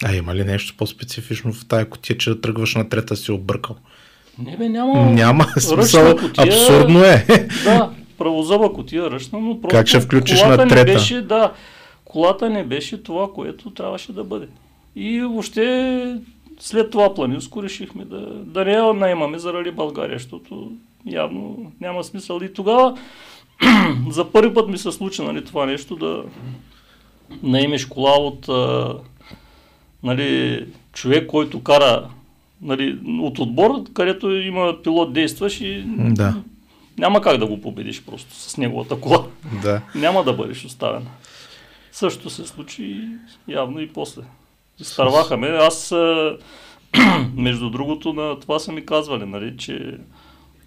[0.05, 3.76] А има ли нещо по-специфично в тая котия, че да тръгваш на трета си объркал?
[4.39, 5.10] Не бе, няма.
[5.10, 6.16] Няма смисъл.
[6.16, 7.26] Котия, абсурдно е.
[7.64, 10.74] Да, правозъба котия ръчна, но просто как ще включиш на трета?
[10.74, 11.52] Не беше, да,
[12.05, 14.48] колата не беше това, което трябваше да бъде.
[14.97, 16.16] И въобще
[16.60, 20.72] след това планинско решихме да, да не я наймаме заради България, защото
[21.06, 22.40] явно няма смисъл.
[22.43, 22.98] И тогава
[24.10, 26.24] за първи път ми се случи нали, това нещо да
[27.43, 28.94] наемеш кола от а,
[30.02, 32.09] нали, човек, който кара
[32.62, 36.34] нали, от отбор, където има пилот действаш и да.
[36.98, 39.26] няма как да го победиш просто с неговата кола.
[39.62, 39.82] Да.
[39.94, 41.06] няма да бъдеш оставен.
[41.93, 43.09] Също се случи
[43.48, 44.22] явно и после.
[44.80, 45.48] Изтърваха ме.
[45.48, 45.94] Аз,
[47.36, 49.98] между другото, на това са ми казвали, нали, че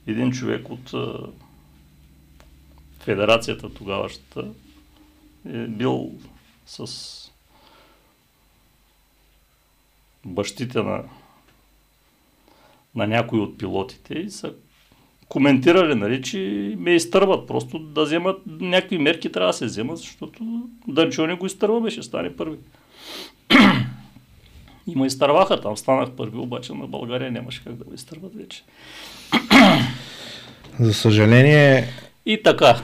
[0.08, 0.94] един човек от
[3.06, 4.46] федерацията тогавашната
[5.54, 6.12] е бил
[6.66, 7.32] с
[10.26, 11.04] бащите на,
[12.96, 14.54] на някои от пилотите и са
[15.30, 16.40] коментирали, нали, че
[16.78, 17.48] ме изтърват.
[17.48, 22.04] Просто да вземат някакви мерки трябва да се вземат, защото Дънчо не го изтърва, беше
[22.04, 22.58] стане първи.
[24.88, 28.64] Има изтърваха там, станах първи, обаче на България нямаше как да го изтърват вече.
[30.80, 31.88] За съжаление...
[32.26, 32.82] И така,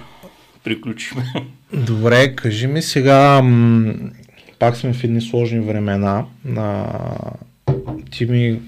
[0.64, 1.18] приключим.
[1.74, 3.94] Добре, кажи ми сега, м-
[4.60, 6.26] пак сме в едни сложни времена.
[6.58, 6.86] А,
[8.12, 8.60] ти ми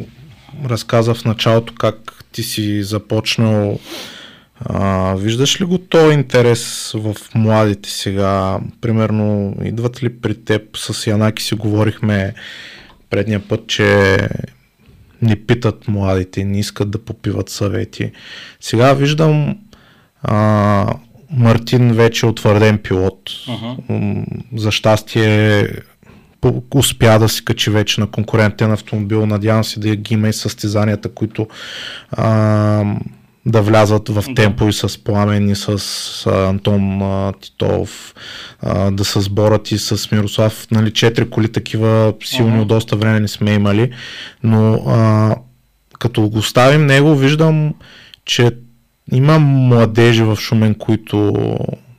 [0.66, 3.80] разказа в началото как ти си започнал
[4.60, 8.60] А, виждаш ли го този интерес в младите сега?
[8.82, 12.34] Примерно, идват ли при теб, с Янаки си говорихме
[13.10, 14.18] предния път, че
[15.22, 18.12] ни питат младите, не искат да попиват съвети.
[18.60, 19.58] Сега виждам
[20.22, 20.94] а,
[21.34, 23.30] Мартин вече е утвърден пилот.
[23.30, 24.26] Uh-huh.
[24.56, 25.68] За щастие
[26.76, 29.26] успя да се качи вече на конкурентен автомобил.
[29.26, 31.48] Надявам се да ги има и състезанията, които
[32.12, 32.84] а,
[33.46, 35.68] да влязат в темпо и с Пламен и с
[36.28, 38.16] а, Антон а, Титов,
[38.62, 40.68] а, да се сборят и с Мирослав.
[40.72, 42.62] Нали, четири коли такива силни uh-huh.
[42.62, 43.92] от доста време не сме имали,
[44.44, 45.36] но а,
[46.00, 47.74] като го ставим него, виждам,
[48.26, 48.52] че
[49.12, 51.34] има младежи в Шумен, които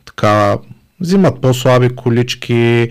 [0.04, 0.58] така
[1.00, 2.88] взимат по-слаби колички,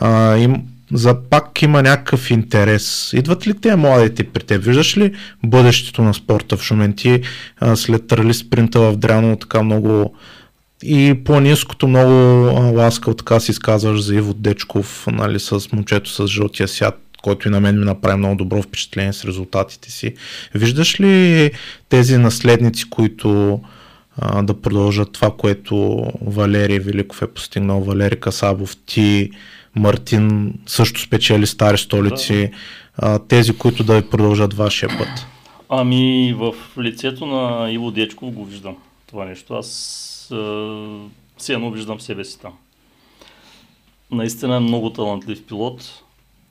[0.00, 0.62] а, им,
[0.92, 3.12] за пак има някакъв интерес.
[3.12, 4.64] Идват ли те младите при теб?
[4.64, 5.14] Виждаш ли
[5.44, 6.92] бъдещето на спорта в Шумен?
[6.92, 7.20] Ти
[7.60, 10.14] а, след трали спринта в Дряново така много
[10.82, 12.12] и планинското много
[12.76, 17.50] ласкал така си изказваш за Иво Дечков, нали, с момчето с жълтия свят, който и
[17.50, 20.14] на мен ми направи много добро впечатление с резултатите си.
[20.54, 21.50] Виждаш ли
[21.88, 23.60] тези наследници, които
[24.16, 29.30] а, да продължат това, което Валерий Великов е постигнал, Валерий Касабов, ти,
[29.76, 32.50] Мартин също спечели стари столици,
[33.00, 33.18] да.
[33.18, 35.26] тези, които да продължат вашия път?
[35.68, 38.76] Ами в лицето на Иво Дечков го виждам
[39.06, 39.54] това нещо.
[39.54, 39.68] Аз
[41.38, 42.52] все едно виждам себе си там.
[44.10, 46.02] Наистина е много талантлив пилот.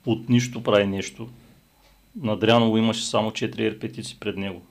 [0.08, 1.28] От нищо прави нещо.
[2.22, 4.62] На Дряново имаше само 4 ерпетици пред него.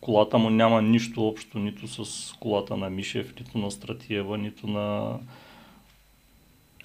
[0.00, 5.16] Колата му няма нищо общо нито с колата на Мишев, нито на Стратиева, нито на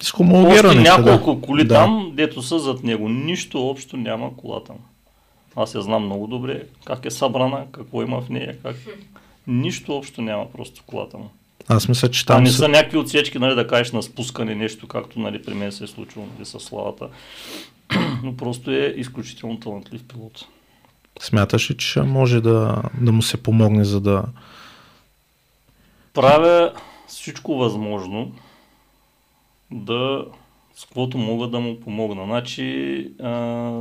[0.01, 1.41] с Още няколко да.
[1.41, 1.75] коли да.
[1.75, 3.09] там, дето са зад него.
[3.09, 4.81] Нищо общо няма колата му.
[5.55, 8.75] Аз я знам много добре, как е събрана, какво има в нея, как...
[9.47, 11.29] Нищо общо няма просто колата му.
[11.67, 12.37] Аз мисля, че там.
[12.37, 15.71] А не са някакви отсечки, нали, да кажеш на спускане нещо, както нали, при мен
[15.71, 17.07] се е случило нали, с славата.
[18.23, 20.45] Но просто е изключително талантлив пилот.
[21.19, 24.23] Смяташ ли, че може да, да му се помогне, за да.
[26.13, 26.73] Правя
[27.07, 28.31] всичко възможно
[29.71, 30.25] да
[30.75, 32.25] с каквото мога да му помогна.
[32.25, 33.71] Значи, а,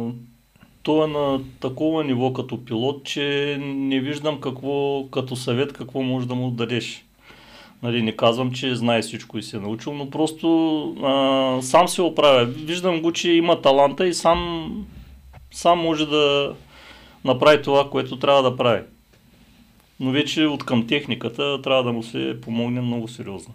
[0.82, 6.28] то е на такова ниво като пилот, че не виждам какво, като съвет какво може
[6.28, 7.05] да му дадеш.
[7.82, 10.48] Нали, не казвам, че знае всичко и се е научил, но просто
[11.02, 12.44] а, сам се оправя.
[12.44, 14.70] Виждам го, че има таланта и сам,
[15.50, 16.55] сам може да
[17.24, 18.82] направи това, което трябва да прави.
[20.00, 23.55] Но вече от към техниката трябва да му се помогне много сериозно.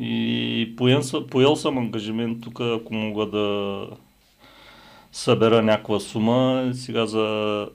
[0.00, 3.86] И поел, поел съм ангажимент тук, ако мога да
[5.12, 6.70] събера някаква сума.
[6.74, 7.68] Сега за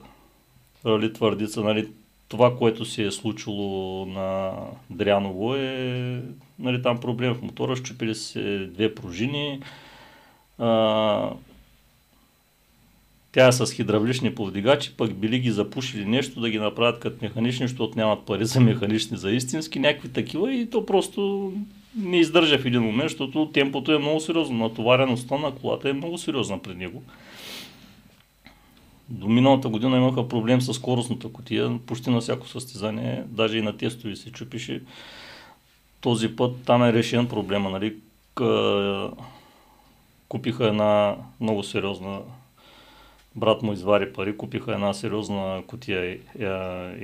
[0.86, 1.88] Рали Твърдица, нали,
[2.32, 4.52] това, което се е случило на
[4.90, 6.22] Дряново е
[6.58, 9.60] нали, там проблем в мотора, щупили се две пружини.
[10.58, 11.30] А,
[13.32, 17.68] тя е с хидравлични повдигачи, пък били ги запушили нещо да ги направят като механични,
[17.68, 21.52] защото нямат пари за механични, за истински, някакви такива и то просто
[21.96, 24.58] не издържа в един момент, защото темпото е много сериозно.
[24.58, 27.02] Натовареността на колата е много сериозна при него.
[29.08, 33.76] До миналата година имаха проблем с скоростната котия, почти на всяко състезание, даже и на
[33.76, 34.82] тестови се чупише.
[36.00, 37.70] Този път там е решен проблема.
[37.70, 37.96] Нали?
[40.28, 42.20] Купиха една много сериозна
[43.36, 46.18] брат му извари пари, купиха една сериозна котия е,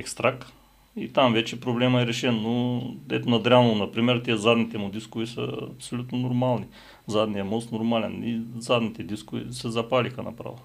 [0.00, 0.52] екстракт
[0.98, 5.26] и там вече проблема е решен, но ето на Дряно, например, тези задните му дискови
[5.26, 6.64] са абсолютно нормални.
[7.06, 10.58] Задния мост нормален и задните дискови се запалиха направо.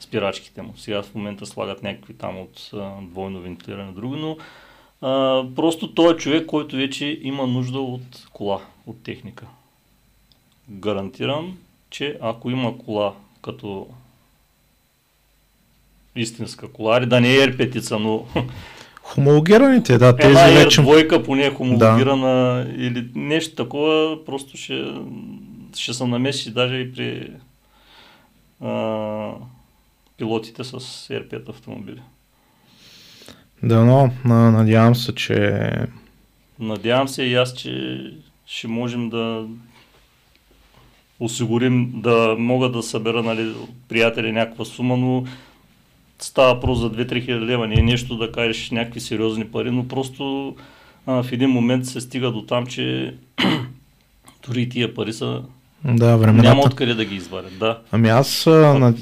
[0.00, 0.74] Спирачките му.
[0.76, 4.36] Сега в момента слагат някакви там от а, двойно вентилиране друго, но
[5.02, 9.46] а, просто той е човек, който вече има нужда от кола, от техника.
[10.68, 11.58] Гарантирам,
[11.90, 13.86] че ако има кола като
[16.16, 18.26] истинска кола, да не е ерпетица, но
[19.02, 20.80] Хомологираните, да, тези Една вече...
[20.80, 22.84] двойка поне е хомологирана да.
[22.84, 24.94] или нещо такова, просто ще,
[25.76, 27.30] ще се намеси даже и при
[28.60, 29.32] а,
[30.20, 30.78] пилотите с
[31.10, 32.00] R5 автомобили.
[33.62, 35.70] Да, но надявам се, че...
[36.58, 38.00] Надявам се и аз, че
[38.46, 39.46] ще можем да
[41.20, 43.54] осигурим да мога да събера нали,
[43.88, 45.24] приятели някаква сума, но
[46.18, 49.88] става въпрос за 2-3 хиляди лева, не е нещо да кажеш някакви сериозни пари, но
[49.88, 50.54] просто
[51.06, 53.14] а, в един момент се стига до там, че
[54.46, 55.42] дори тия пари са
[55.84, 56.48] да, времената.
[56.48, 57.78] Няма откъде да ги изварят, да.
[57.92, 58.94] Ами аз а, на...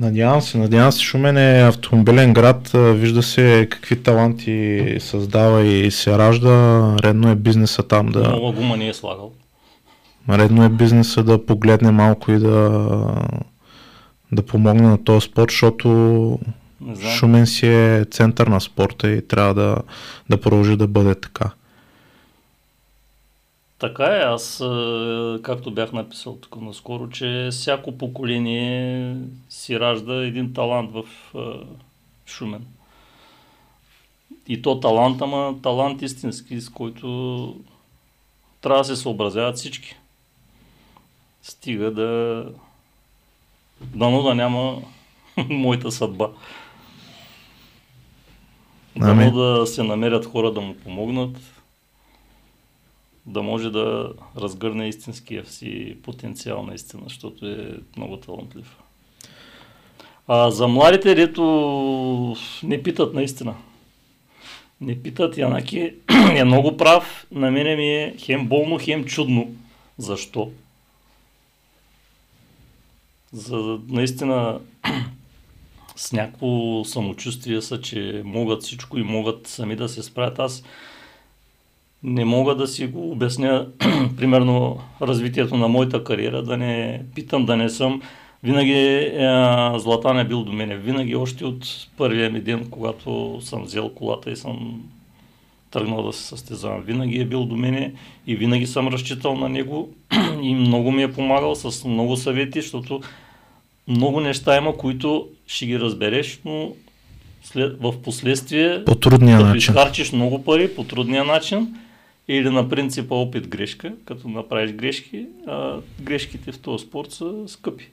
[0.00, 1.00] Надявам се, надявам се.
[1.00, 6.96] Шумен е автомобилен град, вижда се какви таланти създава и се ражда.
[7.04, 8.20] Редно е бизнеса там да...
[8.20, 9.32] Нова гума не е слагал.
[10.28, 12.88] Редно е бизнеса да погледне малко и да,
[14.32, 16.38] да помогне на този спорт, защото
[17.18, 19.76] Шумен си е център на спорта и трябва да,
[20.30, 21.50] да продължи да бъде така.
[23.80, 24.56] Така е, аз
[25.42, 29.16] както бях написал тук наскоро, че всяко поколение
[29.48, 31.04] си ражда един талант в
[32.26, 32.66] Шумен.
[34.48, 37.56] И то талант, ама талант истински, с който
[38.60, 39.96] трябва да се съобразяват всички.
[41.42, 42.44] Стига да
[43.80, 44.82] дано да няма
[45.48, 46.30] моята съдба.
[48.96, 49.32] Дано ами.
[49.32, 51.59] да се намерят хора да му помогнат,
[53.30, 58.76] да може да разгърне истинския си потенциал наистина, защото е много талантлив.
[60.28, 63.54] А за младите, дето не питат наистина.
[64.80, 65.92] Не питат, Янаки
[66.36, 67.26] е много прав.
[67.32, 69.54] На мене ми е хем болно, хем чудно.
[69.98, 70.50] Защо?
[73.32, 74.60] За наистина
[75.96, 80.38] с някакво самочувствие са, че могат всичко и могат сами да се справят.
[80.38, 80.62] Аз
[82.02, 83.66] не мога да си го обясня,
[84.16, 88.02] примерно, развитието на моята кариера, да не питам, да не съм.
[88.42, 89.18] Винаги е,
[89.76, 90.76] Златан е бил до мене.
[90.76, 94.82] Винаги, още от първия ми ден, когато съм взел колата и съм
[95.70, 96.82] тръгнал да се състезавам.
[96.82, 97.92] Винаги е бил до мене
[98.26, 99.88] и винаги съм разчитал на него
[100.42, 103.00] и много ми е помагал с много съвети, защото
[103.88, 106.72] много неща има, които ще ги разбереш, но
[107.42, 109.56] след, в последствие по трудния начин.
[109.56, 111.74] изхарчиш много пари по трудния начин
[112.32, 117.90] или на принципа опит-грешка, като направиш грешки, а грешките в този спорт са скъпи.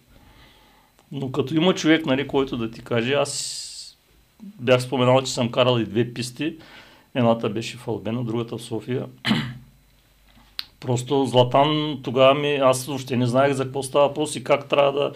[1.12, 3.98] Но като има човек, нали, който да ти каже, аз
[4.44, 6.56] бях споменал, че съм карал и две писти,
[7.16, 9.06] едната беше в Албена, другата в София.
[10.80, 14.92] Просто Златан тогава ми, аз въобще не знаех за какво става въпрос и как трябва
[14.92, 15.12] да,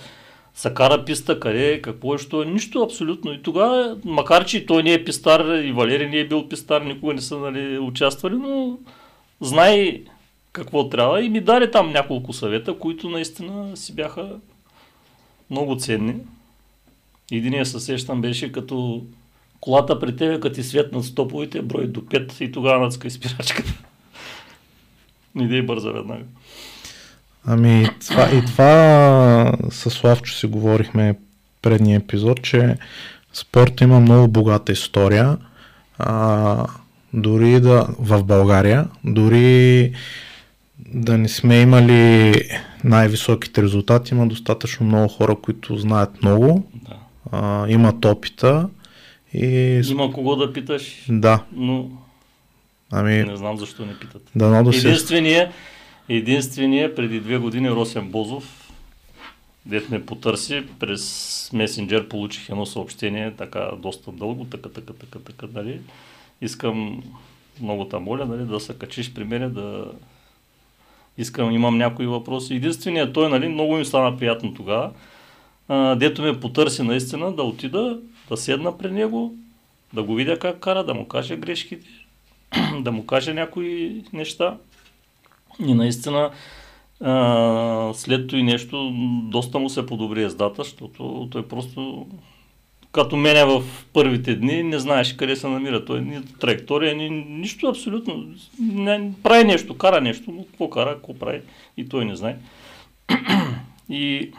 [0.53, 3.33] са кара писта, къде, какво е, що е, нищо абсолютно.
[3.33, 7.13] И тогава, макар че той не е пистар и Валери не е бил пистар, никога
[7.13, 8.77] не са нали, участвали, но
[9.41, 10.01] знае
[10.51, 14.29] какво трябва и ми даде там няколко съвета, които наистина си бяха
[15.49, 16.15] много ценни.
[17.31, 19.03] Единия съсещам беше като
[19.61, 23.73] колата при тебе, като ти светнат стоповете, брой до 5 и тогава нацка спирачката.
[25.35, 26.23] Не дей бърза веднага.
[27.45, 31.15] Ами това, и това с Славчо си говорихме
[31.61, 32.77] предния епизод, че
[33.33, 35.37] спорт има много богата история.
[35.97, 36.65] А,
[37.13, 39.93] дори да в България, дори
[40.93, 42.33] да не сме имали
[42.83, 46.95] най-високите резултати, има достатъчно много хора, които знаят много, да.
[47.31, 48.69] а, имат опита
[49.33, 49.81] и...
[49.89, 51.43] Има кого да питаш, да.
[51.53, 51.89] но
[52.91, 53.23] ами...
[53.23, 54.21] не знам защо не питат.
[54.35, 55.53] Да, да Единственият
[56.09, 58.71] Единствения преди две години Росен Бозов,
[59.65, 65.45] дет ме потърси, през месенджер получих едно съобщение, така доста дълго, така, така, така, така,
[65.53, 65.79] нали.
[66.41, 67.03] Искам
[67.61, 69.85] много та моля, нали, да се качиш при мен, да
[71.17, 72.55] искам, имам някои въпроси.
[72.55, 74.91] Единственият той, нали, много ми стана приятно тогава,
[75.95, 77.99] дето ме потърси наистина да отида,
[78.29, 79.35] да седна при него,
[79.93, 81.87] да го видя как кара, да му каже грешките,
[82.81, 84.57] да му каже някои неща.
[85.59, 86.31] И наистина
[87.01, 88.91] а, след и нещо,
[89.23, 92.07] доста му се подобри ездата, защото той просто
[92.91, 93.63] като мене в
[93.93, 95.85] първите дни не знаеше къде се намира.
[95.85, 98.25] Той ни траектория, ни, нищо абсолютно.
[98.59, 101.41] Не, прави нещо, кара нещо, но какво кара, какво прави
[101.77, 102.37] и той не знае.
[103.89, 104.31] и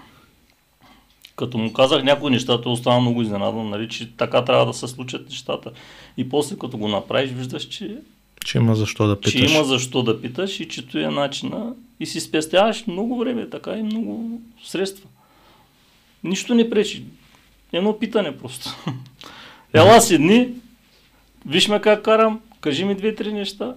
[1.37, 4.89] като му казах някои неща, той остана много изненадан, нали, че така трябва да се
[4.89, 5.71] случат нещата.
[6.17, 7.97] И после като го направиш, виждаш, че
[8.45, 9.33] че има защо да питаш.
[9.33, 13.51] Че има защо да питаш и че той е начина и си спестяваш много време,
[13.51, 15.09] така и много средства.
[16.25, 17.05] Нищо не пречи.
[17.73, 18.77] Едно питане просто.
[19.75, 20.49] Ела си дни,
[21.47, 23.75] виж ме как карам, кажи ми две-три неща.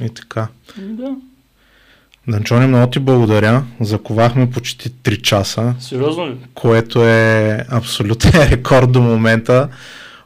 [0.00, 0.48] И така.
[0.78, 1.16] Да.
[2.28, 3.64] Данчони, много ти благодаря.
[3.80, 5.74] Заковахме почти 3 часа.
[5.80, 6.36] Сериозно ли?
[6.54, 9.68] Което е абсолютен рекорд до момента.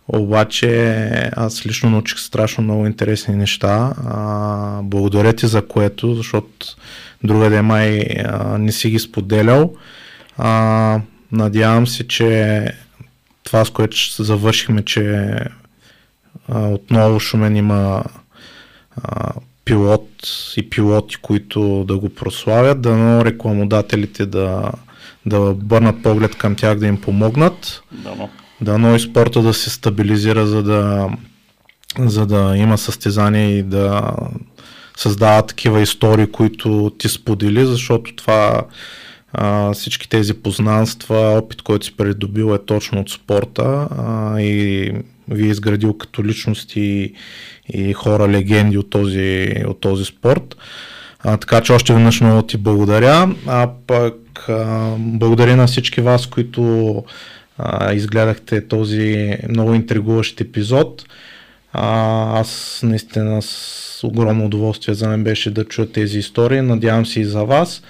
[0.08, 3.92] Обаче аз лично научих страшно много интересни неща.
[4.06, 6.66] А, благодаря ти за което, защото
[7.24, 9.74] другаде май а, не си ги споделял.
[10.36, 11.00] А,
[11.32, 12.64] надявам се, че
[13.44, 15.34] това, с което завършихме, че
[16.48, 18.04] а, отново Шумен има
[19.02, 19.32] а,
[19.64, 20.08] пилот
[20.56, 24.72] и пилоти, които да го прославят, дано рекламодателите да,
[25.26, 27.82] да бърнат поглед към тях, да им помогнат.
[27.92, 28.28] Да, но.
[28.60, 31.08] Дано и спорта да се стабилизира, за да,
[31.98, 34.12] за да има състезания и да
[34.96, 38.62] създава такива истории, които ти сподели, защото това
[39.32, 44.92] а, всички тези познанства, опит, който си придобил е точно от спорта а, и
[45.28, 47.12] ви е изградил като личности
[47.72, 50.56] и, хора легенди от този, от този спорт.
[51.20, 53.34] А, така че още веднъж много ти благодаря.
[53.46, 57.04] А пък а, благодаря на всички вас, които
[57.58, 61.04] а, изгледахте този много интригуващ епизод.
[61.72, 66.60] А, аз наистина с огромно удоволствие за мен беше да чуя тези истории.
[66.60, 67.82] Надявам се и за вас.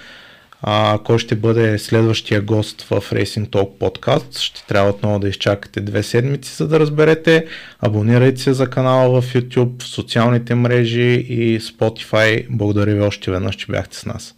[0.61, 4.39] А, кой ще бъде следващия гост в Racing Talk подкаст?
[4.39, 7.45] Ще трябва отново да изчакате две седмици, за да разберете.
[7.79, 12.45] Абонирайте се за канала в YouTube, в социалните мрежи и Spotify.
[12.49, 14.35] Благодаря ви още веднъж, че бяхте с нас.